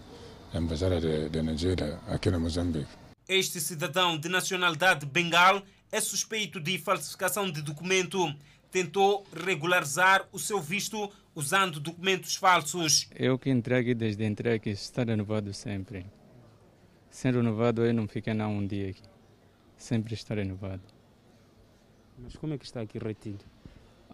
da 0.52 0.60
embaixada 0.60 1.00
de, 1.00 1.30
de 1.30 1.42
Nigéria 1.42 2.00
aqui 2.08 2.30
no 2.30 2.40
Moçambique. 2.40 2.88
Este 3.28 3.62
cidadão 3.62 4.18
de 4.18 4.28
nacionalidade 4.28 5.06
bengal 5.06 5.62
é 5.94 6.02
suspeito 6.02 6.60
de 6.60 6.80
falsificação 6.80 7.52
de 7.52 7.62
documento. 7.62 8.34
Tentou 8.72 9.24
regularizar 9.32 10.28
o 10.32 10.40
seu 10.40 10.60
visto 10.60 11.08
usando 11.36 11.80
documentos 11.80 12.36
falsos. 12.36 13.08
Eu 13.16 13.38
que 13.38 13.52
entreguei 13.52 13.94
desde 13.94 14.26
entregue 14.26 14.72
está 14.72 15.04
renovado 15.04 15.54
sempre. 15.54 16.08
Sendo 17.12 17.38
renovado, 17.38 17.86
eu 17.86 17.94
não 17.94 18.08
fiquei 18.08 18.34
não 18.34 18.58
um 18.58 18.66
dia 18.66 18.90
aqui. 18.90 19.04
Sempre 19.78 20.16
está 20.16 20.34
renovado. 20.34 20.82
Mas 22.18 22.36
como 22.36 22.56
é 22.56 22.58
que 22.58 22.66
está 22.66 22.82
aqui 22.82 22.98
retido? 22.98 23.46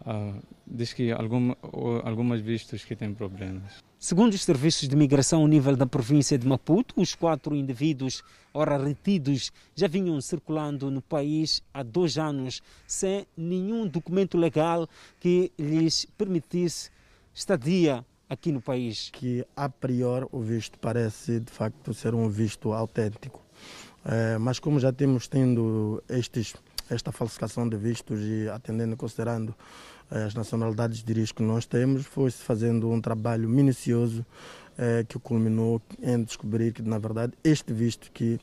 Ah, 0.05 0.37
diz 0.67 0.91
que 0.91 1.13
algum, 1.13 1.53
algumas 2.03 2.41
vistos 2.41 2.83
que 2.83 2.93
têm 2.93 3.13
problemas. 3.13 3.81
Segundo 4.01 4.33
os 4.33 4.45
serviços 4.45 4.87
de 4.87 4.95
migração 4.95 5.41
ao 5.41 5.47
nível 5.47 5.75
da 5.75 5.85
província 5.85 6.37
de 6.37 6.47
Maputo, 6.47 6.93
os 6.95 7.13
quatro 7.13 7.53
indivíduos, 7.53 8.23
ora 8.53 8.77
retidos, 8.77 9.51
já 9.75 9.89
vinham 9.89 10.21
circulando 10.21 10.89
no 10.89 11.01
país 11.01 11.61
há 11.73 11.83
dois 11.83 12.17
anos 12.17 12.61
sem 12.87 13.27
nenhum 13.35 13.85
documento 13.85 14.37
legal 14.37 14.87
que 15.19 15.51
lhes 15.59 16.05
permitisse 16.17 16.89
estadia 17.33 18.05
aqui 18.29 18.53
no 18.53 18.61
país. 18.61 19.09
Que 19.11 19.45
a 19.53 19.67
priori 19.67 20.25
o 20.31 20.39
visto 20.39 20.79
parece 20.79 21.41
de 21.41 21.51
facto 21.51 21.93
ser 21.93 22.15
um 22.15 22.29
visto 22.29 22.71
autêntico, 22.71 23.43
é, 24.05 24.37
mas 24.37 24.59
como 24.59 24.79
já 24.79 24.93
temos 24.93 25.27
tendo 25.27 26.01
estes, 26.07 26.55
esta 26.89 27.11
falsificação 27.11 27.67
de 27.67 27.75
vistos 27.75 28.21
e 28.21 28.47
atendendo, 28.47 28.95
considerando 28.95 29.53
as 30.09 30.33
nacionalidades 30.33 31.03
de 31.03 31.13
risco 31.13 31.37
que 31.37 31.43
nós 31.43 31.65
temos, 31.65 32.05
foi-se 32.05 32.43
fazendo 32.43 32.89
um 32.89 32.99
trabalho 32.99 33.47
minucioso 33.47 34.25
eh, 34.77 35.05
que 35.07 35.19
culminou 35.19 35.81
em 36.01 36.23
descobrir 36.23 36.73
que, 36.73 36.81
na 36.81 36.97
verdade, 36.97 37.33
este 37.43 37.73
visto 37.73 38.11
que 38.11 38.39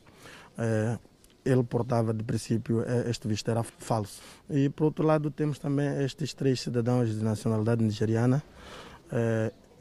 eh, 0.58 0.98
ele 1.44 1.62
portava 1.62 2.12
de 2.12 2.22
princípio, 2.22 2.82
eh, 2.82 3.10
este 3.10 3.26
visto 3.26 3.50
era 3.50 3.62
falso. 3.62 4.20
E, 4.48 4.68
por 4.68 4.84
outro 4.84 5.04
lado, 5.04 5.30
temos 5.30 5.58
também 5.58 6.04
estes 6.04 6.34
três 6.34 6.60
cidadãos 6.60 7.08
de 7.08 7.22
nacionalidade 7.22 7.82
nigeriana. 7.82 8.42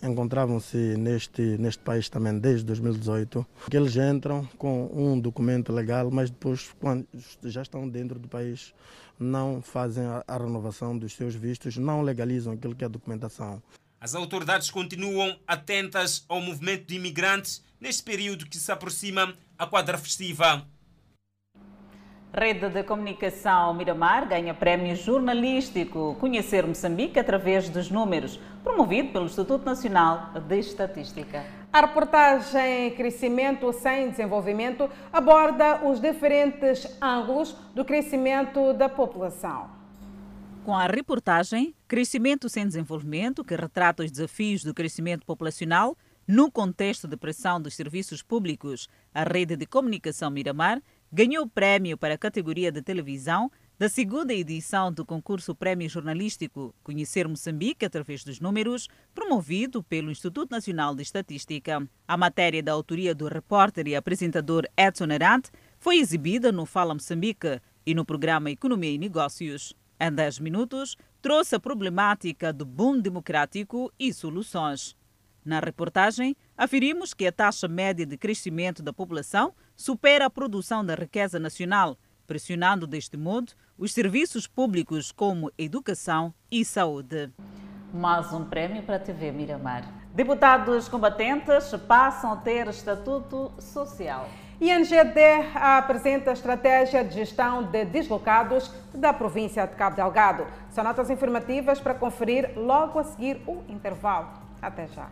Encontravam-se 0.02 0.78
neste, 0.98 1.42
neste 1.42 1.82
país 1.84 2.10
também 2.10 2.38
desde 2.38 2.66
2018, 2.66 3.46
que 3.70 3.78
eles 3.78 3.96
entram 3.96 4.46
com 4.58 4.90
um 4.94 5.20
documento 5.20 5.72
legal, 5.72 6.10
mas 6.12 6.30
depois, 6.30 6.74
quando 6.80 7.08
já 7.44 7.62
estão 7.62 7.88
dentro 7.88 8.20
do 8.20 8.28
país, 8.28 8.74
não 9.20 9.62
fazem 9.62 10.06
a, 10.06 10.24
a 10.28 10.38
renovação 10.38 10.98
dos 10.98 11.14
seus 11.14 11.36
vistos, 11.36 11.78
não 11.78 12.02
legalizam 12.02 12.54
aquilo 12.54 12.76
que 12.76 12.84
é 12.84 12.88
a 12.88 12.90
documentação. 12.90 13.62
As 14.00 14.14
autoridades 14.14 14.70
continuam 14.70 15.36
atentas 15.48 16.26
ao 16.28 16.40
movimento 16.40 16.86
de 16.86 16.96
imigrantes 16.96 17.64
neste 17.80 18.04
período 18.04 18.46
que 18.46 18.58
se 18.58 18.72
aproxima 18.72 19.34
a 19.58 19.66
quadra 19.66 19.98
festiva. 19.98 20.66
Rede 22.38 22.68
de 22.68 22.84
Comunicação 22.84 23.74
Miramar 23.74 24.28
ganha 24.28 24.54
prémio 24.54 24.94
jornalístico 24.94 26.18
Conhecer 26.20 26.68
Moçambique 26.68 27.18
através 27.18 27.70
dos 27.70 27.90
números, 27.90 28.38
promovido 28.62 29.14
pelo 29.14 29.24
Instituto 29.24 29.64
Nacional 29.64 30.32
de 30.46 30.60
Estatística. 30.60 31.46
A 31.72 31.80
reportagem 31.80 32.92
Crescimento 32.92 33.72
sem 33.72 34.10
Desenvolvimento 34.10 34.90
aborda 35.14 35.88
os 35.88 36.02
diferentes 36.02 36.86
ângulos 37.02 37.56
do 37.74 37.86
crescimento 37.86 38.74
da 38.74 38.90
população. 38.90 39.70
Com 40.66 40.76
a 40.76 40.88
reportagem 40.88 41.74
Crescimento 41.88 42.50
sem 42.50 42.68
Desenvolvimento, 42.68 43.46
que 43.46 43.56
retrata 43.56 44.04
os 44.04 44.12
desafios 44.12 44.62
do 44.62 44.74
crescimento 44.74 45.26
populacional 45.26 45.96
no 46.28 46.52
contexto 46.52 47.08
de 47.08 47.16
pressão 47.16 47.62
dos 47.62 47.76
serviços 47.76 48.22
públicos, 48.22 48.90
a 49.14 49.24
Rede 49.24 49.56
de 49.56 49.66
Comunicação 49.66 50.30
Miramar 50.30 50.82
ganhou 51.16 51.46
o 51.46 51.50
prémio 51.50 51.98
para 51.98 52.16
a 52.16 52.18
categoria 52.18 52.70
de 52.70 52.82
televisão 52.82 53.50
da 53.80 53.88
segunda 53.88 54.34
edição 54.34 54.92
do 54.92 55.06
concurso 55.06 55.56
Prémio 55.56 55.88
Jornalístico 55.88 56.76
Conhecer 56.84 57.26
Moçambique 57.26 57.86
através 57.86 58.22
dos 58.26 58.42
números, 58.42 58.90
promovido 59.14 59.82
pelo 59.82 60.12
Instituto 60.12 60.52
Nacional 60.52 60.94
de 60.94 61.04
Estatística. 61.04 61.88
A 62.06 62.18
matéria 62.18 62.62
da 62.62 62.74
autoria 62.74 63.16
do 63.16 63.30
repórter 63.30 63.88
e 63.88 63.96
apresentador 63.96 64.68
Edson 64.76 65.06
Arante 65.10 65.52
foi 65.80 66.00
exibida 66.00 66.52
no 66.52 66.66
Fala 66.66 66.94
Moçambique 66.94 67.62
e 67.86 67.96
no 67.96 68.04
programa 68.04 68.52
Economia 68.52 68.92
e 68.92 68.98
Negócios. 68.98 69.74
Em 69.98 70.12
10 70.12 70.40
minutos, 70.40 70.98
trouxe 71.22 71.56
a 71.56 71.62
problemática 71.62 72.52
do 72.52 72.66
boom 72.66 73.00
democrático 73.00 73.90
e 73.98 74.14
soluções. 74.14 74.98
Na 75.46 75.62
reportagem, 75.62 76.36
aferimos 76.58 77.14
que 77.14 77.26
a 77.26 77.32
taxa 77.32 77.70
média 77.70 78.06
de 78.06 78.18
crescimento 78.18 78.84
da 78.84 78.92
população 78.92 79.54
supera 79.76 80.26
a 80.26 80.30
produção 80.30 80.86
da 80.86 80.96
riqueza 80.96 81.40
nacional, 81.40 81.98
pressionando 82.26 82.88
deste 82.88 83.18
modo 83.18 83.54
os 83.78 83.94
serviços 83.94 84.48
públicos 84.48 85.12
como 85.12 85.52
educação 85.58 86.34
e 86.52 86.64
saúde. 86.64 87.32
Mais 87.94 88.32
um 88.34 88.46
prémio 88.46 88.84
para 88.84 88.98
a 88.98 89.00
TV 89.00 89.32
Miramar. 89.32 89.84
Deputados 90.14 90.88
combatentes 90.88 91.72
passam 91.88 92.34
a 92.34 92.38
ter 92.38 92.68
estatuto 92.68 93.52
social. 93.60 94.30
E 94.60 94.72
a 94.72 94.80
NGD 94.80 95.20
apresenta 95.54 96.30
a 96.30 96.34
estratégia 96.34 97.04
de 97.04 97.14
gestão 97.14 97.64
de 97.64 97.84
deslocados 97.84 98.72
da 98.94 99.12
província 99.12 99.66
de 99.68 99.76
Cabo 99.76 99.98
Delgado. 99.98 100.48
São 100.70 100.84
notas 100.84 101.10
informativas 101.10 101.80
para 101.80 101.94
conferir 101.94 102.52
logo 102.56 102.98
a 102.98 103.04
seguir 103.04 103.42
o 103.46 103.64
intervalo. 103.68 104.30
Até 104.62 104.88
já. 104.88 105.10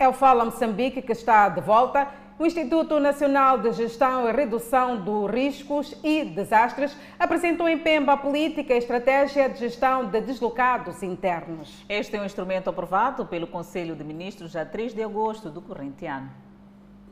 É 0.00 0.06
o 0.06 0.12
Fala 0.12 0.44
Moçambique 0.44 1.02
que 1.02 1.10
está 1.10 1.48
de 1.48 1.60
volta. 1.60 2.06
O 2.38 2.46
Instituto 2.46 3.00
Nacional 3.00 3.58
de 3.58 3.72
Gestão 3.72 4.28
e 4.28 4.32
Redução 4.32 5.00
dos 5.00 5.28
Riscos 5.28 5.92
e 6.04 6.24
Desastres 6.24 6.96
apresentou 7.18 7.68
em 7.68 7.76
Pemba 7.76 8.12
a 8.12 8.16
política 8.16 8.74
e 8.74 8.78
estratégia 8.78 9.48
de 9.48 9.58
gestão 9.58 10.04
de 10.04 10.20
deslocados 10.20 11.02
internos. 11.02 11.84
Este 11.88 12.16
é 12.16 12.20
um 12.20 12.24
instrumento 12.24 12.70
aprovado 12.70 13.26
pelo 13.26 13.48
Conselho 13.48 13.96
de 13.96 14.04
Ministros 14.04 14.54
a 14.54 14.64
3 14.64 14.94
de 14.94 15.02
agosto 15.02 15.50
do 15.50 15.60
corrente 15.60 16.06
ano. 16.06 16.30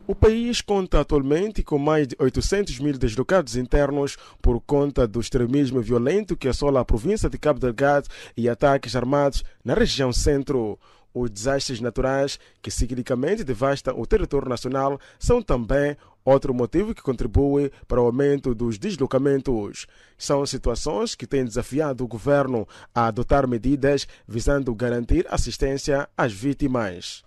O 0.07 0.15
país 0.15 0.61
conta 0.61 1.01
atualmente 1.01 1.61
com 1.61 1.77
mais 1.77 2.07
de 2.07 2.15
800 2.17 2.79
mil 2.79 2.97
deslocados 2.97 3.57
internos 3.57 4.15
por 4.41 4.61
conta 4.61 5.05
do 5.05 5.19
extremismo 5.19 5.81
violento 5.81 6.37
que 6.37 6.47
assola 6.47 6.79
a 6.79 6.85
província 6.85 7.29
de 7.29 7.37
Cabo 7.37 7.59
Delgado 7.59 8.07
e 8.37 8.47
ataques 8.47 8.95
armados 8.95 9.43
na 9.65 9.73
região 9.73 10.13
centro. 10.13 10.79
Os 11.19 11.31
desastres 11.31 11.81
naturais 11.81 12.39
que 12.61 12.69
ciclicamente 12.69 13.43
devastam 13.43 13.99
o 13.99 14.05
território 14.05 14.47
nacional 14.47 14.99
são 15.17 15.41
também 15.41 15.97
outro 16.23 16.53
motivo 16.53 16.93
que 16.93 17.01
contribui 17.01 17.71
para 17.87 17.99
o 17.99 18.05
aumento 18.05 18.53
dos 18.53 18.77
deslocamentos. 18.77 19.87
São 20.15 20.45
situações 20.45 21.15
que 21.15 21.25
têm 21.25 21.43
desafiado 21.43 22.03
o 22.03 22.07
governo 22.07 22.67
a 22.93 23.07
adotar 23.07 23.47
medidas 23.47 24.07
visando 24.27 24.75
garantir 24.75 25.25
assistência 25.27 26.07
às 26.15 26.31
vítimas. 26.31 27.23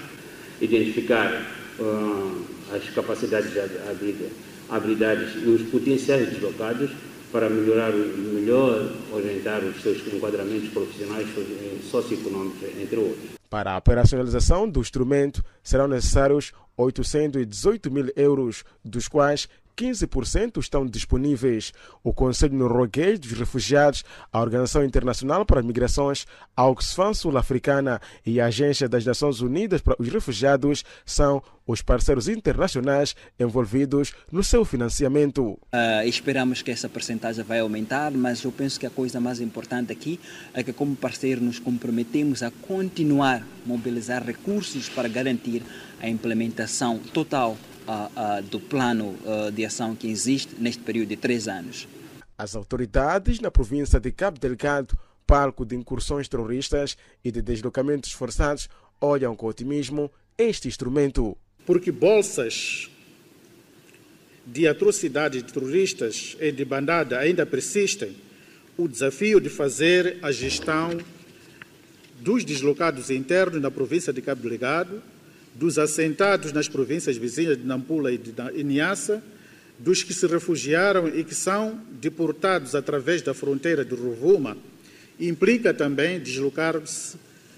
identificar 0.60 1.46
uh, 1.78 2.44
as 2.74 2.88
capacidades 2.90 3.52
à 3.88 3.92
vida 3.92 4.26
habilidades 4.68 5.34
os 5.36 5.62
potenciais 5.70 6.28
deslocados 6.30 6.90
para 7.32 7.50
melhorar, 7.50 7.92
melhor 7.92 8.92
orientar 9.12 9.62
os 9.64 9.82
seus 9.82 9.98
enquadramentos 10.12 10.68
profissionais 10.70 11.26
e 11.28 11.82
socioeconômicos, 11.90 12.62
entre 12.80 12.96
outros. 12.96 13.30
Para 13.50 13.72
a 13.72 13.78
operacionalização 13.78 14.68
do 14.68 14.80
instrumento 14.80 15.44
serão 15.62 15.86
necessários 15.86 16.52
818 16.76 17.90
mil 17.90 18.10
euros, 18.16 18.64
dos 18.84 19.08
quais 19.08 19.48
15% 19.76 20.58
estão 20.58 20.86
disponíveis. 20.86 21.72
O 22.02 22.12
Conselho 22.12 22.54
Norueguês 22.54 23.18
dos 23.18 23.32
Refugiados, 23.32 24.04
a 24.32 24.40
Organização 24.40 24.84
Internacional 24.84 25.44
para 25.44 25.60
as 25.60 25.66
Migrações, 25.66 26.26
a 26.56 26.66
Oxfam 26.66 27.12
Sul-Africana 27.12 28.00
e 28.24 28.40
a 28.40 28.46
Agência 28.46 28.88
das 28.88 29.04
Nações 29.04 29.40
Unidas 29.40 29.80
para 29.80 29.96
os 29.98 30.08
Refugiados 30.08 30.84
são 31.04 31.42
os 31.66 31.82
parceiros 31.82 32.28
internacionais 32.28 33.14
envolvidos 33.38 34.12
no 34.30 34.42
seu 34.42 34.64
financiamento. 34.64 35.42
Uh, 35.42 36.06
esperamos 36.06 36.62
que 36.62 36.70
essa 36.70 36.88
percentagem 36.88 37.44
vai 37.44 37.58
aumentar, 37.58 38.12
mas 38.12 38.42
eu 38.44 38.52
penso 38.52 38.78
que 38.78 38.86
a 38.86 38.90
coisa 38.90 39.20
mais 39.20 39.40
importante 39.40 39.92
aqui 39.92 40.20
é 40.54 40.62
que, 40.62 40.72
como 40.72 40.94
parceiro, 40.94 41.40
nos 41.42 41.58
comprometemos 41.58 42.42
a 42.42 42.50
continuar 42.50 43.42
a 43.42 43.68
mobilizar 43.68 44.24
recursos 44.24 44.88
para 44.88 45.08
garantir 45.08 45.62
a 46.00 46.08
implementação 46.08 46.98
total 47.12 47.56
uh, 47.86 48.38
uh, 48.38 48.42
do 48.42 48.60
plano 48.60 49.16
uh, 49.24 49.50
de 49.50 49.64
ação 49.64 49.94
que 49.94 50.08
existe 50.08 50.54
neste 50.58 50.82
período 50.82 51.08
de 51.08 51.16
três 51.16 51.48
anos. 51.48 51.88
As 52.36 52.54
autoridades 52.54 53.40
na 53.40 53.50
província 53.50 53.98
de 53.98 54.12
Cabo 54.12 54.38
Delgado, 54.38 54.98
palco 55.26 55.64
de 55.64 55.74
incursões 55.74 56.28
terroristas 56.28 56.96
e 57.24 57.32
de 57.32 57.40
deslocamentos 57.40 58.12
forçados, 58.12 58.68
olham 59.00 59.34
com 59.34 59.46
otimismo 59.46 60.10
este 60.36 60.68
instrumento. 60.68 61.36
Porque 61.64 61.90
bolsas 61.90 62.90
de 64.46 64.68
atrocidades 64.68 65.42
terroristas 65.42 66.36
e 66.38 66.52
de 66.52 66.64
bandada 66.64 67.18
ainda 67.18 67.44
persistem, 67.44 68.16
o 68.76 68.86
desafio 68.86 69.40
de 69.40 69.48
fazer 69.48 70.18
a 70.22 70.30
gestão 70.30 70.90
dos 72.20 72.44
deslocados 72.44 73.10
internos 73.10 73.60
na 73.60 73.70
província 73.70 74.12
de 74.12 74.22
Cabo 74.22 74.48
Delgado 74.48 75.02
dos 75.58 75.78
assentados 75.78 76.52
nas 76.52 76.68
províncias 76.68 77.16
vizinhas 77.16 77.56
de 77.56 77.64
Nampula 77.64 78.12
e 78.12 78.18
de 78.18 78.34
Niassa, 78.62 79.22
dos 79.78 80.02
que 80.02 80.14
se 80.14 80.26
refugiaram 80.26 81.08
e 81.08 81.24
que 81.24 81.34
são 81.34 81.80
deportados 82.00 82.74
através 82.74 83.22
da 83.22 83.34
fronteira 83.34 83.84
de 83.84 83.94
Rovuma, 83.94 84.56
implica 85.18 85.72
também 85.72 86.20
deslocar-se 86.20 87.16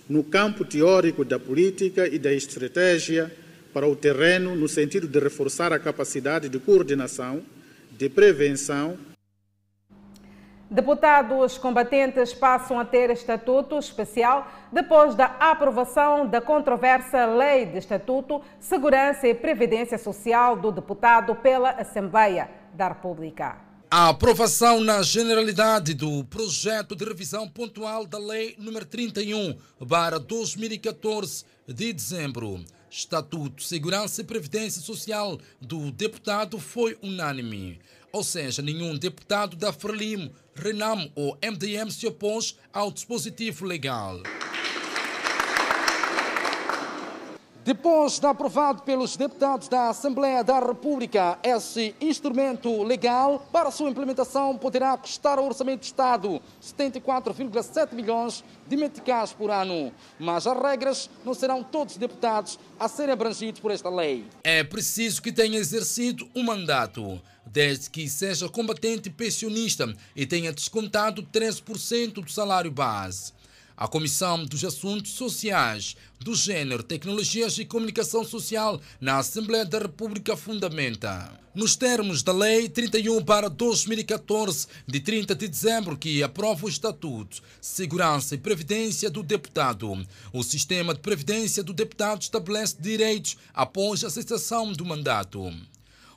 no 0.09 0.25
campo 0.25 0.65
teórico 0.65 1.25
da 1.25 1.39
política 1.39 2.09
e 2.09 2.19
da 2.19 2.33
estratégia 2.33 3.33
para 3.73 3.87
o 3.87 3.95
terreno 3.95 4.57
no 4.57 4.69
sentido 4.69 5.07
de 5.07 5.19
reforçar 5.19 5.73
a 5.73 5.79
capacidade 5.79 6.49
de 6.49 6.59
coordenação, 6.59 7.43
de 7.97 8.09
prevenção. 8.09 8.97
Deputados 10.71 11.57
combatentes 11.57 12.35
passam 12.35 12.79
a 12.79 12.85
ter 12.85 13.09
estatuto 13.09 13.79
especial 13.79 14.47
depois 14.71 15.15
da 15.15 15.25
aprovação 15.41 16.27
da 16.27 16.43
controversa 16.43 17.25
Lei 17.25 17.65
de 17.65 17.79
Estatuto, 17.79 18.43
Segurança 18.61 19.27
e 19.27 19.35
Previdência 19.35 19.97
Social 19.97 20.57
do 20.57 20.71
deputado 20.71 21.35
pela 21.37 21.71
Assembleia 21.71 22.51
da 22.75 22.89
República. 22.89 23.57
A 23.91 24.11
aprovação 24.11 24.83
na 24.83 25.01
generalidade 25.01 25.95
do 25.95 26.23
projeto 26.25 26.95
de 26.95 27.03
revisão 27.03 27.49
pontual 27.49 28.05
da 28.05 28.19
Lei 28.19 28.55
nº 28.61 28.85
31, 28.85 29.57
para 29.89 30.19
2014, 30.19 31.47
de 31.67 31.95
dezembro. 31.95 32.63
Estatuto, 32.91 33.63
Segurança 33.63 34.21
e 34.21 34.25
Previdência 34.25 34.83
Social 34.83 35.39
do 35.59 35.91
deputado 35.91 36.59
foi 36.59 36.99
unânime. 37.03 37.81
Ou 38.13 38.25
seja, 38.25 38.63
nenhum 38.63 38.97
deputado 38.97 39.57
da 39.57 39.73
Frelimo, 39.73 40.33
Renam 40.55 41.11
ou 41.15 41.37
MDM 41.43 41.91
se 41.91 42.07
opôs 42.07 42.57
ao 42.73 42.91
dispositivo 42.91 43.65
legal. 43.65 44.23
Depois 47.69 48.19
de 48.19 48.27
aprovado 48.27 48.83
pelos 48.83 49.15
deputados 49.15 49.69
da 49.69 49.91
Assembleia 49.91 50.43
da 50.43 50.59
República, 50.59 51.39
esse 51.43 51.95
instrumento 52.01 52.83
legal 52.83 53.47
para 53.53 53.71
sua 53.71 53.91
implementação 53.91 54.57
poderá 54.57 54.97
custar 54.97 55.39
ao 55.39 55.45
Orçamento 55.45 55.81
de 55.81 55.87
Estado 55.89 56.41
74,7 56.63 57.93
milhões 57.93 58.43
de 58.67 58.75
meticais 58.75 59.35
por 59.35 59.51
ano. 59.51 59.93
Mas 60.19 60.47
as 60.47 60.59
regras 60.59 61.11
não 61.23 61.35
serão 61.35 61.63
todos 61.63 61.93
os 61.93 61.99
deputados 61.99 62.59
a 62.81 62.89
serem 62.89 63.13
abrangidos 63.13 63.61
por 63.61 63.71
esta 63.71 63.91
lei. 63.91 64.25
É 64.43 64.65
preciso 64.65 65.21
que 65.21 65.31
tenha 65.31 65.59
exercido 65.59 66.27
um 66.35 66.45
mandato, 66.45 67.21
desde 67.45 67.91
que 67.91 68.09
seja 68.09 68.49
combatente 68.49 69.11
pensionista 69.11 69.95
e 70.17 70.25
tenha 70.25 70.55
descontado 70.55 71.23
13% 71.23 72.15
do 72.25 72.31
salário 72.31 72.71
base. 72.71 73.37
A 73.79 73.87
Comissão 73.87 74.45
dos 74.45 74.65
Assuntos 74.65 75.13
Sociais, 75.13 75.95
do 76.19 76.35
Gênero, 76.35 76.83
Tecnologias 76.83 77.57
e 77.59 77.65
Comunicação 77.65 78.25
Social 78.25 78.81
na 79.01 79.19
Assembleia 79.19 79.65
da 79.65 79.79
República 79.79 80.37
fundamenta. 80.37 81.31
Nos 81.55 81.77
termos 81.77 82.25
da 82.25 82.33
Lei 82.33 82.69
31 82.69 83.25
para 83.25 83.49
2014, 83.49 84.67
de 84.85 84.99
30 84.99 85.33
de 85.37 85.47
dezembro, 85.47 85.97
que 85.97 86.25
aprova 86.25 86.67
o 86.67 86.69
Estatuto, 86.69 87.41
Segurança 87.61 88.35
e 88.35 88.39
Previdência 88.39 89.09
do 89.09 89.23
Deputado, 89.23 90.05
o 90.33 90.43
sistema 90.43 90.93
de 90.93 90.99
previdência 90.99 91.63
do 91.63 91.73
deputado 91.73 92.23
estabelece 92.23 92.77
direitos 92.81 93.37
após 93.55 94.03
a 94.03 94.11
cessação 94.11 94.73
do 94.73 94.85
mandato. 94.85 95.55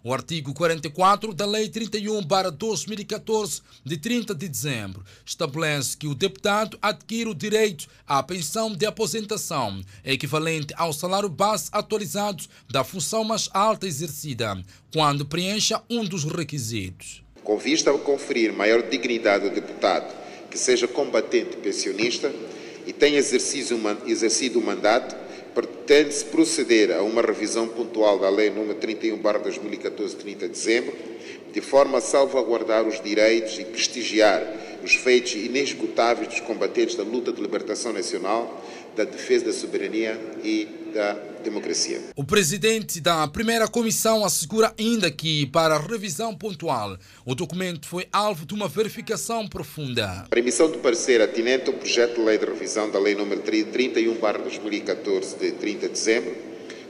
O 0.04 0.12
artigo 0.12 0.52
44 0.52 1.32
da 1.32 1.46
Lei 1.46 1.70
31 1.70 2.22
2014, 2.58 3.62
de 3.86 3.98
30 3.98 4.34
de 4.34 4.50
dezembro, 4.50 5.06
estabelece 5.24 5.96
que 5.96 6.08
o 6.08 6.16
deputado 6.16 6.76
adquire 6.82 7.30
o 7.30 7.36
direito 7.36 7.88
à 8.08 8.24
pensão 8.24 8.74
de 8.74 8.84
aposentação, 8.88 9.80
equivalente 10.04 10.74
ao 10.76 10.92
salário 10.92 11.30
base 11.30 11.70
atualizado 11.72 12.46
da 12.68 12.84
função 12.84 13.24
mais 13.24 13.48
alta 13.54 13.86
exercida, 13.86 14.60
quando 14.92 15.24
preencha 15.24 15.80
um 15.88 16.04
dos 16.04 16.24
requisitos. 16.24 17.22
Com 17.44 17.60
vista 17.60 17.92
a 17.92 17.98
conferir 18.00 18.52
maior 18.52 18.82
dignidade 18.82 19.46
ao 19.46 19.54
deputado, 19.54 20.12
que 20.50 20.58
seja 20.58 20.88
combatente 20.88 21.58
pensionista 21.58 22.34
e 22.88 22.92
tenha 22.92 23.20
exercido 23.20 24.60
o 24.60 24.66
mandato, 24.66 25.16
pretende-se 25.54 26.26
proceder 26.26 26.92
a 26.92 27.02
uma 27.02 27.22
revisão 27.22 27.68
pontual 27.68 28.20
da 28.20 28.30
Lei 28.30 28.50
nº 28.50 28.74
31, 28.76 29.18
2014, 29.18 30.16
30 30.16 30.48
de 30.48 30.52
dezembro, 30.52 30.94
de 31.52 31.62
forma 31.62 31.98
a 31.98 32.02
salvaguardar 32.02 32.88
os 32.88 33.02
direitos 33.02 33.60
e 33.60 33.66
prestigiar 33.66 34.42
os 34.84 34.96
feitos 34.96 35.34
inesgotáveis 35.34 36.28
dos 36.28 36.40
combatentes 36.40 36.96
da 36.96 37.04
luta 37.04 37.32
de 37.32 37.42
libertação 37.42 37.94
nacional, 37.94 38.64
da 38.96 39.04
defesa 39.04 39.46
da 39.46 39.54
soberania 39.54 40.20
e 40.44 40.68
da 40.94 41.14
democracia. 41.44 42.02
O 42.16 42.24
presidente 42.24 43.00
da 43.00 43.26
primeira 43.28 43.68
comissão 43.68 44.26
assegura 44.26 44.74
ainda 44.78 45.10
que, 45.10 45.46
para 45.48 45.78
revisão 45.78 46.36
pontual, 46.36 46.98
o 47.26 47.34
documento 47.34 47.88
foi 47.88 48.08
alvo 48.12 48.46
de 48.46 48.54
uma 48.54 48.68
verificação 48.68 49.48
profunda. 49.48 50.26
A 50.30 50.40
emissão 50.40 50.70
do 50.70 50.80
parecer 50.80 51.22
atinente 51.22 51.70
ao 51.70 51.74
projeto 51.74 52.16
de 52.16 52.22
lei 52.22 52.38
de 52.38 52.46
revisão 52.46 52.90
da 52.92 53.00
Lei 53.00 53.16
nº 53.16 53.42
31-2014, 53.72 55.40
de 55.40 55.52
30 55.54 55.88
de 55.88 55.94
dezembro, 55.94 56.36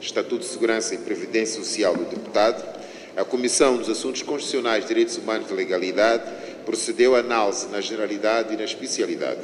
Estatuto 0.01 0.39
de 0.39 0.45
Segurança 0.45 0.95
e 0.95 0.97
Previdência 0.97 1.63
Social 1.63 1.95
do 1.95 2.05
Deputado, 2.05 2.81
a 3.15 3.23
Comissão 3.23 3.77
dos 3.77 3.89
Assuntos 3.89 4.23
Constitucionais, 4.23 4.87
Direitos 4.87 5.17
Humanos 5.17 5.51
e 5.51 5.53
Legalidade 5.53 6.23
procedeu 6.65 7.15
à 7.15 7.19
análise 7.19 7.67
na 7.67 7.81
generalidade 7.81 8.53
e 8.53 8.57
na 8.57 8.63
especialidade. 8.63 9.41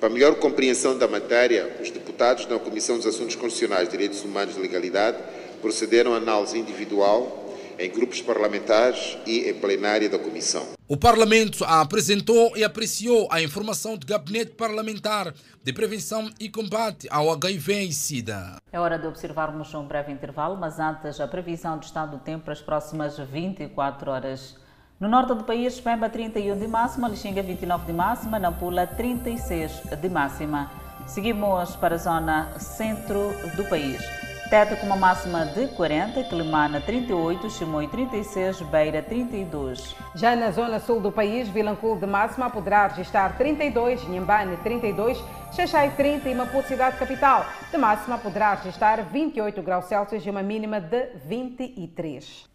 Para 0.00 0.08
melhor 0.08 0.34
compreensão 0.34 0.98
da 0.98 1.08
matéria, 1.08 1.76
os 1.80 1.90
deputados 1.90 2.46
da 2.46 2.58
Comissão 2.58 2.96
dos 2.96 3.06
Assuntos 3.06 3.36
Constitucionais, 3.36 3.88
Direitos 3.88 4.22
Humanos 4.22 4.56
e 4.56 4.60
Legalidade 4.60 5.18
procederam 5.60 6.12
à 6.12 6.18
análise 6.18 6.58
individual 6.58 7.44
em 7.78 7.90
grupos 7.90 8.20
parlamentares 8.20 9.16
e 9.26 9.48
em 9.48 9.54
plenária 9.54 10.08
da 10.08 10.18
Comissão. 10.18 10.66
O 10.86 10.96
Parlamento 10.96 11.64
apresentou 11.64 12.54
e 12.56 12.62
apreciou 12.62 13.26
a 13.30 13.40
informação 13.42 13.96
do 13.96 14.06
Gabinete 14.06 14.52
Parlamentar 14.52 15.32
de 15.62 15.72
Prevenção 15.72 16.30
e 16.38 16.50
Combate 16.50 17.08
ao 17.10 17.30
HIV 17.32 17.84
e 17.84 17.92
SIDA. 17.92 18.56
É 18.70 18.78
hora 18.78 18.98
de 18.98 19.06
observarmos 19.06 19.72
um 19.74 19.86
breve 19.86 20.12
intervalo, 20.12 20.56
mas 20.56 20.78
antes 20.78 21.18
a 21.18 21.26
previsão 21.26 21.78
do 21.78 21.84
estado 21.84 22.18
do 22.18 22.22
tempo 22.22 22.44
para 22.44 22.52
as 22.52 22.60
próximas 22.60 23.18
24 23.18 24.10
horas. 24.10 24.63
No 25.04 25.10
norte 25.10 25.34
do 25.34 25.44
país, 25.44 25.78
Pemba 25.78 26.08
31 26.08 26.58
de 26.58 26.66
máxima, 26.66 27.08
Lixinga 27.08 27.42
29 27.42 27.84
de 27.84 27.92
máxima, 27.92 28.38
Nampula 28.38 28.86
36 28.86 29.82
de 30.00 30.08
máxima. 30.08 30.70
Seguimos 31.06 31.76
para 31.76 31.96
a 31.96 31.98
zona 31.98 32.58
centro 32.58 33.34
do 33.54 33.64
país. 33.64 34.00
Teta 34.48 34.76
com 34.76 34.86
uma 34.86 34.96
máxima 34.96 35.44
de 35.44 35.66
40, 35.76 36.24
Quilimana 36.24 36.80
38, 36.80 37.50
Chimoio 37.50 37.86
36, 37.90 38.62
Beira 38.62 39.02
32. 39.02 39.94
Já 40.14 40.34
na 40.34 40.50
zona 40.50 40.80
sul 40.80 41.02
do 41.02 41.12
país, 41.12 41.48
Vilanculo 41.48 42.00
de 42.00 42.06
máxima 42.06 42.48
poderá 42.48 42.86
registrar 42.86 43.36
32, 43.36 44.08
Nhambane 44.08 44.56
32, 44.56 45.22
Xaxai 45.52 45.90
30 45.90 46.30
e 46.30 46.34
Maputo 46.34 46.68
cidade 46.68 46.96
capital. 46.96 47.44
De 47.70 47.76
máxima 47.76 48.16
poderá 48.16 48.54
registrar 48.54 49.02
28 49.02 49.60
graus 49.60 49.84
Celsius 49.84 50.24
e 50.24 50.30
uma 50.30 50.42
mínima 50.42 50.80
de 50.80 51.10
23. 51.26 52.48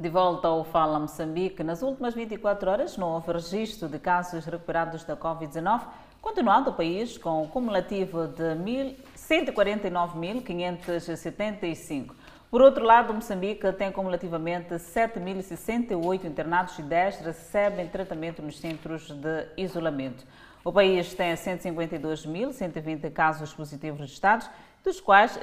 De 0.00 0.08
volta 0.08 0.46
ao 0.46 0.62
Fala 0.62 1.00
Moçambique, 1.00 1.64
nas 1.64 1.82
últimas 1.82 2.14
24 2.14 2.70
horas 2.70 2.96
não 2.96 3.14
houve 3.14 3.32
registro 3.32 3.88
de 3.88 3.98
casos 3.98 4.44
recuperados 4.44 5.02
da 5.02 5.16
Covid-19, 5.16 5.80
continuando 6.22 6.70
o 6.70 6.72
país 6.72 7.18
com 7.18 7.42
um 7.42 7.48
cumulativo 7.48 8.28
de 8.28 8.54
149.575. 9.16 12.14
Por 12.48 12.62
outro 12.62 12.84
lado, 12.84 13.12
Moçambique 13.12 13.72
tem 13.72 13.90
cumulativamente 13.90 14.72
7.068 14.74 16.26
internados 16.26 16.78
e 16.78 16.82
10 16.82 17.22
recebem 17.22 17.88
tratamento 17.88 18.40
nos 18.40 18.60
centros 18.60 19.10
de 19.10 19.48
isolamento. 19.56 20.24
O 20.64 20.72
país 20.72 21.12
tem 21.12 21.34
152.120 21.34 23.12
casos 23.12 23.52
positivos 23.52 23.98
registrados, 23.98 24.48
dos 24.84 25.00
quais 25.00 25.36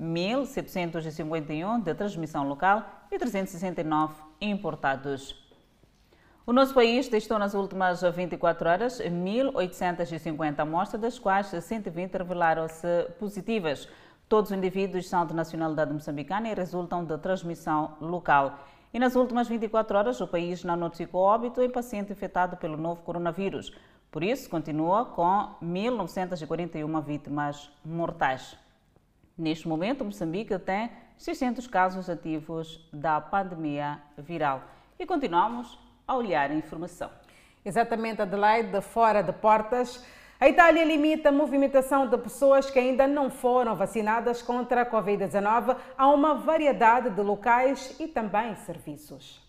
151.751 0.00 1.82
de 1.82 1.94
transmissão 1.94 2.48
local 2.48 2.84
e 3.12 3.18
369 3.18 4.14
importados. 4.40 5.38
O 6.46 6.52
nosso 6.52 6.72
país 6.74 7.06
testou 7.08 7.38
nas 7.38 7.54
últimas 7.54 8.00
24 8.02 8.68
horas 8.68 9.00
1.850 9.00 10.58
amostras, 10.60 11.00
das 11.00 11.18
quais 11.18 11.46
120 11.46 12.12
revelaram-se 12.16 13.06
positivas. 13.18 13.86
Todos 14.28 14.50
os 14.50 14.56
indivíduos 14.56 15.08
são 15.08 15.26
de 15.26 15.34
nacionalidade 15.34 15.92
moçambicana 15.92 16.48
e 16.48 16.54
resultam 16.54 17.04
de 17.04 17.18
transmissão 17.18 17.96
local. 18.00 18.58
E 18.92 18.98
nas 18.98 19.14
últimas 19.14 19.48
24 19.48 19.98
horas, 19.98 20.20
o 20.20 20.26
país 20.26 20.64
não 20.64 20.76
notificou 20.76 21.20
óbito 21.20 21.62
em 21.62 21.70
paciente 21.70 22.10
infectado 22.10 22.56
pelo 22.56 22.76
novo 22.76 23.02
coronavírus. 23.02 23.72
Por 24.10 24.24
isso, 24.24 24.50
continua 24.50 25.04
com 25.04 25.54
1.941 25.62 27.02
vítimas 27.04 27.70
mortais. 27.84 28.56
Neste 29.40 29.66
momento, 29.66 30.04
Moçambique 30.04 30.58
tem 30.58 30.90
600 31.16 31.66
casos 31.66 32.10
ativos 32.10 32.78
da 32.92 33.18
pandemia 33.22 33.98
viral. 34.18 34.62
E 34.98 35.06
continuamos 35.06 35.78
a 36.06 36.14
olhar 36.14 36.50
a 36.50 36.54
informação. 36.54 37.10
Exatamente, 37.64 38.20
Adelaide, 38.20 38.82
fora 38.82 39.22
de 39.22 39.32
portas. 39.32 40.04
A 40.38 40.46
Itália 40.46 40.84
limita 40.84 41.30
a 41.30 41.32
movimentação 41.32 42.06
de 42.06 42.18
pessoas 42.18 42.70
que 42.70 42.78
ainda 42.78 43.06
não 43.06 43.30
foram 43.30 43.74
vacinadas 43.74 44.42
contra 44.42 44.82
a 44.82 44.86
Covid-19 44.86 45.74
a 45.96 46.08
uma 46.08 46.34
variedade 46.34 47.08
de 47.08 47.22
locais 47.22 47.96
e 47.98 48.06
também 48.06 48.54
serviços. 48.56 49.40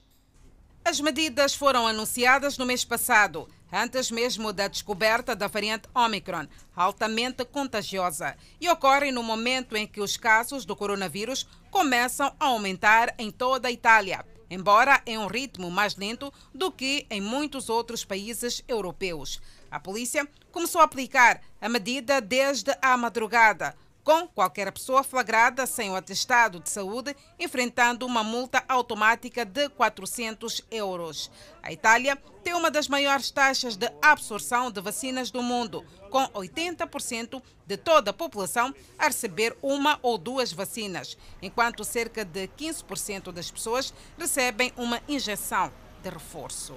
As 0.86 1.02
medidas 1.02 1.54
foram 1.54 1.86
anunciadas 1.86 2.58
no 2.58 2.66
mês 2.66 2.86
passado. 2.86 3.46
Antes 3.72 4.12
mesmo 4.12 4.52
da 4.52 4.68
descoberta 4.68 5.36
da 5.36 5.48
variante 5.48 5.88
Omicron, 5.96 6.48
altamente 6.76 7.46
contagiosa, 7.46 8.36
e 8.60 8.70
ocorre 8.70 9.12
no 9.12 9.24
momento 9.24 9.76
em 9.76 9.88
que 9.88 10.02
os 10.02 10.18
casos 10.18 10.66
do 10.66 10.76
coronavírus 10.76 11.48
começam 11.70 12.36
a 12.40 12.46
aumentar 12.46 13.14
em 13.18 13.32
toda 13.32 13.68
a 13.68 13.72
Itália, 13.72 14.26
embora 14.50 15.02
em 15.06 15.18
um 15.18 15.28
ritmo 15.28 15.72
mais 15.72 15.96
lento 15.96 16.32
do 16.54 16.72
que 16.72 17.08
em 17.10 17.22
muitos 17.22 17.70
outros 17.70 18.04
países 18.04 18.62
europeus. 18.68 19.42
A 19.72 19.80
polícia 19.80 20.28
começou 20.52 20.82
a 20.82 20.84
aplicar 20.84 21.42
a 21.62 21.70
medida 21.70 22.20
desde 22.20 22.76
a 22.82 22.98
madrugada, 22.98 23.74
com 24.04 24.28
qualquer 24.28 24.72
pessoa 24.72 25.04
flagrada 25.04 25.66
sem 25.66 25.90
o 25.90 25.96
atestado 25.96 26.60
de 26.60 26.70
saúde 26.70 27.16
enfrentando 27.40 28.06
uma 28.06 28.24
multa 28.24 28.64
automática 28.68 29.46
de 29.46 29.70
400 29.70 30.64
euros. 30.72 31.30
A 31.62 31.72
Itália 31.72 32.16
tem 32.44 32.54
uma 32.54 32.72
das 32.72 32.88
maiores 32.88 33.30
taxas 33.30 33.76
de 33.76 33.90
absorção 34.02 34.72
de 34.72 34.82
vacinas 34.82 35.30
do 35.30 35.44
mundo, 35.44 35.86
com 36.10 36.26
80% 36.30 37.42
de 37.66 37.78
toda 37.78 38.12
a 38.12 38.14
população 38.14 38.74
a 38.98 39.06
receber 39.06 39.56
uma 39.62 40.00
ou 40.02 40.18
duas 40.18 40.52
vacinas, 40.52 41.18
enquanto 41.42 41.84
cerca 41.84 42.26
de 42.26 42.48
15% 42.48 43.32
das 43.32 43.52
pessoas 43.52 43.94
recebem 44.18 44.74
uma 44.76 45.00
injeção 45.08 45.72
de 46.02 46.10
reforço. 46.10 46.76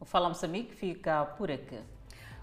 O 0.00 0.04
Fala 0.06 0.30
Moçambique 0.30 0.74
fica 0.74 1.26
por 1.36 1.50
aqui. 1.50 1.78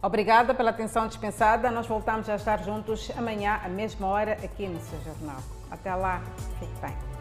Obrigada 0.08 0.54
pela 0.54 0.70
atenção 0.70 1.06
dispensada. 1.06 1.70
Nós 1.70 1.86
voltamos 1.86 2.30
a 2.30 2.36
estar 2.36 2.64
juntos 2.64 3.12
amanhã, 3.18 3.60
à 3.62 3.68
mesma 3.68 4.08
hora, 4.08 4.38
aqui 4.42 4.66
no 4.66 4.80
seu 4.80 4.98
jornal. 5.02 5.42
Até 5.70 5.94
lá, 5.94 6.22
fique 6.62 6.72
bem. 6.80 7.17